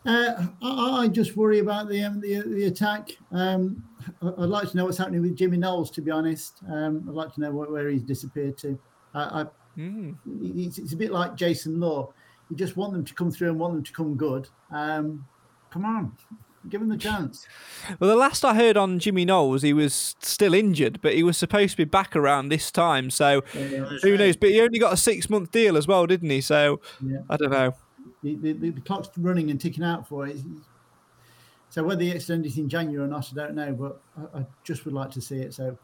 Uh, 0.07 0.47
I, 0.62 1.05
I, 1.05 1.09
just 1.09 1.35
worry 1.35 1.61
about 1.61 1.89
the 1.89 2.03
um, 2.03 2.21
the, 2.21 2.43
the 2.43 2.67
attack. 2.67 3.09
Um, 3.33 3.83
I'd 4.23 4.51
like 4.51 4.69
to 4.71 4.77
know 4.77 4.85
what's 4.85 4.99
happening 4.99 5.23
with 5.23 5.35
Jimmy 5.35 5.57
Knowles. 5.57 5.91
To 5.93 6.03
be 6.03 6.11
honest, 6.11 6.59
um, 6.69 7.07
I'd 7.09 7.15
like 7.15 7.33
to 7.35 7.41
know 7.41 7.51
where, 7.51 7.71
where 7.71 7.89
he's 7.89 8.03
disappeared 8.03 8.59
to. 8.59 8.79
I, 9.15 9.41
I 9.41 9.47
mm. 9.79 10.15
it's, 10.43 10.77
it's, 10.77 10.93
a 10.93 10.97
bit 10.97 11.11
like 11.11 11.37
Jason 11.37 11.81
Law. 11.81 12.12
You 12.51 12.57
just 12.57 12.77
want 12.77 12.93
them 12.93 13.03
to 13.03 13.15
come 13.15 13.31
through 13.31 13.49
and 13.49 13.59
want 13.59 13.75
them 13.75 13.83
to 13.83 13.93
come 13.93 14.15
good. 14.15 14.47
Um, 14.71 15.27
come 15.75 15.85
on, 15.85 16.16
give 16.70 16.81
him 16.81 16.89
the 16.89 16.97
chance. 16.97 17.47
Well, 18.01 18.09
the 18.09 18.16
last 18.16 18.45
I 18.45 18.55
heard 18.55 18.79
on 18.79 18.99
Jimmy 18.99 19.27
Knowles, 19.27 19.61
he 19.61 19.75
was 19.75 20.16
still 20.20 20.55
injured, 20.55 21.01
but 21.03 21.14
he 21.14 21.22
was 21.22 21.37
supposed 21.37 21.72
to 21.72 21.77
be 21.77 21.85
back 21.85 22.16
around 22.16 22.49
this 22.49 22.70
time. 22.70 23.11
So 23.11 23.43
yeah, 23.55 23.85
who 24.01 24.16
knows? 24.16 24.37
But 24.37 24.51
he 24.51 24.61
only 24.62 24.79
got 24.79 24.95
a 24.95 24.97
six 24.97 25.29
month 25.29 25.51
deal 25.51 25.77
as 25.77 25.87
well, 25.87 26.07
didn't 26.07 26.31
he? 26.31 26.41
So 26.41 26.81
yeah. 27.05 27.18
I 27.29 27.37
don't 27.37 27.51
know 27.51 27.75
the, 28.25 28.53
the, 28.53 28.70
the, 28.70 28.81
clock's 28.81 29.11
running 29.18 29.51
and 29.51 29.61
ticking 29.61 29.85
out 29.85 30.09
for 30.09 30.27
it. 30.27 30.39
So 31.68 31.83
whether 31.83 32.03
he 32.03 32.11
extend 32.11 32.47
it 32.47 32.57
in 32.57 32.68
January 32.68 33.05
or 33.05 33.09
not, 33.09 33.31
I 33.33 33.35
don't 33.35 33.55
know, 33.55 33.72
but 33.72 34.01
I, 34.35 34.41
I 34.41 34.47
just 34.64 34.85
would 34.85 34.95
like 34.95 35.11
to 35.12 35.20
see 35.20 35.37
it. 35.37 35.53
So 35.53 35.77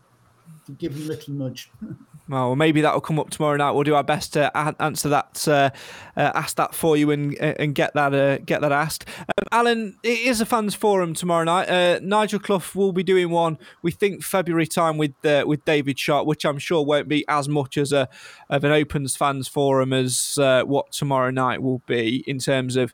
give 0.79 0.95
him 0.95 1.03
a 1.03 1.07
little 1.07 1.35
nudge. 1.35 1.71
well, 2.29 2.55
maybe 2.55 2.81
that 2.81 2.95
will 2.95 3.01
come 3.01 3.19
up 3.19 3.31
tomorrow 3.31 3.57
night. 3.57 3.73
We'll 3.73 3.85
do 3.85 3.95
our 3.95 4.05
best 4.05 4.33
to 4.35 4.57
answer 4.81 5.09
that, 5.09 5.49
uh, 5.49 5.71
uh, 6.17 6.33
ask 6.35 6.57
that 6.57 6.75
for 6.75 6.97
you, 6.97 7.11
and 7.11 7.35
and 7.39 7.75
get 7.75 7.95
that 7.95 8.15
uh, 8.15 8.39
get 8.39 8.61
that 8.61 8.73
asked. 8.73 9.07
Um, 9.19 9.47
Alan, 9.53 9.97
it 10.03 10.21
is 10.21 10.41
a 10.41 10.47
fans 10.47 10.75
forum 10.75 11.15
tomorrow 11.15 11.45
night. 11.45 11.69
Uh, 11.69 11.99
Nigel 12.03 12.39
Clough 12.39 12.63
will 12.75 12.93
be 12.93 13.03
doing 13.03 13.31
one. 13.31 13.59
We 13.83 13.91
think 13.91 14.23
February 14.23 14.67
time 14.67 14.97
with 14.97 15.15
uh, 15.25 15.45
with 15.47 15.65
David 15.65 15.99
Sharp, 15.99 16.27
which 16.27 16.45
I'm 16.45 16.59
sure 16.59 16.85
won't 16.85 17.09
be 17.09 17.25
as 17.29 17.49
much 17.49 17.77
as 17.77 17.93
a 17.93 18.09
of 18.49 18.65
an 18.65 18.73
opens 18.73 19.17
fans 19.17 19.49
forum 19.49 19.93
as 19.93 20.39
uh, 20.41 20.63
what 20.63 20.93
tomorrow 20.93 21.31
night 21.31 21.63
will 21.63 21.83
be 21.87 22.25
in 22.27 22.39
terms 22.39 22.77
of. 22.77 22.93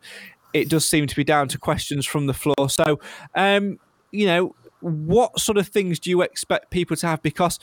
It 0.52 0.70
does 0.70 0.88
seem 0.88 1.07
to 1.07 1.14
be 1.14 1.24
down 1.24 1.48
to 1.48 1.59
questions 1.59 2.07
from 2.07 2.28
the 2.28 2.32
floor. 2.32 2.70
So, 2.70 2.98
um, 3.34 3.78
you 4.11 4.24
know, 4.24 4.54
what 4.87 5.41
sort 5.41 5.59
of 5.59 5.68
things 5.68 5.99
do 5.99 6.11
you 6.11 6.22
expect 6.22 6.70
people 6.70 6.97
to 6.97 7.07
have? 7.07 7.22
Because 7.22 7.59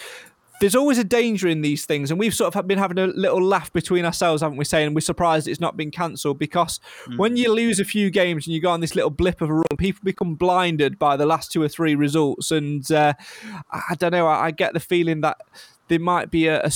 there's 0.60 0.76
always 0.76 0.98
a 0.98 1.04
danger 1.04 1.48
in 1.48 1.62
these 1.62 1.86
things, 1.86 2.12
and 2.12 2.20
we've 2.20 2.34
sort 2.34 2.56
of 2.56 2.68
been 2.68 2.78
having 2.78 2.98
a 2.98 3.08
little 3.08 3.42
laugh 3.42 3.74
between 3.74 4.06
ourselves, 4.06 4.42
haven't 4.42 4.58
we? 4.58 4.66
Saying 4.66 4.94
we're 4.94 5.02
surprised 5.02 5.48
it's 5.48 5.60
not 5.60 5.76
been 5.76 5.92
cancelled 5.92 6.40
because 6.40 6.80
mm. 7.06 7.18
when 7.18 7.36
you 7.36 7.52
lose 7.52 7.80
a 7.80 7.86
few 7.86 8.10
games 8.10 8.46
and 8.46 8.54
you 8.54 8.62
go 8.62 8.70
on 8.70 8.80
this 8.80 8.96
little 8.96 9.10
blip 9.10 9.42
of 9.42 9.50
a 9.50 9.54
run, 9.54 9.78
people 9.78 10.02
become 10.04 10.36
blinded 10.36 11.00
by 11.00 11.18
the 11.18 11.26
last 11.26 11.52
two 11.52 11.62
or 11.62 11.68
three 11.68 11.96
results, 11.96 12.52
and 12.52 12.90
uh, 12.92 13.14
I 13.72 13.96
don't 13.96 14.12
know. 14.12 14.28
I, 14.28 14.46
I, 14.46 14.52
get 14.52 14.74
the 14.74 14.80
feeling 14.80 15.22
that 15.22 15.38
there 15.88 16.00
might 16.00 16.32
be 16.32 16.48
a, 16.48 16.62
a, 16.62 16.72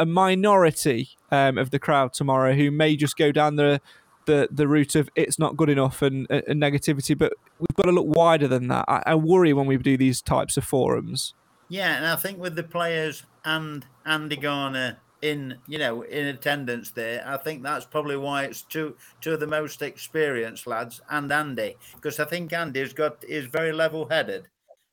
a 0.00 0.06
minority 0.06 1.10
um, 1.30 1.58
of 1.58 1.70
the 1.70 1.78
crowd 1.78 2.14
tomorrow 2.14 2.54
who 2.54 2.70
may 2.70 2.96
just 2.96 3.16
go 3.16 3.30
down 3.30 3.56
the 3.56 3.80
the 4.28 4.48
the 4.52 4.68
route 4.68 4.94
of 4.94 5.08
it's 5.16 5.38
not 5.38 5.56
good 5.56 5.70
enough 5.70 6.02
and, 6.02 6.30
and 6.30 6.62
negativity, 6.62 7.18
but 7.18 7.32
we've 7.58 7.74
got 7.74 7.84
to 7.84 7.92
look 7.92 8.06
wider 8.06 8.46
than 8.46 8.68
that. 8.68 8.84
I, 8.86 9.02
I, 9.06 9.14
worry 9.16 9.52
when 9.52 9.66
we 9.66 9.76
do 9.78 9.96
these 9.96 10.22
types 10.22 10.56
of 10.56 10.64
forums. 10.64 11.34
Yeah, 11.68 11.96
and 11.96 12.06
I 12.06 12.14
think 12.14 12.38
with 12.38 12.54
the 12.54 12.62
players 12.62 13.24
and 13.44 13.84
Andy 14.06 14.36
Garner 14.36 14.98
in 15.20 15.58
you 15.66 15.78
know 15.78 16.02
in 16.02 16.26
attendance 16.26 16.92
there, 16.92 17.24
I 17.26 17.38
think 17.38 17.62
that's 17.62 17.86
probably 17.86 18.16
why 18.16 18.44
it's 18.44 18.62
two 18.62 18.96
two 19.20 19.32
of 19.32 19.40
the 19.40 19.46
most 19.46 19.82
experienced 19.82 20.66
lads 20.66 21.00
and 21.10 21.32
Andy 21.32 21.76
because 21.96 22.20
I 22.20 22.24
think 22.26 22.52
Andy's 22.52 22.92
got 22.92 23.24
is 23.24 23.46
very 23.46 23.72
level 23.72 24.08
headed 24.08 24.48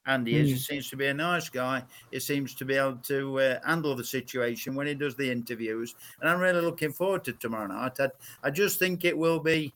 Andy 0.05 0.33
mm. 0.33 0.43
is. 0.43 0.49
He 0.51 0.57
seems 0.57 0.89
to 0.89 0.95
be 0.95 1.07
a 1.07 1.13
nice 1.13 1.49
guy. 1.49 1.83
He 2.11 2.19
seems 2.19 2.53
to 2.55 2.65
be 2.65 2.75
able 2.75 2.97
to 3.03 3.39
uh, 3.39 3.59
handle 3.65 3.95
the 3.95 4.03
situation 4.03 4.75
when 4.75 4.87
he 4.87 4.93
does 4.93 5.15
the 5.15 5.31
interviews. 5.31 5.95
And 6.21 6.29
I'm 6.29 6.39
really 6.39 6.61
looking 6.61 6.91
forward 6.91 7.23
to 7.25 7.33
tomorrow 7.33 7.67
night. 7.67 7.99
I, 7.99 8.09
I 8.43 8.51
just 8.51 8.79
think 8.79 9.05
it 9.05 9.17
will 9.17 9.39
be, 9.39 9.73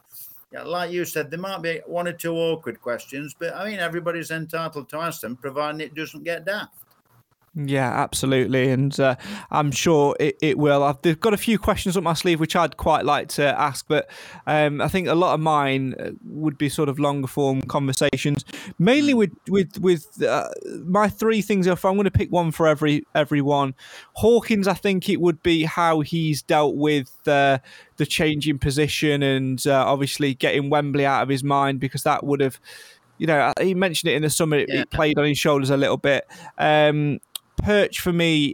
like 0.65 0.91
you 0.91 1.05
said, 1.05 1.29
there 1.29 1.39
might 1.39 1.61
be 1.61 1.81
one 1.85 2.07
or 2.07 2.13
two 2.13 2.35
awkward 2.35 2.81
questions, 2.81 3.35
but 3.37 3.55
I 3.55 3.69
mean, 3.69 3.79
everybody's 3.79 4.31
entitled 4.31 4.89
to 4.89 4.97
ask 4.97 5.21
them, 5.21 5.35
providing 5.35 5.81
it 5.81 5.95
doesn't 5.95 6.23
get 6.23 6.45
daft. 6.45 6.73
Yeah, 7.55 7.89
absolutely, 7.89 8.69
and 8.69 8.97
uh, 8.99 9.15
I'm 9.49 9.71
sure 9.71 10.15
it, 10.19 10.37
it 10.41 10.57
will. 10.57 10.83
I've 10.83 11.19
got 11.19 11.33
a 11.33 11.37
few 11.37 11.57
questions 11.57 11.97
up 11.97 12.03
my 12.03 12.13
sleeve 12.13 12.39
which 12.39 12.55
I'd 12.55 12.77
quite 12.77 13.05
like 13.05 13.27
to 13.29 13.59
ask, 13.59 13.85
but 13.87 14.09
um, 14.45 14.81
I 14.81 14.87
think 14.87 15.07
a 15.07 15.15
lot 15.15 15.33
of 15.33 15.39
mine 15.39 15.95
uh, 15.99 16.11
would 16.25 16.57
be 16.57 16.69
sort 16.69 16.89
of 16.89 16.99
longer 16.99 17.27
form 17.27 17.61
conversations, 17.63 18.45
mainly 18.77 19.15
with 19.15 19.31
with 19.47 19.79
with 19.79 20.21
uh, 20.23 20.49
my 20.85 21.09
three 21.09 21.41
things. 21.41 21.65
If 21.65 21.83
I'm 21.85 21.95
going 21.95 22.05
to 22.05 22.11
pick 22.11 22.31
one 22.31 22.51
for 22.51 22.67
every 22.67 23.03
everyone, 23.15 23.73
Hawkins, 24.13 24.67
I 24.67 24.75
think 24.75 25.09
it 25.09 25.19
would 25.19 25.41
be 25.41 25.63
how 25.63 26.01
he's 26.01 26.43
dealt 26.43 26.75
with 26.75 27.11
uh, 27.27 27.57
the 27.97 28.05
changing 28.05 28.59
position 28.59 29.23
and 29.23 29.65
uh, 29.65 29.85
obviously 29.87 30.35
getting 30.35 30.69
Wembley 30.69 31.05
out 31.05 31.23
of 31.23 31.29
his 31.29 31.43
mind 31.43 31.79
because 31.79 32.03
that 32.03 32.23
would 32.23 32.41
have 32.41 32.59
you 33.19 33.27
know, 33.27 33.53
he 33.61 33.75
mentioned 33.75 34.11
it 34.11 34.15
in 34.15 34.23
the 34.23 34.29
summer. 34.29 34.57
It, 34.57 34.69
yeah. 34.69 34.81
it 34.81 34.89
played 34.89 35.19
on 35.19 35.25
his 35.25 35.37
shoulders 35.37 35.69
a 35.69 35.77
little 35.77 35.97
bit. 35.97 36.25
Um, 36.57 37.19
Perch 37.63 37.99
for 37.99 38.13
me, 38.13 38.53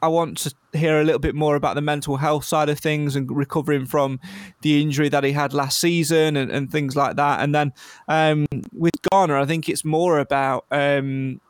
I 0.00 0.08
want 0.08 0.38
to 0.38 0.54
hear 0.72 1.00
a 1.00 1.04
little 1.04 1.18
bit 1.18 1.34
more 1.34 1.56
about 1.56 1.74
the 1.74 1.80
mental 1.80 2.18
health 2.18 2.44
side 2.44 2.68
of 2.68 2.78
things 2.78 3.16
and 3.16 3.28
recovering 3.30 3.86
from 3.86 4.20
the 4.62 4.80
injury 4.80 5.08
that 5.08 5.24
he 5.24 5.32
had 5.32 5.52
last 5.52 5.80
season 5.80 6.36
and, 6.36 6.50
and 6.50 6.70
things 6.70 6.94
like 6.94 7.16
that. 7.16 7.40
And 7.40 7.54
then 7.54 7.72
um, 8.06 8.46
with 8.72 8.94
Garner, 9.10 9.36
I 9.36 9.44
think 9.44 9.68
it's 9.68 9.84
more 9.84 10.18
about 10.20 10.66
um, 10.70 11.40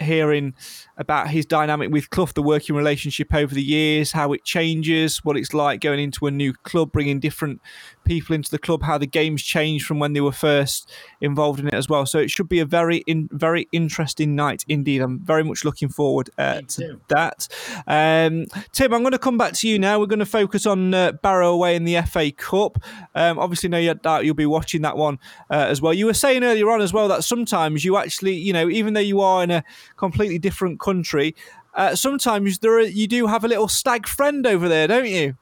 hearing 0.00 0.54
about 0.96 1.28
his 1.28 1.46
dynamic 1.46 1.90
with 1.90 2.10
Clough, 2.10 2.26
the 2.34 2.42
working 2.42 2.74
relationship 2.74 3.32
over 3.32 3.54
the 3.54 3.62
years, 3.62 4.12
how 4.12 4.32
it 4.32 4.44
changes, 4.44 5.24
what 5.24 5.36
it's 5.36 5.54
like 5.54 5.80
going 5.80 6.00
into 6.00 6.26
a 6.26 6.30
new 6.30 6.52
club, 6.52 6.92
bringing 6.92 7.20
different 7.20 7.60
people 8.06 8.34
into 8.34 8.50
the 8.50 8.58
club, 8.58 8.82
how 8.82 8.96
the 8.96 9.06
game's 9.06 9.42
changed 9.42 9.84
from 9.84 9.98
when 9.98 10.12
they 10.12 10.20
were 10.20 10.32
first 10.32 10.90
involved 11.20 11.60
in 11.60 11.68
it 11.68 11.74
as 11.74 11.88
well. 11.88 12.06
So 12.06 12.18
it 12.18 12.30
should 12.30 12.48
be 12.48 12.60
a 12.60 12.64
very, 12.64 12.98
in, 13.06 13.28
very 13.32 13.68
interesting 13.72 14.34
night 14.34 14.64
indeed. 14.68 15.02
I'm 15.02 15.18
very 15.18 15.44
much 15.44 15.64
looking 15.64 15.88
forward 15.88 16.30
uh, 16.38 16.62
to 16.68 17.00
that. 17.08 17.48
Um, 17.86 18.46
Tim, 18.72 18.94
I'm 18.94 19.02
going 19.02 19.12
to 19.12 19.18
come 19.18 19.36
back 19.36 19.52
to 19.54 19.68
you 19.68 19.78
now. 19.78 19.98
We're 19.98 20.06
going 20.06 20.20
to 20.20 20.26
focus 20.26 20.66
on 20.66 20.94
uh, 20.94 21.12
Barrow 21.12 21.52
away 21.52 21.76
in 21.76 21.84
the 21.84 22.00
FA 22.02 22.30
Cup. 22.30 22.78
Um, 23.14 23.38
obviously, 23.38 23.68
no 23.68 23.94
doubt 23.94 24.24
you'll 24.24 24.34
be 24.34 24.46
watching 24.46 24.82
that 24.82 24.96
one 24.96 25.18
uh, 25.50 25.66
as 25.68 25.82
well. 25.82 25.92
You 25.92 26.06
were 26.06 26.14
saying 26.14 26.44
earlier 26.44 26.70
on 26.70 26.80
as 26.80 26.92
well 26.92 27.08
that 27.08 27.24
sometimes 27.24 27.84
you 27.84 27.96
actually, 27.96 28.36
you 28.36 28.52
know, 28.52 28.68
even 28.68 28.94
though 28.94 29.00
you 29.00 29.20
are 29.20 29.42
in 29.42 29.50
a 29.50 29.64
completely 29.96 30.38
different 30.38 30.80
country, 30.80 31.34
uh, 31.74 31.94
sometimes 31.94 32.58
there 32.60 32.78
are, 32.78 32.82
you 32.82 33.06
do 33.06 33.26
have 33.26 33.44
a 33.44 33.48
little 33.48 33.68
stag 33.68 34.06
friend 34.06 34.46
over 34.46 34.68
there, 34.68 34.86
don't 34.88 35.06
you? 35.06 35.36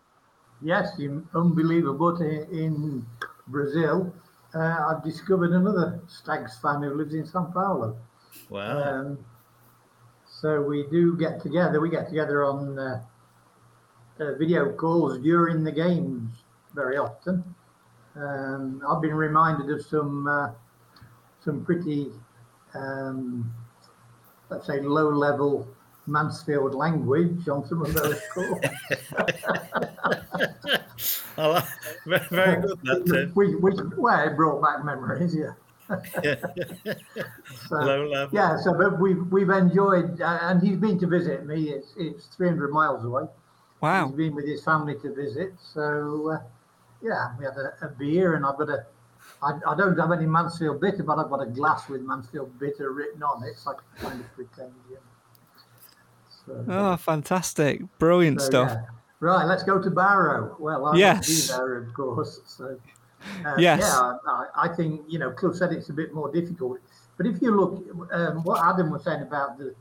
Yes, 0.62 0.98
unbelievable. 1.34 2.16
In 2.20 3.04
Brazil, 3.48 4.12
uh, 4.54 4.58
I've 4.88 5.04
discovered 5.04 5.50
another 5.50 6.00
Stags 6.06 6.58
fan 6.58 6.82
who 6.82 6.94
lives 6.94 7.14
in 7.14 7.26
Sao 7.26 7.44
Paulo. 7.52 7.96
Wow. 8.48 8.82
Um, 8.82 9.18
so 10.26 10.62
we 10.62 10.86
do 10.90 11.16
get 11.16 11.42
together. 11.42 11.80
We 11.80 11.90
get 11.90 12.08
together 12.08 12.44
on 12.44 12.78
uh, 12.78 13.02
uh, 14.20 14.34
video 14.34 14.72
calls 14.72 15.18
during 15.18 15.64
the 15.64 15.72
games 15.72 16.30
very 16.74 16.96
often. 16.96 17.42
Um, 18.16 18.82
I've 18.88 19.02
been 19.02 19.14
reminded 19.14 19.70
of 19.70 19.84
some 19.84 20.26
uh, 20.26 20.50
some 21.44 21.64
pretty, 21.64 22.10
um, 22.74 23.52
let's 24.50 24.66
say, 24.66 24.80
low 24.80 25.10
level 25.10 25.68
Mansfield 26.06 26.74
language 26.74 27.48
on 27.48 27.66
some 27.66 27.82
of 27.82 27.92
those 27.92 28.20
calls. 28.32 28.60
Oh, 31.38 31.66
very 32.06 32.62
good, 32.62 32.78
that 32.84 33.32
we, 33.34 33.54
we, 33.56 33.72
well, 33.96 34.26
it 34.26 34.36
brought 34.36 34.62
back 34.62 34.84
memories, 34.84 35.34
yeah. 35.34 35.52
so, 37.68 37.76
Low 37.76 38.06
level. 38.06 38.30
Yeah, 38.32 38.56
so 38.56 38.72
but 38.72 38.98
we've 38.98 39.26
we've 39.30 39.50
enjoyed, 39.50 40.20
uh, 40.20 40.38
and 40.42 40.62
he's 40.62 40.78
been 40.78 40.98
to 41.00 41.06
visit 41.06 41.44
me. 41.44 41.70
It's 41.70 41.92
it's 41.98 42.26
300 42.26 42.72
miles 42.72 43.04
away. 43.04 43.24
Wow. 43.80 44.06
He's 44.06 44.16
been 44.16 44.34
with 44.34 44.46
his 44.46 44.64
family 44.64 44.94
to 45.02 45.14
visit. 45.14 45.52
So, 45.60 46.30
uh, 46.30 46.38
yeah, 47.02 47.34
we 47.38 47.44
had 47.44 47.54
a, 47.56 47.74
a, 47.82 47.88
beer, 47.88 48.34
and 48.34 48.46
I've 48.46 48.56
got 48.56 48.70
a. 48.70 48.86
I, 49.42 49.58
I 49.66 49.76
don't 49.76 49.98
have 49.98 50.10
any 50.10 50.24
Mansfield 50.24 50.80
bitter, 50.80 51.02
but 51.02 51.18
I've 51.18 51.28
got 51.28 51.42
a 51.42 51.46
glass 51.46 51.86
with 51.88 52.00
Mansfield 52.00 52.58
bitter 52.58 52.92
written 52.92 53.22
on 53.22 53.42
it, 53.44 53.58
so 53.58 53.72
I 53.72 53.74
can 53.74 54.08
kind 54.08 54.20
of 54.20 54.34
pretend. 54.34 54.72
Yeah. 54.90 54.96
So, 54.96 55.13
oh, 56.68 56.96
fantastic! 56.96 57.82
Brilliant 57.98 58.40
so, 58.40 58.46
stuff. 58.46 58.70
Yeah. 58.72 58.86
Right, 59.20 59.44
let's 59.44 59.62
go 59.62 59.80
to 59.80 59.90
Barrow. 59.90 60.56
Well, 60.58 60.86
I 60.86 60.96
yes. 60.96 61.26
be 61.26 61.56
there, 61.56 61.76
of 61.78 61.94
course. 61.94 62.40
So, 62.46 62.78
uh, 63.46 63.54
yes. 63.56 63.80
Yeah, 63.80 64.16
I, 64.26 64.46
I, 64.54 64.68
think 64.68 65.02
you 65.08 65.18
know, 65.18 65.30
Clough 65.30 65.54
said 65.54 65.72
it's 65.72 65.88
a 65.88 65.94
bit 65.94 66.12
more 66.12 66.30
difficult, 66.30 66.78
but 67.16 67.26
if 67.26 67.40
you 67.40 67.50
look, 67.52 67.86
um, 68.12 68.44
what 68.44 68.62
Adam 68.62 68.90
was 68.90 69.04
saying 69.04 69.22
about 69.22 69.58
the 69.58 69.74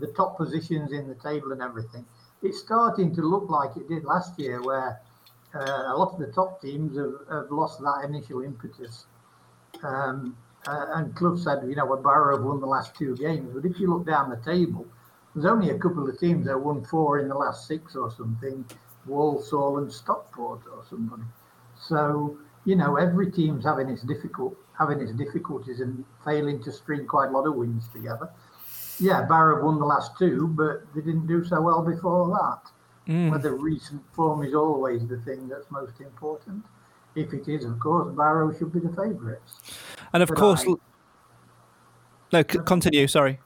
the 0.00 0.08
top 0.08 0.36
positions 0.36 0.92
in 0.92 1.08
the 1.08 1.14
table 1.14 1.52
and 1.52 1.62
everything, 1.62 2.04
it's 2.42 2.60
starting 2.60 3.14
to 3.14 3.22
look 3.22 3.48
like 3.48 3.76
it 3.76 3.88
did 3.88 4.04
last 4.04 4.38
year, 4.38 4.62
where 4.62 5.00
uh, 5.54 5.84
a 5.86 5.96
lot 5.96 6.12
of 6.14 6.18
the 6.18 6.32
top 6.32 6.60
teams 6.60 6.96
have, 6.96 7.14
have 7.30 7.50
lost 7.50 7.80
that 7.80 8.04
initial 8.04 8.42
impetus. 8.42 9.06
Um, 9.82 10.36
uh, 10.66 10.86
and 10.94 11.14
Clough 11.14 11.36
said, 11.36 11.62
you 11.68 11.76
know, 11.76 11.86
well, 11.86 12.02
Barrow 12.02 12.36
have 12.36 12.44
won 12.44 12.60
the 12.60 12.66
last 12.66 12.94
two 12.94 13.16
games, 13.16 13.50
but 13.54 13.64
if 13.64 13.78
you 13.80 13.92
look 13.92 14.06
down 14.06 14.28
the 14.28 14.36
table, 14.36 14.86
there's 15.40 15.52
only 15.52 15.70
a 15.70 15.78
couple 15.78 16.08
of 16.08 16.18
teams 16.18 16.46
that 16.46 16.58
won 16.58 16.84
four 16.84 17.18
in 17.18 17.28
the 17.28 17.34
last 17.34 17.66
six 17.66 17.96
or 17.96 18.10
something, 18.10 18.64
Walsall 19.06 19.78
and 19.78 19.92
Stockport 19.92 20.62
or 20.72 20.84
somebody. 20.88 21.22
So, 21.80 22.38
you 22.64 22.76
know, 22.76 22.96
every 22.96 23.30
team's 23.30 23.64
having 23.64 23.88
its 23.88 24.02
difficult 24.02 24.56
having 24.78 25.00
its 25.00 25.10
difficulties 25.12 25.80
and 25.80 26.04
failing 26.24 26.62
to 26.62 26.70
string 26.70 27.04
quite 27.04 27.28
a 27.28 27.30
lot 27.32 27.44
of 27.44 27.56
wins 27.56 27.88
together 27.92 28.30
yeah, 29.00 29.22
Barrow 29.22 29.64
won 29.64 29.78
the 29.78 29.84
last 29.84 30.18
two, 30.18 30.48
but 30.48 30.82
they 30.94 31.00
didn't 31.00 31.26
do 31.26 31.44
so 31.44 31.60
well 31.60 31.82
before 31.82 32.28
that. 32.28 33.12
Mm. 33.12 33.30
Whether 33.30 33.54
recent 33.54 34.02
form 34.12 34.44
is 34.44 34.54
always 34.54 35.06
the 35.06 35.18
thing 35.20 35.48
that's 35.48 35.70
most 35.70 36.00
important. 36.00 36.64
If 37.14 37.32
it 37.32 37.48
is, 37.48 37.64
of 37.64 37.80
course, 37.80 38.14
Barrow 38.14 38.52
should 38.56 38.72
be 38.72 38.80
the 38.80 38.90
favourites. 38.90 39.60
And 40.12 40.22
of 40.22 40.28
but 40.28 40.38
course, 40.38 40.64
I, 40.66 40.74
no, 42.32 42.44
continue. 42.44 43.06
Sorry. 43.06 43.38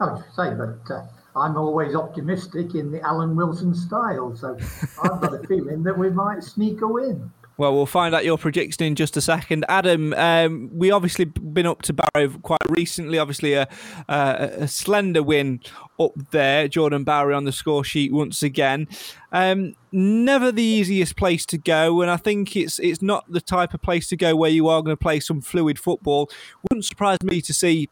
I 0.00 0.04
was 0.04 0.22
say, 0.36 0.50
but 0.54 0.94
uh, 0.94 1.06
I'm 1.38 1.56
always 1.56 1.94
optimistic 1.94 2.74
in 2.74 2.90
the 2.90 3.00
Alan 3.00 3.36
Wilson 3.36 3.74
style, 3.74 4.36
so 4.36 4.56
I've 5.02 5.20
got 5.20 5.34
a 5.34 5.46
feeling 5.46 5.82
that 5.84 5.96
we 5.96 6.10
might 6.10 6.42
sneak 6.42 6.82
a 6.82 6.86
win. 6.86 7.30
Well, 7.58 7.74
we'll 7.74 7.86
find 7.86 8.14
out 8.14 8.24
your 8.24 8.38
prediction 8.38 8.84
in 8.84 8.94
just 8.94 9.16
a 9.16 9.20
second. 9.20 9.64
Adam, 9.68 10.14
um, 10.14 10.70
we 10.72 10.92
obviously 10.92 11.24
been 11.24 11.66
up 11.66 11.82
to 11.82 11.92
Barrow 11.92 12.28
quite 12.40 12.60
recently. 12.68 13.18
Obviously, 13.18 13.54
a, 13.54 13.66
a, 14.08 14.50
a, 14.60 14.68
slender 14.68 15.24
win 15.24 15.60
up 15.98 16.12
there. 16.30 16.68
Jordan 16.68 17.02
Bowery 17.02 17.34
on 17.34 17.46
the 17.46 17.50
score 17.50 17.82
sheet 17.82 18.12
once 18.12 18.44
again. 18.44 18.86
Um, 19.32 19.74
never 19.90 20.52
the 20.52 20.62
easiest 20.62 21.16
place 21.16 21.44
to 21.46 21.58
go, 21.58 22.00
and 22.00 22.08
I 22.12 22.16
think 22.16 22.54
it's 22.54 22.78
it's 22.78 23.02
not 23.02 23.24
the 23.28 23.40
type 23.40 23.74
of 23.74 23.82
place 23.82 24.06
to 24.10 24.16
go 24.16 24.36
where 24.36 24.50
you 24.50 24.68
are 24.68 24.80
going 24.80 24.96
to 24.96 25.02
play 25.02 25.18
some 25.18 25.40
fluid 25.40 25.80
football. 25.80 26.30
Wouldn't 26.70 26.84
surprise 26.84 27.18
me 27.24 27.40
to 27.40 27.52
see 27.52 27.88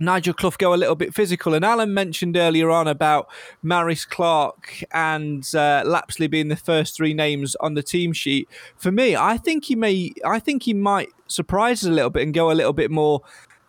Nigel 0.00 0.34
Clough 0.34 0.54
go 0.58 0.74
a 0.74 0.76
little 0.76 0.96
bit 0.96 1.14
physical. 1.14 1.54
And 1.54 1.64
Alan 1.64 1.94
mentioned 1.94 2.36
earlier 2.36 2.70
on 2.70 2.88
about 2.88 3.28
Maris 3.62 4.04
Clarke 4.04 4.82
and 4.92 5.46
uh, 5.54 5.82
Lapslie 5.86 6.26
being 6.26 6.48
the 6.48 6.56
first 6.56 6.96
three 6.96 7.14
names 7.14 7.54
on 7.56 7.74
the 7.74 7.82
team 7.82 8.12
sheet. 8.12 8.48
For 8.76 8.90
me, 8.90 9.14
I 9.14 9.36
think 9.36 9.66
he 9.66 9.76
may, 9.76 10.12
I 10.24 10.38
think 10.38 10.64
he 10.64 10.74
might 10.74 11.10
surprise 11.26 11.84
us 11.84 11.88
a 11.88 11.92
little 11.92 12.10
bit 12.10 12.22
and 12.22 12.34
go 12.34 12.50
a 12.50 12.54
little 12.54 12.72
bit 12.72 12.90
more 12.90 13.20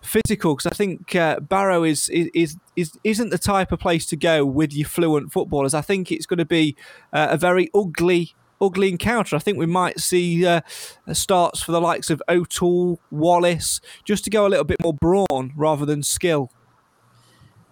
physical 0.02 0.56
because 0.56 0.66
I 0.66 0.76
think 0.76 1.16
uh, 1.16 1.40
Barrow 1.42 1.84
is, 1.84 2.10
is 2.10 2.58
is 2.76 2.98
isn't 3.04 3.30
the 3.30 3.38
type 3.38 3.72
of 3.72 3.80
place 3.80 4.06
to 4.08 4.16
go 4.16 4.46
with 4.46 4.74
your 4.74 4.88
fluent 4.88 5.32
footballers. 5.32 5.74
I 5.74 5.82
think 5.82 6.12
it's 6.12 6.26
going 6.26 6.40
to 6.40 6.46
be 6.46 6.76
uh, 7.14 7.28
a 7.32 7.38
very 7.38 7.70
ugly 7.76 8.34
ugly 8.62 8.90
encounter. 8.90 9.36
I 9.36 9.40
think 9.40 9.58
we 9.58 9.66
might 9.66 10.00
see 10.00 10.46
uh, 10.46 10.62
starts 11.12 11.62
for 11.62 11.72
the 11.72 11.82
likes 11.82 12.10
of 12.10 12.22
O'Toole, 12.30 13.00
Wallace, 13.10 13.82
just 14.06 14.24
to 14.26 14.30
go 14.30 14.46
a 14.46 14.50
little 14.50 14.66
bit 14.66 14.82
more 14.82 14.94
brawn 14.94 15.54
rather 15.56 15.86
than 15.86 16.04
skill. 16.04 16.52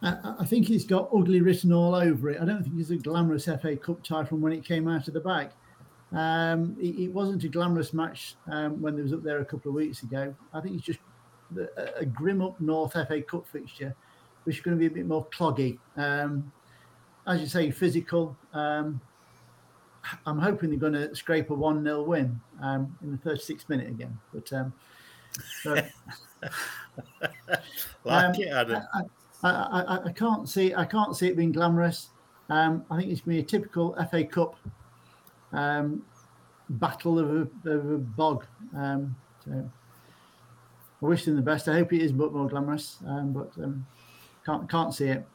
I 0.02 0.46
think 0.46 0.68
he's 0.68 0.86
got 0.86 1.10
ugly 1.14 1.42
written 1.42 1.74
all 1.74 1.94
over 1.94 2.30
it. 2.30 2.42
I 2.42 2.46
don't 2.46 2.64
think 2.64 2.76
he's 2.76 2.90
a 2.90 2.96
glamorous 2.96 3.46
FA 3.46 3.76
Cup 3.76 4.02
tie 4.02 4.24
from 4.24 4.40
when 4.40 4.54
it 4.54 4.64
came 4.64 4.88
out 4.88 5.10
of 5.10 5.14
the 5.14 5.20
bag. 5.20 5.50
Um, 6.14 6.78
it, 6.80 6.98
it, 7.00 7.14
wasn't 7.14 7.44
a 7.44 7.50
glamorous 7.50 7.94
match 7.94 8.36
um, 8.50 8.82
when 8.82 8.96
they 8.96 9.02
was 9.02 9.14
up 9.14 9.24
there 9.24 9.40
a 9.40 9.46
couple 9.46 9.70
of 9.70 9.76
weeks 9.76 10.02
ago. 10.04 10.34
I 10.54 10.62
think 10.62 10.76
it's 10.76 10.86
just 10.86 11.00
a, 11.58 12.00
a 12.00 12.06
grim 12.06 12.42
up 12.42 12.60
north 12.62 12.94
FA 12.94 13.22
Cup 13.22 13.46
fixture, 13.46 13.94
which 14.46 14.58
is 14.58 14.62
going 14.62 14.78
to 14.78 14.80
be 14.80 14.88
a 14.88 14.90
bit 14.90 15.06
more 15.06 15.28
cloggy. 15.28 15.78
Um, 15.98 16.52
as 17.28 17.42
you 17.42 17.48
say, 17.48 17.70
physical. 17.70 18.36
Um, 18.54 19.02
I'm 20.26 20.40
hoping 20.40 20.70
they're 20.70 20.80
going 20.80 20.94
to 20.94 21.14
scrape 21.16 21.50
a 21.50 21.54
1 21.54 21.84
0 21.84 22.04
win 22.04 22.40
um, 22.62 22.96
in 23.02 23.12
the 23.12 23.18
36th 23.18 23.68
minute 23.70 23.88
again. 23.88 24.18
But, 24.34 24.52
um, 24.54 24.74
like 25.66 25.92
um, 28.06 28.34
it, 28.36 28.48
Adam. 28.48 28.84
I, 28.94 29.02
I, 29.44 29.82
I, 29.82 30.06
I, 30.06 30.12
can't 30.12 30.50
see 30.50 30.74
I 30.74 30.86
can't 30.86 31.16
see 31.16 31.28
it 31.28 31.38
being 31.38 31.52
glamorous. 31.52 32.10
Um, 32.50 32.84
I 32.90 32.98
think 32.98 33.12
it's 33.12 33.22
going 33.22 33.38
to 33.38 33.44
be 33.44 33.46
a 33.46 33.60
typical 33.60 33.96
FA 34.10 34.24
Cup 34.24 34.56
um, 35.52 36.04
battle 36.70 37.20
of 37.20 37.30
a, 37.30 37.70
of 37.70 37.92
a 37.92 37.98
bog. 37.98 38.46
Um, 38.76 39.16
so 39.46 39.70
I 41.02 41.06
wish 41.06 41.26
them 41.26 41.36
the 41.36 41.42
best. 41.42 41.68
I 41.68 41.74
hope 41.74 41.94
it 41.94 42.02
is 42.02 42.12
but 42.12 42.34
more 42.34 42.50
glamorous, 42.50 42.98
um, 43.08 43.34
but 43.34 43.52
um, 43.64 43.86
can't 44.46 44.70
can't 44.70 44.94
see 44.94 45.08
it. 45.08 45.26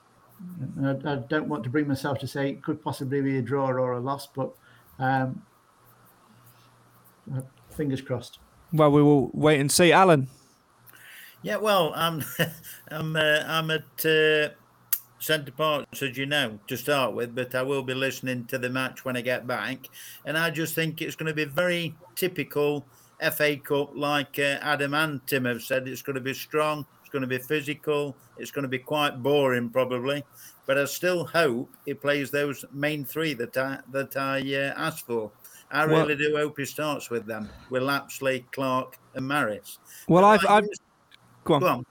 I, 0.82 0.90
I, 0.90 1.16
don't 1.28 1.48
want 1.48 1.64
to 1.64 1.70
bring 1.70 1.88
myself 1.88 2.18
to 2.18 2.26
say 2.26 2.50
it 2.50 2.62
could 2.62 2.82
possibly 2.82 3.20
be 3.20 3.38
a 3.38 3.42
draw 3.42 3.68
or 3.68 3.92
a 3.92 4.00
loss, 4.00 4.26
but 4.26 4.52
um, 4.98 5.42
uh, 7.34 7.40
fingers 7.70 8.00
crossed. 8.00 8.38
Well, 8.72 8.90
we 8.90 9.02
will 9.02 9.30
wait 9.32 9.60
and 9.60 9.70
see. 9.70 9.92
Alan. 9.92 10.28
Yeah, 11.42 11.56
well, 11.56 11.92
I'm 11.94 12.24
I'm 12.90 13.16
uh, 13.16 13.42
I'm 13.46 13.70
at 13.70 14.06
uh, 14.06 14.54
Centre 15.18 15.52
Parcs, 15.52 16.02
as 16.02 16.16
you 16.16 16.26
know, 16.26 16.58
to 16.66 16.76
start 16.76 17.14
with, 17.14 17.34
but 17.34 17.54
I 17.54 17.62
will 17.62 17.82
be 17.82 17.94
listening 17.94 18.46
to 18.46 18.58
the 18.58 18.68
match 18.68 19.04
when 19.04 19.16
I 19.16 19.20
get 19.20 19.46
back, 19.46 19.88
and 20.24 20.36
I 20.36 20.50
just 20.50 20.74
think 20.74 21.00
it's 21.00 21.16
going 21.16 21.28
to 21.28 21.34
be 21.34 21.44
very 21.44 21.94
typical 22.16 22.84
FA 23.32 23.56
Cup, 23.56 23.92
like 23.94 24.38
uh, 24.38 24.58
Adam 24.60 24.94
and 24.94 25.26
Tim 25.26 25.44
have 25.44 25.62
said. 25.62 25.88
It's 25.88 26.02
going 26.02 26.14
to 26.14 26.20
be 26.20 26.34
strong. 26.34 26.86
Going 27.14 27.22
to 27.22 27.28
be 27.28 27.38
physical. 27.38 28.16
It's 28.38 28.50
going 28.50 28.64
to 28.64 28.68
be 28.68 28.80
quite 28.80 29.22
boring, 29.22 29.70
probably. 29.70 30.24
But 30.66 30.78
I 30.78 30.84
still 30.86 31.24
hope 31.24 31.70
he 31.86 31.94
plays 31.94 32.32
those 32.32 32.64
main 32.72 33.04
three 33.04 33.34
that 33.34 33.56
I 33.56 33.78
that 33.92 34.16
I 34.16 34.40
uh, 34.40 34.74
asked 34.76 35.06
for. 35.06 35.30
I 35.70 35.84
really 35.84 36.16
do 36.16 36.34
hope 36.36 36.58
he 36.58 36.64
starts 36.64 37.10
with 37.10 37.24
them 37.24 37.48
with 37.70 37.84
Lapslie, 37.84 38.44
Clarke, 38.50 38.98
and 39.14 39.28
Maris. 39.28 39.78
Well, 40.08 40.24
I've, 40.24 40.44
I've 40.48 40.64
go 41.44 41.54
on. 41.54 41.60
go 41.60 41.66
on. 41.68 41.86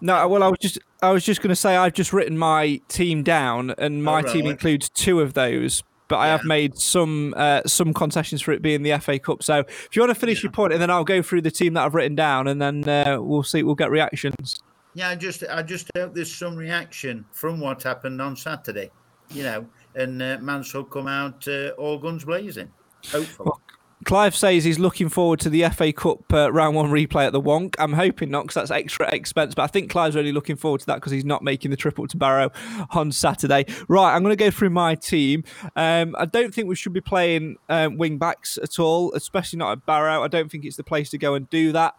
No, 0.00 0.26
well, 0.26 0.42
I 0.42 0.48
was 0.48 0.58
just 0.58 0.78
I 1.02 1.10
was 1.10 1.22
just 1.22 1.42
going 1.42 1.50
to 1.50 1.56
say 1.56 1.76
I've 1.76 1.92
just 1.92 2.14
written 2.14 2.38
my 2.38 2.80
team 2.88 3.22
down, 3.22 3.74
and 3.76 4.02
my 4.02 4.22
right. 4.22 4.32
team 4.32 4.46
includes 4.46 4.88
two 4.88 5.20
of 5.20 5.34
those. 5.34 5.82
But. 6.12 6.20
I 6.20 6.28
have 6.28 6.44
made 6.44 6.78
some 6.78 7.34
uh, 7.36 7.62
some 7.66 7.92
concessions 7.92 8.42
for 8.42 8.52
it 8.52 8.62
being 8.62 8.82
the 8.82 8.98
FA 8.98 9.18
Cup. 9.18 9.42
So 9.42 9.60
if 9.60 9.90
you 9.92 10.02
want 10.02 10.10
to 10.10 10.18
finish 10.18 10.42
your 10.42 10.52
point, 10.52 10.72
and 10.72 10.80
then 10.80 10.90
I'll 10.90 11.04
go 11.04 11.22
through 11.22 11.42
the 11.42 11.50
team 11.50 11.74
that 11.74 11.84
I've 11.84 11.94
written 11.94 12.14
down, 12.14 12.48
and 12.48 12.60
then 12.60 12.88
uh, 12.88 13.18
we'll 13.20 13.42
see. 13.42 13.62
We'll 13.62 13.74
get 13.74 13.90
reactions. 13.90 14.60
Yeah, 14.94 15.08
I 15.08 15.16
just 15.16 15.44
I 15.48 15.62
just 15.62 15.90
hope 15.96 16.14
there's 16.14 16.34
some 16.34 16.56
reaction 16.56 17.24
from 17.32 17.60
what 17.60 17.82
happened 17.82 18.20
on 18.20 18.36
Saturday, 18.36 18.90
you 19.30 19.42
know, 19.42 19.66
and 19.94 20.20
uh, 20.22 20.38
Mansell 20.40 20.84
come 20.84 21.06
out 21.06 21.46
uh, 21.48 21.70
all 21.78 21.98
guns 21.98 22.24
blazing. 22.24 22.70
Hopefully. 23.10 23.46
Well, 23.46 23.60
Clive 24.04 24.34
says 24.34 24.64
he's 24.64 24.78
looking 24.78 25.08
forward 25.08 25.40
to 25.40 25.50
the 25.50 25.68
FA 25.70 25.92
Cup 25.92 26.32
uh, 26.32 26.52
round 26.52 26.74
one 26.76 26.90
replay 26.90 27.26
at 27.26 27.32
the 27.32 27.40
Wonk. 27.40 27.74
I'm 27.78 27.92
hoping 27.92 28.30
not 28.30 28.44
because 28.44 28.54
that's 28.54 28.70
extra 28.70 29.08
expense, 29.12 29.54
but 29.54 29.62
I 29.62 29.66
think 29.66 29.90
Clive's 29.90 30.16
really 30.16 30.32
looking 30.32 30.56
forward 30.56 30.80
to 30.80 30.86
that 30.86 30.96
because 30.96 31.12
he's 31.12 31.24
not 31.24 31.42
making 31.42 31.70
the 31.70 31.76
trip 31.76 31.98
up 31.98 32.08
to 32.08 32.16
Barrow 32.16 32.50
on 32.90 33.12
Saturday. 33.12 33.66
Right, 33.88 34.14
I'm 34.14 34.22
going 34.22 34.36
to 34.36 34.44
go 34.44 34.50
through 34.50 34.70
my 34.70 34.94
team. 34.94 35.44
Um, 35.76 36.16
I 36.18 36.24
don't 36.24 36.54
think 36.54 36.68
we 36.68 36.74
should 36.74 36.92
be 36.92 37.00
playing 37.00 37.56
um, 37.68 37.98
wing 37.98 38.18
backs 38.18 38.58
at 38.62 38.78
all, 38.78 39.12
especially 39.14 39.58
not 39.58 39.72
at 39.72 39.86
Barrow. 39.86 40.22
I 40.22 40.28
don't 40.28 40.50
think 40.50 40.64
it's 40.64 40.76
the 40.76 40.84
place 40.84 41.10
to 41.10 41.18
go 41.18 41.34
and 41.34 41.48
do 41.50 41.72
that. 41.72 41.94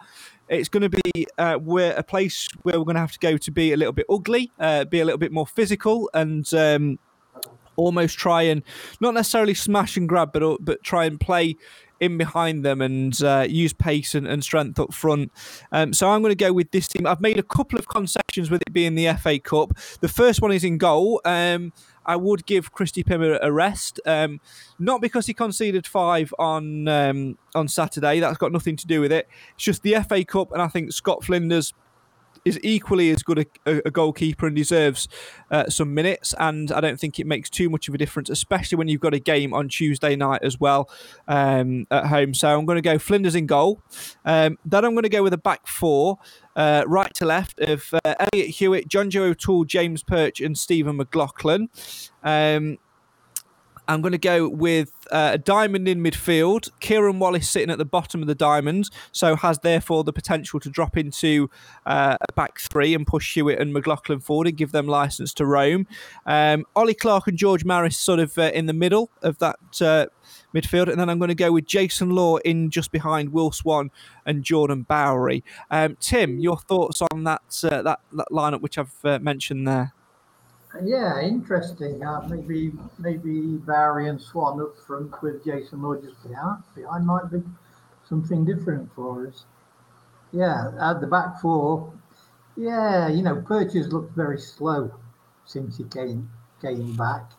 It's 0.50 0.70
going 0.70 0.90
to 0.90 1.02
be 1.14 1.28
uh, 1.38 1.58
a 1.60 2.04
place 2.04 2.50
where 2.64 2.78
we're 2.78 2.86
going 2.86 2.96
to 2.96 3.02
have 3.02 3.14
to 3.14 3.20
go 3.20 3.38
to 3.38 3.52
be 3.52 3.72
a 3.72 3.78
little 3.78 3.94
bit 3.94 4.06
ugly, 4.10 4.52
uh, 4.60 4.86
be 4.86 5.00
a 5.00 5.06
little 5.06 5.18
bit 5.18 5.32
more 5.32 5.48
physical, 5.48 6.10
and 6.14 6.52
um, 6.54 7.00
almost 7.76 8.18
try 8.18 8.44
and 8.44 8.64
not 9.00 9.14
necessarily 9.14 9.54
smash 9.54 9.98
and 9.98 10.08
grab, 10.08 10.32
but 10.34 10.58
but 10.64 10.84
try 10.84 11.06
and 11.06 11.20
play 11.20 11.56
in 12.04 12.18
behind 12.18 12.64
them 12.64 12.82
and 12.82 13.22
uh, 13.24 13.46
use 13.48 13.74
pace 13.74 14.14
and, 14.14 14.28
and, 14.28 14.44
strength 14.44 14.80
up 14.80 14.94
front. 14.94 15.32
Um, 15.72 15.94
so 15.94 16.10
I'm 16.10 16.22
going 16.22 16.32
to 16.32 16.36
go 16.36 16.54
with 16.54 16.72
this 16.72 16.88
team. 16.88 17.08
I've 17.08 17.22
made 17.22 17.40
a 17.40 17.44
couple 17.44 17.80
of 17.80 17.88
concessions 17.88 18.52
with 18.52 18.62
it 18.62 18.74
being 18.74 18.96
the 18.96 19.14
FA 19.14 19.40
Cup. 19.40 19.78
The 20.02 20.08
first 20.08 20.42
one 20.42 20.52
is 20.52 20.64
in 20.64 20.78
goal. 20.78 21.22
Um, 21.26 21.74
I 22.06 22.16
would 22.16 22.46
give 22.46 22.72
Christy 22.72 23.04
Pimmer 23.04 23.40
a 23.42 23.52
rest, 23.52 24.00
um, 24.06 24.42
not 24.78 25.02
because 25.02 25.28
he 25.28 25.34
conceded 25.34 25.88
five 25.88 26.34
on 26.38 26.88
um, 26.88 27.38
on 27.56 27.68
Saturday. 27.68 28.20
That's 28.20 28.38
got 28.38 28.52
nothing 28.52 28.76
to 28.78 28.88
do 28.88 29.00
with 29.02 29.12
it. 29.12 29.30
It's 29.56 29.64
just 29.64 29.84
the 29.84 29.96
FA 30.08 30.26
Cup, 30.26 30.52
and 30.52 30.62
I 30.62 30.68
think 30.68 30.92
Scott 30.92 31.24
Flinders 31.24 31.74
is 32.46 32.60
equally 32.64 33.10
as 33.12 33.24
good 33.24 33.48
a, 33.66 33.88
a 33.88 33.92
goalkeeper 33.92 34.48
and 34.48 34.56
deserves 34.56 35.08
uh, 35.52 35.70
some 35.70 35.94
minutes. 35.94 36.34
And 36.40 36.72
I 36.72 36.82
don't 36.82 37.00
think 37.00 37.20
it 37.20 37.28
makes 37.28 37.50
too 37.50 37.70
much 37.70 37.88
of 37.88 37.94
a 37.94 37.98
difference, 37.98 38.30
especially 38.30 38.78
when 38.78 38.88
you've 38.88 39.02
got 39.02 39.14
a 39.14 39.20
game 39.20 39.54
on 39.54 39.70
Tuesday 39.70 40.16
night 40.16 40.42
as 40.44 40.60
well 40.60 40.90
um, 41.28 41.88
at 41.92 42.08
home. 42.08 42.34
So 42.34 42.58
I'm 42.58 42.66
going 42.66 42.78
to 42.78 42.82
go 42.82 43.00
Flinders 43.00 43.36
in 43.36 43.46
goal. 43.46 43.82
Um, 44.26 44.58
then 44.66 44.86
I'm 44.86 44.94
going 44.94 45.04
to 45.04 45.10
go 45.10 45.24
with 45.24 45.34
a 45.34 45.38
back 45.38 45.68
four. 45.68 46.18
Uh, 46.56 46.84
right 46.86 47.12
to 47.16 47.26
left 47.26 47.60
of 47.62 47.92
uh, 48.06 48.14
Elliot 48.20 48.52
Hewitt, 48.52 48.88
John 48.88 49.10
Joe 49.10 49.24
O'Toole, 49.24 49.66
James 49.66 50.04
Perch, 50.04 50.40
and 50.40 50.56
Stephen 50.56 50.98
McLaughlin. 50.98 51.70
Um, 52.24 52.78
I'm 53.88 54.02
going 54.02 54.14
to 54.14 54.18
go 54.18 54.48
with 54.48 54.92
uh, 55.12 55.32
a 55.34 55.38
diamond 55.38 55.88
in 55.88 56.02
midfield. 56.02 56.70
Kieran 56.80 57.20
Wallace 57.20 57.50
sitting 57.50 57.70
at 57.70 57.78
the 57.78 57.86
bottom 57.86 58.22
of 58.22 58.28
the 58.28 58.36
diamond, 58.36 58.90
so 59.12 59.36
has 59.36 59.60
therefore 59.60 60.04
the 60.04 60.14
potential 60.14 60.60
to 60.62 60.70
drop 60.70 60.98
into 60.98 61.50
uh, 61.86 62.18
a 62.22 62.34
back 62.34 62.60
three 62.60 62.94
and 62.94 63.06
push 63.06 63.34
Hewitt 63.34 63.60
and 63.60 63.74
McLaughlin 63.74 64.20
forward 64.20 64.48
and 64.48 64.58
give 64.58 64.72
them 64.72 64.88
license 64.88 65.34
to 65.36 65.46
roam. 65.46 65.88
Um, 66.26 66.66
Ollie 66.76 66.94
Clarke 66.94 67.28
and 67.28 67.38
George 67.38 67.66
Maris 67.66 67.98
sort 67.98 68.20
of 68.20 68.38
uh, 68.38 68.52
in 68.54 68.66
the 68.68 68.74
middle 68.74 69.10
of 69.22 69.40
that 69.40 69.60
uh, 69.82 70.06
midfield, 70.56 70.90
and 70.90 71.00
then 71.00 71.10
I'm 71.10 71.20
going 71.20 71.30
to 71.30 71.36
go 71.36 71.52
with 71.52 71.66
Jason 71.66 72.12
Law 72.12 72.38
in 72.38 72.70
just 72.70 72.92
behind 72.92 73.34
Will 73.34 73.52
Swan 73.52 73.92
and 74.26 74.44
Jordan 74.44 74.84
Bowery. 74.84 75.44
Um, 75.70 75.98
Tim, 76.00 76.40
your 76.40 76.58
thoughts 76.58 77.02
on 77.12 77.24
that 77.26 77.42
uh, 77.64 77.82
that, 77.82 78.00
that 78.14 78.28
lineup 78.32 78.62
which 78.62 78.78
I've 78.78 78.94
uh, 79.04 79.20
mentioned 79.20 79.68
there? 79.68 79.94
Yeah, 80.82 81.22
interesting. 81.22 82.04
Uh, 82.04 82.22
maybe 82.28 82.72
maybe 82.98 83.58
Bowery 83.58 84.08
and 84.10 84.20
Swan 84.20 84.60
up 84.60 84.76
front 84.78 85.22
with 85.22 85.44
Jason 85.46 85.82
Law 85.84 85.96
just 85.96 86.22
behind. 86.28 86.64
Behind 86.76 87.06
might 87.06 87.30
be 87.32 87.44
something 88.10 88.44
different 88.44 88.92
for 88.96 89.28
us. 89.28 89.46
Yeah, 90.32 90.72
at 90.80 91.02
the 91.02 91.08
back 91.08 91.40
four. 91.42 91.94
Yeah, 92.58 93.08
you 93.08 93.22
know, 93.24 93.42
Purchase 93.42 93.88
looked 93.88 94.16
very 94.16 94.40
slow 94.40 94.92
since 95.46 95.78
he 95.78 95.84
came 95.86 96.32
came 96.62 96.96
back. 96.96 97.32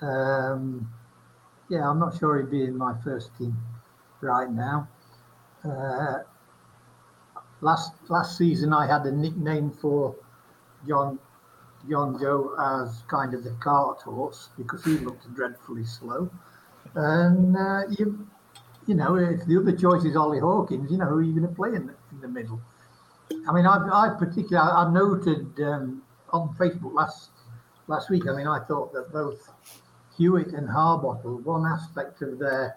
Um, 0.00 0.92
yeah, 1.68 1.88
I'm 1.88 1.98
not 1.98 2.16
sure 2.18 2.38
he'd 2.38 2.50
be 2.50 2.64
in 2.64 2.76
my 2.76 2.94
first 3.02 3.36
team 3.38 3.56
right 4.20 4.50
now. 4.50 4.88
Uh, 5.64 6.20
last 7.60 7.92
last 8.08 8.36
season, 8.38 8.72
I 8.72 8.86
had 8.86 9.04
a 9.06 9.12
nickname 9.12 9.70
for 9.70 10.14
John 10.86 11.18
John 11.88 12.18
Joe 12.20 12.54
as 12.58 13.02
kind 13.08 13.34
of 13.34 13.44
the 13.44 13.50
cart 13.60 14.02
horse 14.02 14.50
because 14.56 14.84
he 14.84 14.98
looked 14.98 15.32
dreadfully 15.34 15.84
slow. 15.84 16.30
And 16.94 17.56
uh, 17.56 17.82
you, 17.90 18.26
you 18.86 18.94
know, 18.94 19.16
if 19.16 19.44
the 19.46 19.58
other 19.58 19.76
choice 19.76 20.04
is 20.04 20.16
Ollie 20.16 20.40
Hawkins, 20.40 20.90
you 20.90 20.98
know, 20.98 21.06
who 21.06 21.18
are 21.18 21.22
you 21.22 21.32
going 21.32 21.48
to 21.48 21.54
play 21.54 21.74
in 21.74 21.86
the, 21.86 21.94
in 22.12 22.20
the 22.20 22.28
middle? 22.28 22.60
I 23.48 23.52
mean, 23.52 23.66
I, 23.66 23.76
I 23.76 24.14
particularly, 24.18 24.56
I 24.56 24.90
noted 24.90 25.60
um, 25.60 26.02
on 26.30 26.54
Facebook 26.58 26.94
last 26.94 27.30
last 27.86 28.10
week. 28.10 28.26
I 28.28 28.36
mean, 28.36 28.46
I 28.46 28.60
thought 28.60 28.92
that 28.92 29.12
both 29.12 29.50
Hewitt 30.16 30.48
and 30.48 30.68
Harbottle, 30.68 31.42
one 31.42 31.66
aspect 31.66 32.22
of 32.22 32.38
their 32.38 32.76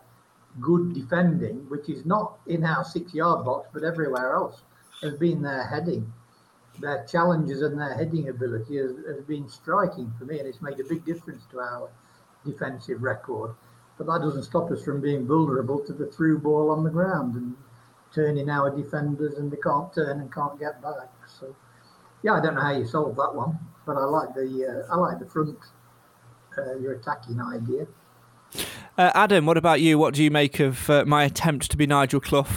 good 0.59 0.93
defending, 0.93 1.69
which 1.69 1.89
is 1.89 2.05
not 2.05 2.39
in 2.47 2.63
our 2.65 2.83
six-yard 2.83 3.45
box 3.45 3.69
but 3.73 3.83
everywhere 3.83 4.33
else, 4.35 4.61
has 5.01 5.13
been 5.15 5.41
their 5.41 5.65
heading 5.65 6.11
their 6.81 7.05
challenges 7.05 7.61
and 7.61 7.79
their 7.79 7.93
heading 7.93 8.29
ability 8.29 8.77
has, 8.77 8.91
has 9.07 9.23
been 9.25 9.47
striking 9.47 10.11
for 10.17 10.25
me, 10.25 10.39
and 10.39 10.47
it's 10.47 10.61
made 10.61 10.79
a 10.79 10.83
big 10.83 11.05
difference 11.05 11.43
to 11.51 11.59
our 11.59 11.89
defensive 12.45 13.01
record. 13.01 13.55
But 13.97 14.07
that 14.07 14.21
doesn't 14.21 14.43
stop 14.43 14.71
us 14.71 14.83
from 14.83 15.01
being 15.01 15.27
vulnerable 15.27 15.79
to 15.85 15.93
the 15.93 16.07
through 16.07 16.39
ball 16.39 16.71
on 16.71 16.83
the 16.83 16.89
ground 16.89 17.35
and 17.35 17.55
turning 18.13 18.49
our 18.49 18.75
defenders, 18.75 19.35
and 19.35 19.51
they 19.51 19.57
can't 19.57 19.93
turn 19.93 20.19
and 20.19 20.33
can't 20.33 20.59
get 20.59 20.81
back. 20.81 21.09
So, 21.39 21.55
yeah, 22.23 22.33
I 22.33 22.41
don't 22.41 22.55
know 22.55 22.61
how 22.61 22.75
you 22.75 22.85
solve 22.85 23.15
that 23.15 23.33
one, 23.33 23.59
but 23.85 23.97
I 23.97 24.05
like 24.05 24.33
the 24.33 24.85
uh, 24.89 24.93
I 24.93 24.97
like 24.97 25.19
the 25.19 25.25
front 25.25 25.57
uh, 26.57 26.75
your 26.79 26.93
attacking 26.93 27.39
idea. 27.39 27.87
Uh, 28.97 29.11
Adam, 29.13 29.45
what 29.45 29.57
about 29.57 29.81
you? 29.81 29.97
What 29.97 30.13
do 30.13 30.23
you 30.23 30.31
make 30.31 30.59
of 30.59 30.89
uh, 30.89 31.05
my 31.05 31.23
attempt 31.23 31.71
to 31.71 31.77
be 31.77 31.87
Nigel 31.87 32.19
Clough? 32.19 32.47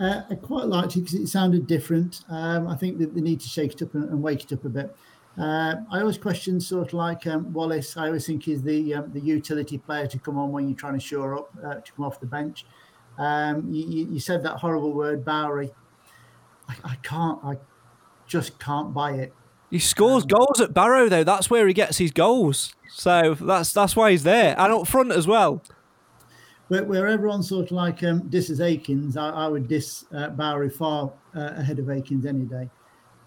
Uh, 0.00 0.22
I 0.30 0.34
quite 0.34 0.66
liked 0.66 0.96
it 0.96 1.00
because 1.00 1.14
it 1.14 1.26
sounded 1.28 1.66
different. 1.66 2.22
Um, 2.28 2.66
I 2.66 2.76
think 2.76 2.98
that 2.98 3.14
they 3.14 3.20
need 3.20 3.40
to 3.40 3.48
shake 3.48 3.72
it 3.72 3.82
up 3.82 3.94
and, 3.94 4.08
and 4.08 4.22
wake 4.22 4.44
it 4.44 4.52
up 4.52 4.64
a 4.64 4.68
bit. 4.68 4.96
Uh, 5.38 5.76
I 5.90 6.00
always 6.00 6.18
question 6.18 6.60
sort 6.60 6.88
of 6.88 6.94
like 6.94 7.26
um, 7.26 7.52
Wallace. 7.52 7.96
I 7.96 8.06
always 8.06 8.26
think 8.26 8.48
is 8.48 8.62
the 8.62 8.94
um, 8.94 9.12
the 9.12 9.20
utility 9.20 9.78
player 9.78 10.06
to 10.06 10.18
come 10.18 10.38
on 10.38 10.52
when 10.52 10.68
you're 10.68 10.76
trying 10.76 10.94
to 10.94 11.00
shore 11.00 11.38
up 11.38 11.50
uh, 11.64 11.74
to 11.76 11.92
come 11.92 12.04
off 12.04 12.20
the 12.20 12.26
bench. 12.26 12.66
Um, 13.18 13.72
you, 13.72 14.06
you, 14.10 14.20
said 14.20 14.42
that 14.42 14.58
horrible 14.58 14.92
word, 14.92 15.24
Bowery. 15.24 15.70
I, 16.68 16.74
I, 16.84 16.94
can't. 16.96 17.38
I 17.44 17.56
just 18.26 18.58
can't 18.58 18.92
buy 18.94 19.12
it. 19.12 19.34
He 19.70 19.78
scores 19.78 20.24
um, 20.24 20.28
goals 20.28 20.60
at 20.60 20.74
Barrow 20.74 21.08
though. 21.08 21.24
That's 21.24 21.48
where 21.48 21.66
he 21.66 21.74
gets 21.74 21.98
his 21.98 22.10
goals. 22.10 22.74
So 22.90 23.34
that's 23.34 23.72
that's 23.72 23.96
why 23.96 24.10
he's 24.10 24.22
there 24.22 24.54
and 24.58 24.72
up 24.72 24.86
front 24.86 25.12
as 25.12 25.26
well 25.26 25.62
where, 26.72 26.84
where 26.84 27.06
everyone's 27.06 27.50
sort 27.50 27.66
of 27.66 27.72
like 27.72 28.02
um, 28.02 28.26
disses 28.30 28.62
Akins, 28.62 29.18
I, 29.18 29.28
I 29.28 29.46
would 29.46 29.68
diss 29.68 30.06
uh, 30.14 30.30
Bowery 30.30 30.70
far 30.70 31.12
uh, 31.36 31.50
ahead 31.56 31.78
of 31.78 31.90
Akins 31.90 32.24
any 32.24 32.44
day. 32.44 32.70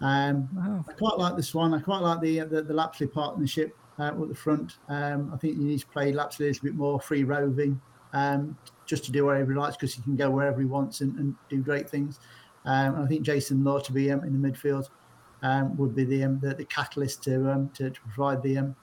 Um, 0.00 0.48
wow. 0.52 0.84
I 0.88 0.92
quite 0.94 1.16
like 1.16 1.36
this 1.36 1.54
one. 1.54 1.72
I 1.72 1.78
quite 1.78 2.00
like 2.00 2.20
the 2.20 2.40
the, 2.40 2.62
the 2.62 2.74
Lapslie 2.74 3.06
partnership 3.06 3.76
uh, 4.00 4.08
at 4.08 4.28
the 4.28 4.34
front. 4.34 4.78
Um, 4.88 5.30
I 5.32 5.36
think 5.36 5.58
you 5.58 5.64
need 5.64 5.78
to 5.78 5.86
play 5.86 6.12
Lapslie 6.12 6.46
a 6.46 6.48
little 6.48 6.64
bit 6.64 6.74
more 6.74 7.00
free 7.00 7.22
roving, 7.22 7.80
um, 8.14 8.58
just 8.84 9.04
to 9.04 9.12
do 9.12 9.24
whatever 9.26 9.52
he 9.52 9.58
likes 9.58 9.76
because 9.76 9.94
he 9.94 10.02
can 10.02 10.16
go 10.16 10.28
wherever 10.28 10.58
he 10.58 10.66
wants 10.66 11.00
and, 11.00 11.16
and 11.16 11.36
do 11.48 11.62
great 11.62 11.88
things. 11.88 12.18
Um, 12.64 13.00
I 13.00 13.06
think 13.06 13.22
Jason 13.22 13.62
Law 13.62 13.78
to 13.78 13.92
be 13.92 14.10
um, 14.10 14.24
in 14.24 14.42
the 14.42 14.48
midfield 14.50 14.88
um, 15.42 15.76
would 15.76 15.94
be 15.94 16.02
the, 16.02 16.24
um, 16.24 16.40
the, 16.40 16.52
the 16.52 16.64
catalyst 16.64 17.22
to, 17.24 17.48
um, 17.48 17.70
to, 17.74 17.90
to 17.90 18.00
provide 18.00 18.42
the, 18.42 18.58
um, 18.58 18.76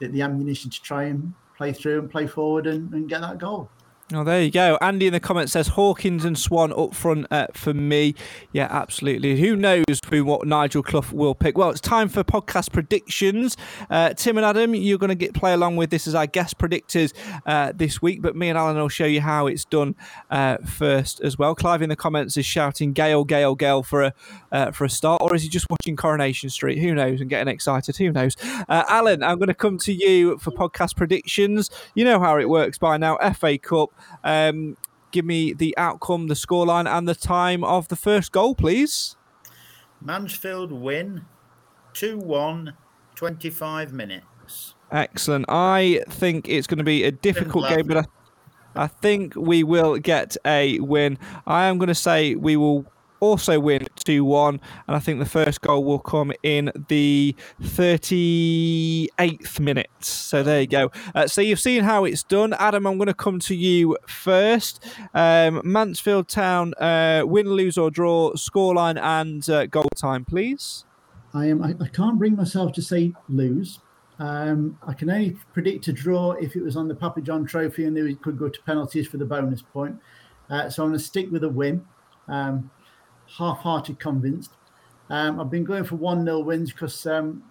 the, 0.00 0.08
the 0.08 0.20
ammunition 0.20 0.70
to 0.70 0.82
try 0.82 1.04
and 1.04 1.32
play 1.56 1.72
through 1.72 2.00
and 2.00 2.10
play 2.10 2.26
forward 2.26 2.66
and, 2.66 2.92
and 2.92 3.08
get 3.08 3.22
that 3.22 3.38
goal. 3.38 3.70
Oh, 4.14 4.24
there 4.24 4.42
you 4.42 4.50
go. 4.50 4.76
Andy 4.82 5.06
in 5.06 5.12
the 5.14 5.20
comments 5.20 5.52
says 5.52 5.68
Hawkins 5.68 6.26
and 6.26 6.38
Swan 6.38 6.70
up 6.76 6.94
front 6.94 7.26
uh, 7.30 7.46
for 7.54 7.72
me. 7.72 8.14
Yeah, 8.52 8.66
absolutely. 8.70 9.40
Who 9.40 9.56
knows 9.56 9.84
who 10.10 10.24
what 10.24 10.46
Nigel 10.46 10.82
Clough 10.82 11.12
will 11.12 11.34
pick? 11.34 11.56
Well, 11.56 11.70
it's 11.70 11.80
time 11.80 12.10
for 12.10 12.22
podcast 12.22 12.72
predictions. 12.72 13.56
Uh, 13.88 14.12
Tim 14.12 14.36
and 14.36 14.44
Adam, 14.44 14.74
you're 14.74 14.98
going 14.98 15.08
to 15.08 15.14
get 15.14 15.32
play 15.32 15.54
along 15.54 15.76
with 15.76 15.88
this 15.88 16.06
as 16.06 16.14
our 16.14 16.26
guest 16.26 16.58
predictors 16.58 17.14
uh, 17.46 17.72
this 17.74 18.02
week, 18.02 18.20
but 18.20 18.36
me 18.36 18.50
and 18.50 18.58
Alan 18.58 18.76
will 18.76 18.90
show 18.90 19.06
you 19.06 19.22
how 19.22 19.46
it's 19.46 19.64
done 19.64 19.94
uh, 20.30 20.58
first 20.58 21.22
as 21.22 21.38
well. 21.38 21.54
Clive 21.54 21.80
in 21.80 21.88
the 21.88 21.96
comments 21.96 22.36
is 22.36 22.44
shouting 22.44 22.92
"Gail, 22.92 23.24
Gail, 23.24 23.54
Gail" 23.54 23.82
for 23.82 24.02
a 24.02 24.14
uh, 24.50 24.72
for 24.72 24.84
a 24.84 24.90
start, 24.90 25.22
or 25.22 25.34
is 25.34 25.42
he 25.42 25.48
just 25.48 25.70
watching 25.70 25.96
Coronation 25.96 26.50
Street? 26.50 26.78
Who 26.80 26.94
knows? 26.94 27.22
And 27.22 27.30
getting 27.30 27.50
excited? 27.50 27.96
Who 27.96 28.12
knows? 28.12 28.36
Uh, 28.68 28.84
Alan, 28.88 29.22
I'm 29.22 29.38
going 29.38 29.48
to 29.48 29.54
come 29.54 29.78
to 29.78 29.92
you 29.92 30.36
for 30.36 30.50
podcast 30.50 30.96
predictions. 30.96 31.70
You 31.94 32.04
know 32.04 32.20
how 32.20 32.36
it 32.38 32.50
works 32.50 32.76
by 32.76 32.98
now. 32.98 33.16
FA 33.32 33.56
Cup. 33.56 33.90
Um, 34.24 34.76
give 35.10 35.24
me 35.24 35.52
the 35.52 35.76
outcome, 35.76 36.28
the 36.28 36.34
scoreline, 36.34 36.88
and 36.88 37.08
the 37.08 37.14
time 37.14 37.62
of 37.64 37.88
the 37.88 37.96
first 37.96 38.32
goal, 38.32 38.54
please. 38.54 39.16
Mansfield 40.00 40.72
win 40.72 41.26
2 41.94 42.18
1, 42.18 42.74
25 43.14 43.92
minutes. 43.92 44.74
Excellent. 44.90 45.46
I 45.48 46.02
think 46.08 46.48
it's 46.48 46.66
going 46.66 46.78
to 46.78 46.84
be 46.84 47.04
a 47.04 47.12
difficult 47.12 47.68
game, 47.68 47.86
but 47.86 47.96
I, 47.96 48.04
I 48.74 48.86
think 48.86 49.34
we 49.36 49.62
will 49.62 49.98
get 49.98 50.36
a 50.44 50.78
win. 50.80 51.18
I 51.46 51.66
am 51.66 51.78
going 51.78 51.88
to 51.88 51.94
say 51.94 52.34
we 52.34 52.56
will 52.56 52.86
also 53.22 53.60
win 53.60 53.86
2 54.04 54.24
1. 54.24 54.60
And 54.86 54.96
I 54.96 54.98
think 54.98 55.20
the 55.20 55.24
first 55.24 55.60
goal 55.60 55.84
will 55.84 56.00
come 56.00 56.32
in 56.42 56.72
the 56.88 57.34
38th 57.62 59.60
minute. 59.60 59.90
So 60.00 60.42
there 60.42 60.60
you 60.60 60.66
go. 60.66 60.90
Uh, 61.14 61.28
so 61.28 61.40
you've 61.40 61.60
seen 61.60 61.84
how 61.84 62.04
it's 62.04 62.24
done. 62.24 62.52
Adam, 62.54 62.86
I'm 62.86 62.98
going 62.98 63.06
to 63.06 63.14
come 63.14 63.38
to 63.40 63.54
you 63.54 63.96
first. 64.06 64.84
Um, 65.14 65.62
Mansfield 65.64 66.28
Town, 66.28 66.74
uh, 66.74 67.22
win, 67.24 67.46
lose, 67.48 67.78
or 67.78 67.90
draw, 67.90 68.32
scoreline 68.32 69.00
and 69.00 69.48
uh, 69.48 69.66
goal 69.66 69.88
time, 69.96 70.24
please. 70.24 70.84
I 71.32 71.46
am. 71.46 71.62
I, 71.62 71.74
I, 71.80 71.88
can't 71.88 72.18
bring 72.18 72.36
myself 72.36 72.72
to 72.74 72.82
say 72.82 73.12
lose. 73.28 73.78
Um, 74.18 74.78
I 74.86 74.92
can 74.92 75.08
only 75.08 75.36
predict 75.54 75.88
a 75.88 75.92
draw 75.92 76.32
if 76.32 76.56
it 76.56 76.62
was 76.62 76.76
on 76.76 76.88
the 76.88 76.94
Papa 76.94 77.22
John 77.22 77.46
Trophy 77.46 77.84
and 77.86 77.96
they 77.96 78.14
could 78.14 78.38
go 78.38 78.48
to 78.48 78.62
penalties 78.62 79.08
for 79.08 79.16
the 79.16 79.24
bonus 79.24 79.62
point. 79.62 79.98
Uh, 80.50 80.68
so 80.68 80.82
I'm 80.82 80.90
going 80.90 80.98
to 80.98 81.04
stick 81.04 81.30
with 81.30 81.44
a 81.44 81.48
win. 81.48 81.86
Um, 82.28 82.70
half-hearted 83.36 83.98
convinced. 83.98 84.50
Um, 85.10 85.40
I've 85.40 85.50
been 85.50 85.64
going 85.64 85.84
for 85.84 85.96
one 85.96 86.24
0 86.24 86.40
wins 86.40 86.72
because 86.72 87.06
um, 87.06 87.42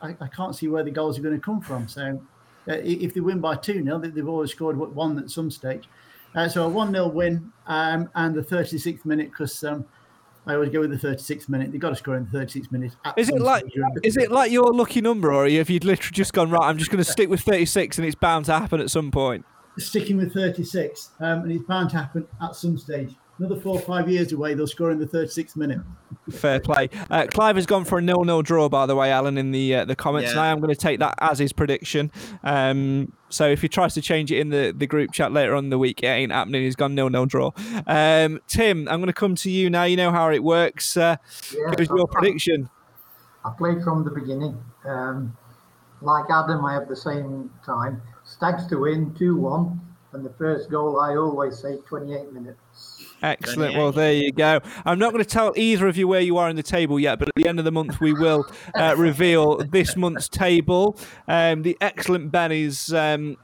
I, 0.00 0.16
I, 0.20 0.28
can't 0.28 0.54
see 0.54 0.68
where 0.68 0.84
the 0.84 0.90
goals 0.90 1.18
are 1.18 1.22
going 1.22 1.34
to 1.34 1.40
come 1.40 1.60
from. 1.60 1.88
So 1.88 2.20
uh, 2.68 2.74
if 2.82 3.14
they 3.14 3.20
win 3.20 3.40
by 3.40 3.56
two 3.56 3.82
0 3.82 3.98
they've 3.98 4.28
always 4.28 4.50
scored 4.50 4.76
one 4.76 5.18
at 5.18 5.30
some 5.30 5.50
stage. 5.50 5.88
Uh, 6.34 6.48
so 6.48 6.64
a 6.64 6.68
one 6.68 6.92
0 6.92 7.08
win 7.08 7.52
um, 7.66 8.08
and 8.14 8.34
the 8.34 8.42
36th 8.42 9.04
minute 9.04 9.30
because 9.30 9.64
um, 9.64 9.84
I 10.46 10.54
always 10.54 10.70
go 10.70 10.80
with 10.80 10.90
the 10.90 11.08
36th 11.08 11.48
minute. 11.48 11.72
They've 11.72 11.80
got 11.80 11.90
to 11.90 11.96
score 11.96 12.16
in 12.16 12.28
the 12.30 12.38
36th 12.38 12.70
minute. 12.70 12.92
Is 13.16 13.30
it 13.30 13.40
like 13.40 13.64
is 14.02 14.16
it 14.16 14.30
like 14.30 14.52
your 14.52 14.72
lucky 14.72 15.00
number, 15.00 15.32
or 15.32 15.46
if 15.46 15.70
you'd 15.70 15.84
literally 15.84 16.12
just 16.12 16.32
gone 16.32 16.50
right? 16.50 16.68
I'm 16.68 16.78
just 16.78 16.90
going 16.90 17.02
to 17.02 17.10
stick 17.10 17.30
with 17.30 17.40
36, 17.40 17.98
and 17.98 18.06
it's 18.06 18.14
bound 18.14 18.44
to 18.46 18.52
happen 18.52 18.80
at 18.80 18.90
some 18.90 19.10
point. 19.10 19.46
Sticking 19.78 20.18
with 20.18 20.34
36, 20.34 21.10
um, 21.20 21.42
and 21.42 21.52
it's 21.52 21.64
bound 21.64 21.90
to 21.90 21.96
happen 21.96 22.28
at 22.40 22.54
some 22.54 22.76
stage 22.78 23.16
another 23.38 23.60
four 23.60 23.76
or 23.76 23.80
five 23.80 24.08
years 24.08 24.32
away, 24.32 24.54
they'll 24.54 24.66
score 24.66 24.90
in 24.90 24.98
the 24.98 25.06
36th 25.06 25.56
minute. 25.56 25.80
Fair 26.30 26.60
play. 26.60 26.88
Uh, 27.10 27.26
Clive 27.28 27.56
has 27.56 27.66
gone 27.66 27.84
for 27.84 27.98
a 27.98 28.02
nil-nil 28.02 28.42
draw, 28.42 28.68
by 28.68 28.86
the 28.86 28.96
way, 28.96 29.10
Alan, 29.10 29.36
in 29.36 29.50
the 29.50 29.74
uh, 29.74 29.84
the 29.84 29.96
comments, 29.96 30.26
yeah. 30.26 30.32
and 30.32 30.40
I 30.40 30.48
am 30.48 30.60
going 30.60 30.74
to 30.74 30.80
take 30.80 31.00
that 31.00 31.14
as 31.20 31.38
his 31.38 31.52
prediction. 31.52 32.10
Um, 32.42 33.12
so 33.28 33.48
if 33.48 33.62
he 33.62 33.68
tries 33.68 33.94
to 33.94 34.02
change 34.02 34.30
it 34.30 34.38
in 34.38 34.50
the, 34.50 34.72
the 34.76 34.86
group 34.86 35.12
chat 35.12 35.32
later 35.32 35.54
on 35.54 35.64
in 35.64 35.70
the 35.70 35.78
week, 35.78 36.02
it 36.02 36.06
ain't 36.06 36.32
happening. 36.32 36.62
He's 36.62 36.76
gone 36.76 36.94
nil-nil 36.94 37.26
draw. 37.26 37.50
Um, 37.86 38.40
Tim, 38.46 38.88
I'm 38.88 39.00
going 39.00 39.06
to 39.06 39.12
come 39.12 39.34
to 39.36 39.50
you 39.50 39.68
now. 39.68 39.84
You 39.84 39.96
know 39.96 40.12
how 40.12 40.30
it 40.30 40.42
works. 40.42 40.96
Uh, 40.96 41.16
yeah, 41.52 41.70
give 41.70 41.88
us 41.88 41.94
your 41.94 42.06
prediction. 42.06 42.70
I 43.44 43.50
played 43.58 43.82
from 43.82 44.04
the 44.04 44.10
beginning. 44.10 44.62
Um, 44.86 45.36
like 46.00 46.26
Adam, 46.30 46.64
I 46.64 46.74
have 46.74 46.88
the 46.88 46.96
same 46.96 47.50
time. 47.64 48.00
Stags 48.24 48.66
to 48.68 48.78
win 48.78 49.10
2-1. 49.12 49.78
And 50.12 50.24
the 50.24 50.32
first 50.38 50.70
goal, 50.70 51.00
I 51.00 51.16
always 51.16 51.58
say 51.58 51.78
28 51.88 52.32
minutes. 52.32 52.60
Excellent. 53.22 53.76
Well, 53.76 53.92
there 53.92 54.12
you 54.12 54.32
go. 54.32 54.60
I'm 54.84 54.98
not 54.98 55.12
going 55.12 55.24
to 55.24 55.28
tell 55.28 55.52
either 55.56 55.86
of 55.86 55.96
you 55.96 56.06
where 56.06 56.20
you 56.20 56.36
are 56.36 56.48
in 56.48 56.56
the 56.56 56.62
table 56.62 57.00
yet, 57.00 57.18
but 57.18 57.28
at 57.28 57.34
the 57.36 57.48
end 57.48 57.58
of 57.58 57.64
the 57.64 57.72
month, 57.72 58.00
we 58.00 58.12
will 58.12 58.46
uh, 58.74 58.94
reveal 58.98 59.58
this 59.58 59.96
month's 59.96 60.28
table. 60.28 60.98
Um, 61.28 61.62
the 61.62 61.76
excellent 61.80 62.30
Ben 62.30 62.52
is. 62.52 62.92
Um, 62.92 63.36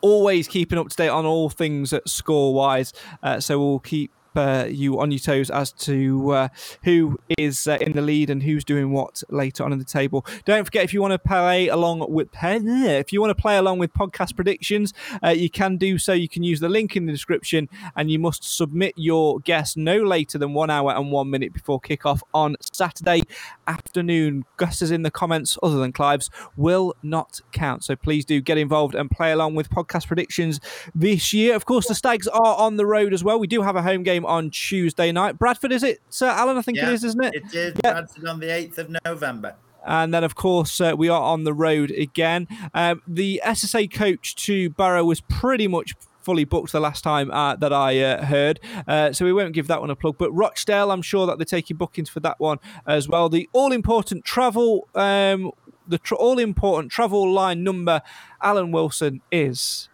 always 0.00 0.48
keeping 0.48 0.78
up 0.78 0.88
to 0.88 0.96
date 0.96 1.08
on 1.08 1.24
all 1.24 1.48
things 1.48 1.94
score 2.06 2.52
wise. 2.52 2.92
Uh, 3.22 3.38
so 3.38 3.60
we'll 3.60 3.78
keep 3.78 4.10
uh, 4.36 4.66
you 4.68 5.00
on 5.00 5.10
your 5.10 5.18
toes 5.18 5.50
as 5.50 5.72
to 5.72 6.30
uh, 6.30 6.48
who 6.84 7.18
is 7.38 7.66
uh, 7.66 7.78
in 7.80 7.92
the 7.92 8.02
lead 8.02 8.30
and 8.30 8.42
who's 8.42 8.64
doing 8.64 8.92
what 8.92 9.22
later 9.28 9.64
on 9.64 9.72
in 9.72 9.78
the 9.78 9.84
table. 9.84 10.24
Don't 10.44 10.64
forget 10.64 10.84
if 10.84 10.92
you 10.92 11.00
want 11.00 11.12
to 11.12 11.18
play 11.18 11.68
along 11.68 12.04
with 12.10 12.28
if 12.34 13.12
you 13.12 13.20
want 13.20 13.30
to 13.30 13.40
play 13.40 13.56
along 13.56 13.78
with 13.78 13.92
podcast 13.94 14.36
predictions, 14.36 14.92
uh, 15.22 15.28
you 15.28 15.48
can 15.50 15.76
do 15.76 15.98
so. 15.98 16.12
You 16.12 16.28
can 16.28 16.42
use 16.42 16.60
the 16.60 16.68
link 16.68 16.96
in 16.96 17.06
the 17.06 17.12
description, 17.12 17.68
and 17.96 18.10
you 18.10 18.18
must 18.18 18.44
submit 18.44 18.94
your 18.96 19.40
guess 19.40 19.76
no 19.76 19.96
later 19.98 20.38
than 20.38 20.52
one 20.52 20.70
hour 20.70 20.92
and 20.92 21.10
one 21.10 21.30
minute 21.30 21.52
before 21.52 21.80
kickoff 21.80 22.20
on 22.32 22.56
Saturday 22.60 23.22
afternoon. 23.66 24.44
Guesses 24.58 24.90
in 24.90 25.02
the 25.02 25.10
comments 25.10 25.58
other 25.62 25.78
than 25.78 25.92
Clive's 25.92 26.30
will 26.56 26.94
not 27.02 27.40
count. 27.52 27.84
So 27.84 27.96
please 27.96 28.24
do 28.24 28.40
get 28.40 28.58
involved 28.58 28.94
and 28.94 29.10
play 29.10 29.32
along 29.32 29.54
with 29.54 29.70
podcast 29.70 30.06
predictions 30.06 30.60
this 30.94 31.32
year. 31.32 31.54
Of 31.54 31.64
course, 31.64 31.86
the 31.86 31.94
Stags 31.94 32.28
are 32.28 32.56
on 32.56 32.76
the 32.76 32.86
road 32.86 33.12
as 33.12 33.24
well. 33.24 33.38
We 33.38 33.46
do 33.46 33.62
have 33.62 33.76
a 33.76 33.82
home 33.82 34.02
game 34.02 34.23
game 34.24 34.30
on 34.30 34.50
Tuesday 34.50 35.12
night. 35.12 35.38
Bradford, 35.38 35.72
is 35.72 35.82
it, 35.82 36.00
Sir 36.08 36.28
Alan? 36.28 36.56
I 36.56 36.62
think 36.62 36.78
yeah, 36.78 36.90
it 36.90 36.94
is, 36.94 37.04
isn't 37.04 37.24
it? 37.24 37.34
It 37.34 37.54
is. 37.54 37.74
Yeah. 37.82 37.92
Bradford 37.92 38.26
on 38.26 38.40
the 38.40 38.46
8th 38.46 38.78
of 38.78 38.96
November. 39.04 39.56
And 39.86 40.14
then, 40.14 40.24
of 40.24 40.34
course, 40.34 40.80
uh, 40.80 40.94
we 40.96 41.08
are 41.10 41.20
on 41.20 41.44
the 41.44 41.52
road 41.52 41.90
again. 41.90 42.48
Um, 42.72 43.02
the 43.06 43.42
SSA 43.44 43.92
coach 43.92 44.34
to 44.36 44.70
Barrow 44.70 45.04
was 45.04 45.20
pretty 45.20 45.68
much 45.68 45.92
fully 46.22 46.44
booked 46.44 46.72
the 46.72 46.80
last 46.80 47.04
time 47.04 47.30
uh, 47.30 47.54
that 47.56 47.70
I 47.70 48.00
uh, 48.00 48.24
heard. 48.24 48.58
Uh, 48.88 49.12
so 49.12 49.26
we 49.26 49.32
won't 49.34 49.52
give 49.52 49.66
that 49.66 49.82
one 49.82 49.90
a 49.90 49.96
plug. 49.96 50.16
But 50.16 50.32
Rochdale, 50.32 50.90
I'm 50.90 51.02
sure 51.02 51.26
that 51.26 51.36
they're 51.36 51.44
taking 51.44 51.76
bookings 51.76 52.08
for 52.08 52.20
that 52.20 52.40
one 52.40 52.58
as 52.86 53.08
well. 53.08 53.28
The 53.28 53.46
all 53.52 53.72
important 53.72 54.24
travel, 54.24 54.88
um, 54.94 55.52
the 55.86 55.98
tr- 55.98 56.14
all 56.14 56.38
important 56.38 56.90
travel 56.90 57.30
line 57.30 57.62
number, 57.62 58.00
Alan 58.40 58.72
Wilson 58.72 59.20
is 59.30 59.90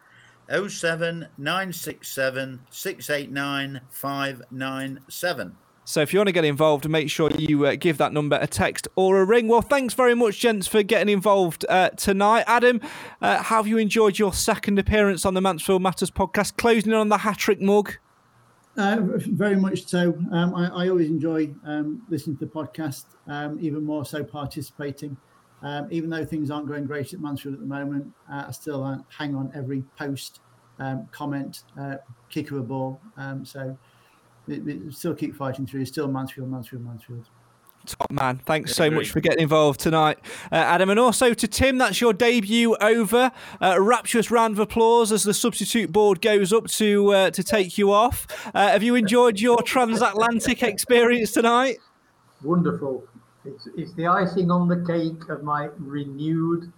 07967 0.51 2.61
689 2.71 3.81
597. 3.89 5.57
So 5.85 6.03
if 6.03 6.13
you 6.13 6.19
want 6.21 6.29
to 6.29 6.33
get 6.33 6.45
involved, 6.45 6.89
make 6.89 7.11
sure 7.11 7.33
you 7.33 7.67
uh, 7.67 7.75
give 7.75 7.99
that 7.99 8.13
number 8.13 8.39
a 8.41 8.47
text 8.47 8.87
or 8.95 9.21
a 9.21 9.25
ring. 9.25 9.49
Well, 9.49 9.63
thanks 9.63 9.95
very 9.95 10.15
much, 10.15 10.39
gents, 10.39 10.69
for 10.69 10.85
getting 10.85 11.13
involved 11.13 11.67
uh, 11.69 11.91
tonight. 11.91 12.45
Adam, 12.47 12.81
uh, 13.21 13.43
have 13.43 13.67
you 13.67 13.77
enjoyed 13.77 14.19
your 14.19 14.33
second 14.33 14.79
appearance 14.79 15.25
on 15.25 15.35
the 15.35 15.41
Mansfield 15.41 15.83
Matters 15.83 16.11
podcast, 16.11 16.57
closing 16.57 16.93
in 16.93 16.99
on 16.99 17.09
the 17.09 17.19
hat 17.19 17.39
trick 17.39 17.61
mug? 17.61 17.95
Uh, 18.77 18.99
very 19.01 19.57
much 19.57 19.87
so. 19.87 20.17
Um, 20.31 20.55
I, 20.55 20.69
I, 20.69 20.89
always 20.89 21.09
enjoy 21.09 21.53
um, 21.65 22.03
listening 22.09 22.37
to 22.37 22.47
the 22.47 22.51
podcast, 22.51 23.07
um, 23.27 23.59
even 23.61 23.83
more 23.83 24.05
so 24.05 24.23
participating. 24.23 25.17
Um, 25.63 25.89
even 25.91 26.09
though 26.09 26.25
things 26.25 26.51
aren't 26.51 26.67
going 26.67 26.87
great 26.87 27.13
at 27.13 27.21
Mansfield 27.21 27.55
at 27.55 27.61
the 27.61 27.67
moment, 27.67 28.13
uh, 28.31 28.45
I 28.49 28.51
still 28.51 28.83
uh, 28.83 28.99
hang 29.17 29.35
on 29.35 29.53
every 29.55 29.85
post, 29.99 30.41
um, 30.79 31.07
comment, 31.13 31.65
uh, 31.79 31.97
kick 32.31 32.51
of 32.51 32.59
a 32.59 32.63
ball. 32.63 33.01
Um, 33.17 33.45
so 33.45 33.77
it, 34.49 34.67
it 34.67 34.95
still 34.95 35.15
keep 35.15 35.37
fighting 35.37 35.67
through. 35.67 35.83
It's 35.83 35.91
Still 35.91 36.09
Mansfield, 36.09 36.51
Mansfield, 36.51 36.85
Mansfield. 36.85 37.27
Top 37.87 38.11
man. 38.13 38.41
Thanks 38.45 38.75
so 38.75 38.91
much 38.91 39.11
for 39.11 39.21
getting 39.21 39.41
involved 39.41 39.81
tonight, 39.81 40.19
uh, 40.53 40.57
Adam. 40.57 40.91
And 40.91 41.01
also 41.01 41.33
to 41.33 41.49
Tim, 41.49 41.79
that's 41.79 41.99
your 41.99 42.13
debut 42.13 42.77
over. 42.77 43.33
Uh, 43.61 43.73
a 43.77 43.81
rapturous 43.81 44.31
round 44.31 44.53
of 44.53 44.59
applause 44.59 45.13
as 45.13 45.25
the 45.25 45.33
substitute 45.33 45.91
board 45.91 46.21
goes 46.21 46.53
up 46.53 46.67
to 46.69 47.15
uh, 47.15 47.31
to 47.31 47.43
take 47.43 47.79
you 47.79 47.91
off. 47.91 48.27
Uh, 48.55 48.69
have 48.69 48.83
you 48.83 48.97
enjoyed 48.97 49.41
your 49.41 49.63
transatlantic 49.63 50.63
experience 50.63 51.33
tonight? 51.33 51.79
Wonderful. 52.43 53.05
It's, 53.45 53.68
it's 53.76 53.95
the 53.95 54.07
icing 54.07 54.51
on 54.51 54.68
the 54.68 54.84
cake 54.84 55.28
of 55.28 55.43
my 55.43 55.70
renewed 55.78 56.72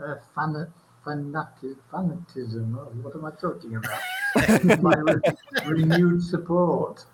uh, 0.00 0.16
fan, 0.34 0.72
fanati- 1.04 1.76
fanatism. 1.92 2.76
Oh, 2.76 2.90
what 3.02 3.14
am 3.14 3.24
I 3.24 3.30
talking 3.40 3.76
about? 3.76 4.00
my 4.82 4.96
re- 4.96 5.20
renewed 5.64 6.22
support 6.22 7.04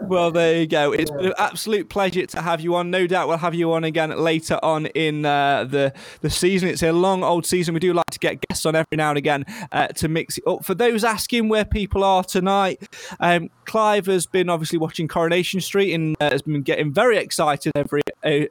well, 0.00 0.30
there 0.30 0.60
you 0.60 0.66
go. 0.66 0.92
It's 0.92 1.10
been 1.10 1.26
an 1.26 1.34
absolute 1.38 1.88
pleasure 1.88 2.26
to 2.26 2.42
have 2.42 2.60
you 2.60 2.74
on. 2.74 2.90
No 2.90 3.06
doubt 3.06 3.28
we'll 3.28 3.38
have 3.38 3.54
you 3.54 3.72
on 3.72 3.84
again 3.84 4.10
later 4.16 4.58
on 4.62 4.86
in 4.86 5.24
uh, 5.24 5.64
the 5.64 5.92
the 6.20 6.30
season. 6.30 6.68
It's 6.68 6.82
a 6.82 6.92
long 6.92 7.24
old 7.24 7.46
season. 7.46 7.74
We 7.74 7.80
do 7.80 7.92
like 7.92 8.10
to 8.10 8.18
get 8.18 8.40
guests 8.48 8.66
on 8.66 8.74
every 8.74 8.96
now 8.96 9.10
and 9.10 9.18
again 9.18 9.44
uh, 9.72 9.88
to 9.88 10.08
mix 10.08 10.38
it 10.38 10.44
up. 10.46 10.64
For 10.64 10.74
those 10.74 11.04
asking 11.04 11.48
where 11.48 11.64
people 11.64 12.04
are 12.04 12.22
tonight, 12.24 12.88
um, 13.20 13.50
Clive 13.64 14.06
has 14.06 14.26
been 14.26 14.48
obviously 14.48 14.78
watching 14.78 15.08
Coronation 15.08 15.60
Street 15.60 15.92
and 15.92 16.16
uh, 16.20 16.30
has 16.30 16.42
been 16.42 16.62
getting 16.62 16.92
very 16.92 17.18
excited 17.18 17.72
every 17.74 18.02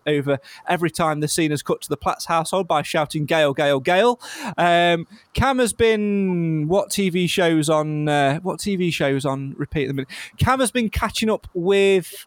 over 0.05 0.39
every 0.67 0.91
time 0.91 1.19
the 1.21 1.27
scene 1.27 1.51
has 1.51 1.61
cut 1.61 1.81
to 1.81 1.89
the 1.89 1.97
Platts 1.97 2.25
household 2.25 2.67
by 2.67 2.81
shouting 2.81 3.25
"Gail, 3.25 3.53
Gail, 3.53 3.79
Gail." 3.79 4.19
Um, 4.57 5.07
Cam 5.33 5.59
has 5.59 5.73
been 5.73 6.67
what 6.67 6.89
TV 6.89 7.29
shows 7.29 7.69
on 7.69 8.09
uh, 8.09 8.39
what 8.39 8.59
TV 8.59 8.91
shows 8.91 9.25
on 9.25 9.55
repeat 9.57 9.87
the 9.87 9.93
minute. 9.93 10.09
Cam 10.37 10.59
has 10.59 10.71
been 10.71 10.80
been 10.81 10.89
catching 10.89 11.29
up 11.29 11.47
with 11.53 12.25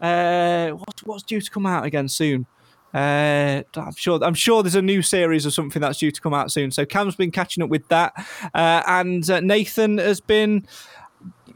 uh, 0.00 0.70
what, 0.70 1.02
what's 1.04 1.22
due 1.24 1.40
to 1.40 1.50
come 1.50 1.66
out 1.66 1.84
again 1.84 2.08
soon. 2.08 2.46
Uh, 2.94 3.62
I'm 3.74 3.94
sure. 3.94 4.18
I'm 4.22 4.34
sure 4.34 4.62
there's 4.62 4.74
a 4.74 4.82
new 4.82 5.02
series 5.02 5.44
or 5.44 5.50
something 5.50 5.82
that's 5.82 5.98
due 5.98 6.10
to 6.10 6.20
come 6.20 6.32
out 6.32 6.50
soon. 6.50 6.70
So 6.70 6.86
Cam's 6.86 7.16
been 7.16 7.30
catching 7.30 7.62
up 7.62 7.68
with 7.68 7.86
that, 7.88 8.14
uh, 8.54 8.82
and 8.86 9.28
uh, 9.28 9.40
Nathan 9.40 9.98
has 9.98 10.20
been 10.20 10.66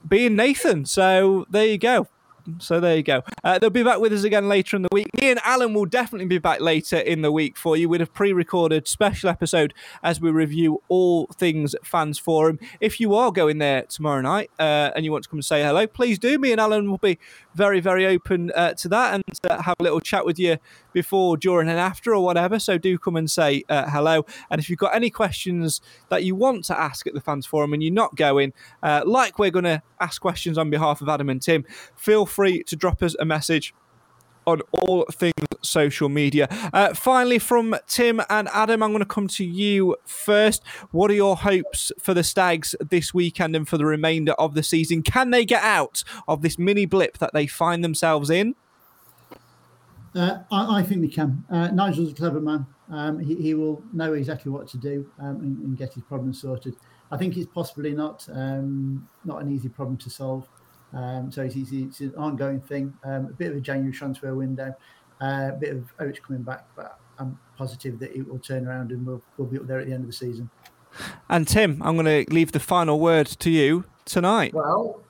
being 0.06 0.36
Nathan. 0.36 0.84
So 0.84 1.46
there 1.48 1.66
you 1.66 1.78
go. 1.78 2.06
So 2.58 2.80
there 2.80 2.96
you 2.96 3.02
go. 3.02 3.22
Uh, 3.44 3.58
they'll 3.58 3.70
be 3.70 3.82
back 3.82 4.00
with 4.00 4.12
us 4.12 4.24
again 4.24 4.48
later 4.48 4.76
in 4.76 4.82
the 4.82 4.88
week. 4.92 5.08
Me 5.20 5.30
and 5.30 5.40
Alan 5.44 5.74
will 5.74 5.84
definitely 5.84 6.26
be 6.26 6.38
back 6.38 6.60
later 6.60 6.96
in 6.96 7.22
the 7.22 7.32
week 7.32 7.56
for 7.56 7.76
you 7.76 7.88
with 7.88 8.00
a 8.00 8.06
pre-recorded 8.06 8.88
special 8.88 9.28
episode 9.28 9.74
as 10.02 10.20
we 10.20 10.30
review 10.30 10.82
all 10.88 11.26
things 11.34 11.74
fans 11.84 12.18
forum. 12.18 12.58
If 12.80 13.00
you 13.00 13.14
are 13.14 13.30
going 13.30 13.58
there 13.58 13.82
tomorrow 13.82 14.20
night 14.20 14.50
uh, 14.58 14.90
and 14.94 15.04
you 15.04 15.12
want 15.12 15.24
to 15.24 15.30
come 15.30 15.38
and 15.38 15.44
say 15.44 15.62
hello, 15.62 15.86
please 15.86 16.18
do. 16.18 16.38
Me 16.38 16.52
and 16.52 16.60
Alan 16.60 16.90
will 16.90 16.98
be 16.98 17.18
very, 17.54 17.80
very 17.80 18.06
open 18.06 18.50
uh, 18.54 18.74
to 18.74 18.88
that 18.88 19.14
and 19.14 19.24
uh, 19.48 19.62
have 19.62 19.76
a 19.78 19.82
little 19.82 20.00
chat 20.00 20.24
with 20.24 20.38
you 20.38 20.58
before, 20.92 21.36
during, 21.36 21.68
and 21.68 21.78
after, 21.78 22.14
or 22.14 22.24
whatever. 22.24 22.58
So 22.58 22.78
do 22.78 22.98
come 22.98 23.16
and 23.16 23.30
say 23.30 23.64
uh, 23.68 23.88
hello. 23.90 24.24
And 24.50 24.60
if 24.60 24.68
you've 24.68 24.78
got 24.78 24.94
any 24.94 25.10
questions 25.10 25.80
that 26.08 26.24
you 26.24 26.34
want 26.34 26.64
to 26.66 26.78
ask 26.78 27.06
at 27.06 27.14
the 27.14 27.20
fans 27.20 27.46
forum 27.46 27.72
and 27.72 27.82
you're 27.82 27.92
not 27.92 28.14
going, 28.16 28.52
uh, 28.82 29.02
like 29.04 29.38
we're 29.38 29.50
going 29.50 29.64
to 29.64 29.82
ask 30.00 30.20
questions 30.20 30.58
on 30.58 30.70
behalf 30.70 31.00
of 31.00 31.08
Adam 31.08 31.28
and 31.28 31.40
Tim, 31.40 31.64
feel 31.96 32.26
free 32.26 32.62
to 32.64 32.76
drop 32.76 33.02
us 33.02 33.14
a 33.18 33.24
message 33.24 33.74
on 34.46 34.60
all 34.72 35.04
things 35.12 35.32
social 35.62 36.08
media. 36.08 36.48
Uh, 36.72 36.94
finally, 36.94 37.38
from 37.38 37.76
Tim 37.86 38.20
and 38.28 38.48
Adam, 38.52 38.82
I'm 38.82 38.90
going 38.90 39.00
to 39.00 39.06
come 39.06 39.28
to 39.28 39.44
you 39.44 39.96
first. 40.04 40.62
What 40.90 41.10
are 41.10 41.14
your 41.14 41.36
hopes 41.36 41.92
for 41.98 42.14
the 42.14 42.24
Stags 42.24 42.74
this 42.80 43.14
weekend 43.14 43.56
and 43.56 43.68
for 43.68 43.78
the 43.78 43.86
remainder 43.86 44.32
of 44.32 44.54
the 44.54 44.62
season? 44.62 45.02
Can 45.02 45.30
they 45.30 45.44
get 45.44 45.62
out 45.62 46.04
of 46.28 46.42
this 46.42 46.58
mini 46.58 46.86
blip 46.86 47.18
that 47.18 47.32
they 47.32 47.46
find 47.46 47.82
themselves 47.82 48.30
in? 48.30 48.54
Uh, 50.14 50.40
I, 50.50 50.80
I, 50.80 50.82
think 50.82 51.00
they 51.00 51.08
can. 51.08 51.44
Uh, 51.50 51.68
Nigel's 51.68 52.12
a 52.12 52.14
clever 52.14 52.40
man. 52.40 52.66
Um, 52.90 53.18
he, 53.18 53.34
he, 53.36 53.54
will 53.54 53.82
know 53.94 54.12
exactly 54.12 54.52
what 54.52 54.68
to 54.68 54.76
do 54.76 55.10
um, 55.18 55.36
and, 55.36 55.58
and, 55.64 55.78
get 55.78 55.94
his 55.94 56.02
problem 56.02 56.34
sorted. 56.34 56.76
I 57.10 57.16
think 57.16 57.38
it's 57.38 57.46
possibly 57.46 57.94
not 57.94 58.28
um, 58.30 59.08
not 59.24 59.40
an 59.40 59.50
easy 59.50 59.70
problem 59.70 59.96
to 59.98 60.10
solve. 60.10 60.46
Um, 60.92 61.32
so 61.32 61.42
it's, 61.42 61.56
it's, 61.56 61.72
it's, 61.72 62.00
an 62.00 62.14
ongoing 62.16 62.60
thing. 62.60 62.92
Um, 63.04 63.26
a 63.26 63.32
bit 63.32 63.52
of 63.52 63.56
a 63.56 63.60
January 63.60 63.92
transfer 63.92 64.34
window, 64.34 64.74
uh, 65.20 65.50
a 65.52 65.56
bit 65.58 65.70
of 65.74 65.92
Oates 66.00 66.20
coming 66.20 66.42
back, 66.42 66.66
but 66.76 66.98
I'm 67.18 67.38
positive 67.56 67.98
that 68.00 68.14
it 68.14 68.28
will 68.28 68.38
turn 68.38 68.66
around 68.66 68.90
and 68.90 69.06
we'll, 69.06 69.22
we'll 69.36 69.48
be 69.48 69.58
up 69.58 69.66
there 69.66 69.80
at 69.80 69.86
the 69.86 69.92
end 69.92 70.02
of 70.02 70.08
the 70.08 70.12
season. 70.12 70.50
And 71.28 71.48
Tim, 71.48 71.80
I'm 71.82 71.96
going 71.96 72.26
to 72.26 72.32
leave 72.32 72.52
the 72.52 72.60
final 72.60 73.00
word 73.00 73.26
to 73.26 73.50
you 73.50 73.84
tonight. 74.04 74.52
Well, 74.52 75.02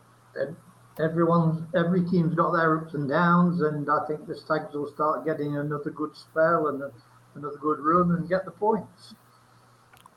everyone, 1.01 1.67
every 1.75 2.05
team's 2.09 2.35
got 2.35 2.53
their 2.53 2.79
ups 2.79 2.95
and 2.95 3.09
downs, 3.09 3.63
and 3.63 3.89
I 3.91 4.07
think 4.07 4.27
the 4.27 4.37
Stags 4.37 4.75
will 4.75 4.87
start 4.93 5.25
getting 5.25 5.57
another 5.57 5.91
good 5.91 6.15
spell 6.17 6.69
and 6.69 6.83
a, 6.83 6.93
another 7.35 7.59
good 7.61 7.81
run 7.81 8.13
and 8.13 8.29
get 8.29 8.45
the 8.45 8.51
points. 8.51 9.15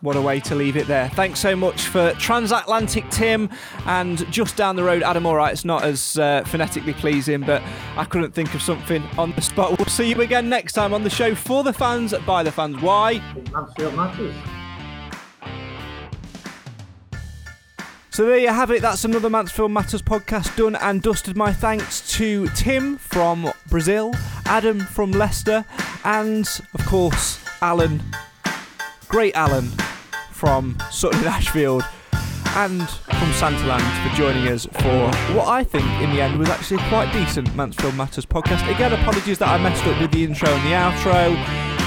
What 0.01 0.15
a 0.15 0.21
way 0.21 0.39
to 0.41 0.55
leave 0.55 0.77
it 0.77 0.87
there. 0.87 1.09
Thanks 1.09 1.39
so 1.39 1.55
much 1.55 1.83
for 1.83 2.11
Transatlantic 2.13 3.09
Tim 3.09 3.49
and 3.85 4.29
just 4.31 4.55
down 4.55 4.75
the 4.75 4.83
road, 4.83 5.01
Adam. 5.01 5.25
All 5.25 5.35
right, 5.35 5.51
it's 5.51 5.65
not 5.65 5.83
as 5.83 6.19
uh, 6.19 6.43
phonetically 6.45 6.93
pleasing, 6.93 7.41
but 7.41 7.63
I 7.97 8.05
couldn't 8.05 8.33
think 8.33 8.53
of 8.53 8.61
something 8.61 9.01
on 9.17 9.31
the 9.31 9.41
spot. 9.41 9.79
We'll 9.79 9.87
see 9.87 10.09
you 10.09 10.21
again 10.21 10.47
next 10.47 10.73
time 10.73 10.93
on 10.93 11.03
the 11.03 11.09
show 11.09 11.33
for 11.33 11.63
the 11.63 11.73
fans, 11.73 12.13
by 12.25 12.43
the 12.43 12.51
fans. 12.51 12.79
Why? 12.81 13.19
Mansfield 13.51 13.95
matters. 13.95 14.35
So 18.11 18.25
there 18.25 18.37
you 18.37 18.47
have 18.47 18.71
it. 18.71 18.81
That's 18.81 19.03
another 19.03 19.29
Mansfield 19.29 19.71
Matters 19.71 20.01
podcast 20.01 20.55
done 20.55 20.75
and 20.77 21.01
dusted. 21.01 21.35
My 21.35 21.51
thanks 21.51 22.15
to 22.15 22.47
Tim 22.55 22.97
from 22.97 23.51
Brazil, 23.69 24.13
Adam 24.45 24.79
from 24.79 25.11
Leicester, 25.11 25.65
and 26.05 26.47
of 26.73 26.85
course 26.85 27.43
Alan, 27.61 28.01
great 29.15 29.33
Alan 29.37 29.65
from 30.29 30.77
Sutton 30.91 31.19
and 31.19 31.29
Ashfield 31.29 31.83
and 32.57 32.81
from 32.81 33.31
Santaland 33.31 33.79
for 34.03 34.13
joining 34.17 34.45
us 34.49 34.65
for 34.65 35.07
what 35.33 35.47
I 35.47 35.63
think 35.63 35.85
in 36.01 36.09
the 36.09 36.19
end 36.19 36.37
was 36.37 36.49
actually 36.49 36.83
quite 36.89 37.13
decent 37.13 37.55
Mansfield 37.55 37.95
Matters 37.95 38.25
podcast. 38.25 38.69
Again, 38.69 38.91
apologies 38.91 39.37
that 39.37 39.47
I 39.47 39.57
messed 39.57 39.85
up 39.85 40.01
with 40.01 40.11
the 40.11 40.25
intro 40.25 40.49
and 40.49 40.63
the 40.67 40.75
outro. 40.75 41.33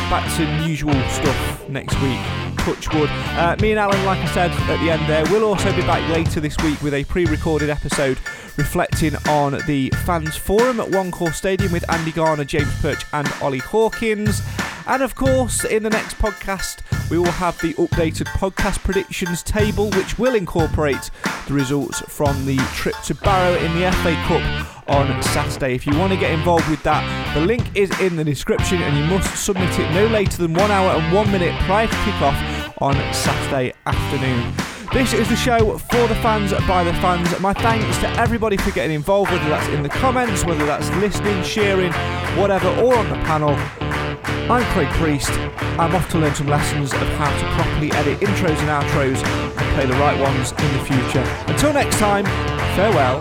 Back 0.09 0.24
to 0.39 0.66
usual 0.66 0.95
stuff 1.11 1.68
next 1.68 2.01
week. 2.01 2.18
Touchwood. 2.64 3.11
Uh, 3.37 3.57
me 3.61 3.72
and 3.72 3.79
Alan, 3.79 4.03
like 4.07 4.20
I 4.20 4.33
said 4.33 4.51
at 4.51 4.83
the 4.83 4.91
end 4.91 5.07
there, 5.07 5.24
will 5.24 5.45
also 5.45 5.70
be 5.76 5.83
back 5.83 6.09
later 6.09 6.41
this 6.41 6.57
week 6.64 6.81
with 6.81 6.95
a 6.95 7.05
pre 7.05 7.26
recorded 7.26 7.68
episode 7.68 8.18
reflecting 8.59 9.16
on 9.28 9.52
the 9.66 9.88
fans 10.04 10.36
forum 10.36 10.80
at 10.80 10.90
One 10.90 11.11
Call 11.11 11.30
Stadium 11.30 11.72
with 11.72 11.90
Andy 11.90 12.12
Garner, 12.12 12.44
James 12.44 12.74
Perch, 12.82 13.04
and 13.12 13.32
Ollie 13.40 13.59
Hawkins. 13.59 14.42
And 14.86 15.02
of 15.02 15.14
course, 15.14 15.64
in 15.64 15.82
the 15.82 15.90
next 15.90 16.18
podcast, 16.18 16.82
we 17.11 17.18
will 17.18 17.30
have 17.30 17.59
the 17.61 17.72
updated 17.74 18.26
podcast 18.26 18.82
predictions 18.82 19.42
table, 19.42 19.90
which 19.90 20.18
will 20.18 20.34
incorporate 20.34 21.11
the 21.46 21.54
results 21.54 22.00
from 22.00 22.44
the 22.44 22.56
trip 22.74 22.96
to 23.04 23.14
Barrow 23.14 23.56
in 23.59 23.74
the 23.78 23.90
FA 23.92 24.14
Cup 24.26 24.88
on 24.88 25.22
Saturday. 25.22 25.74
If 25.74 25.86
you 25.86 25.96
want 25.96 26.12
to 26.12 26.18
get 26.18 26.32
involved 26.32 26.68
with 26.68 26.82
that, 26.82 27.34
the 27.34 27.40
link 27.40 27.76
is 27.76 27.90
in 28.00 28.16
the 28.16 28.24
description 28.24 28.82
and 28.82 28.96
you 28.96 29.04
must 29.04 29.44
submit 29.44 29.78
it 29.78 29.90
no 29.92 30.06
later 30.06 30.38
than 30.38 30.54
one 30.54 30.70
hour 30.70 31.00
and 31.00 31.14
one 31.14 31.30
minute 31.30 31.59
prior 31.62 31.86
to 31.86 31.94
kick-off 32.04 32.82
on 32.82 32.94
Saturday 33.14 33.72
afternoon. 33.86 34.67
This 34.91 35.12
is 35.12 35.28
the 35.28 35.36
show 35.36 35.76
for 35.76 36.09
the 36.09 36.14
fans, 36.16 36.51
by 36.66 36.82
the 36.82 36.95
fans. 36.95 37.39
My 37.41 37.53
thanks 37.53 37.99
to 37.99 38.09
everybody 38.18 38.57
for 38.57 38.70
getting 38.70 38.97
involved, 38.97 39.30
whether 39.30 39.49
that's 39.51 39.68
in 39.68 39.82
the 39.82 39.89
comments, 39.91 40.47
whether 40.47 40.64
that's 40.64 40.89
listening, 40.97 41.43
sharing, 41.43 41.93
whatever, 42.41 42.68
or 42.80 42.97
on 42.97 43.09
the 43.11 43.16
panel. 43.16 43.51
I'm 44.51 44.64
Craig 44.72 44.89
Priest. 44.95 45.30
I'm 45.78 45.95
off 45.95 46.09
to 46.12 46.18
learn 46.18 46.34
some 46.34 46.47
lessons 46.47 46.95
of 46.95 47.01
how 47.01 47.28
to 47.28 47.55
properly 47.55 47.93
edit 47.93 48.18
intros 48.20 48.57
and 48.57 48.70
outros 48.70 49.22
and 49.22 49.74
play 49.74 49.84
the 49.84 49.93
right 50.01 50.18
ones 50.18 50.53
in 50.53 50.72
the 50.72 50.84
future. 50.84 51.22
Until 51.53 51.74
next 51.74 51.99
time, 51.99 52.24
farewell 52.74 53.20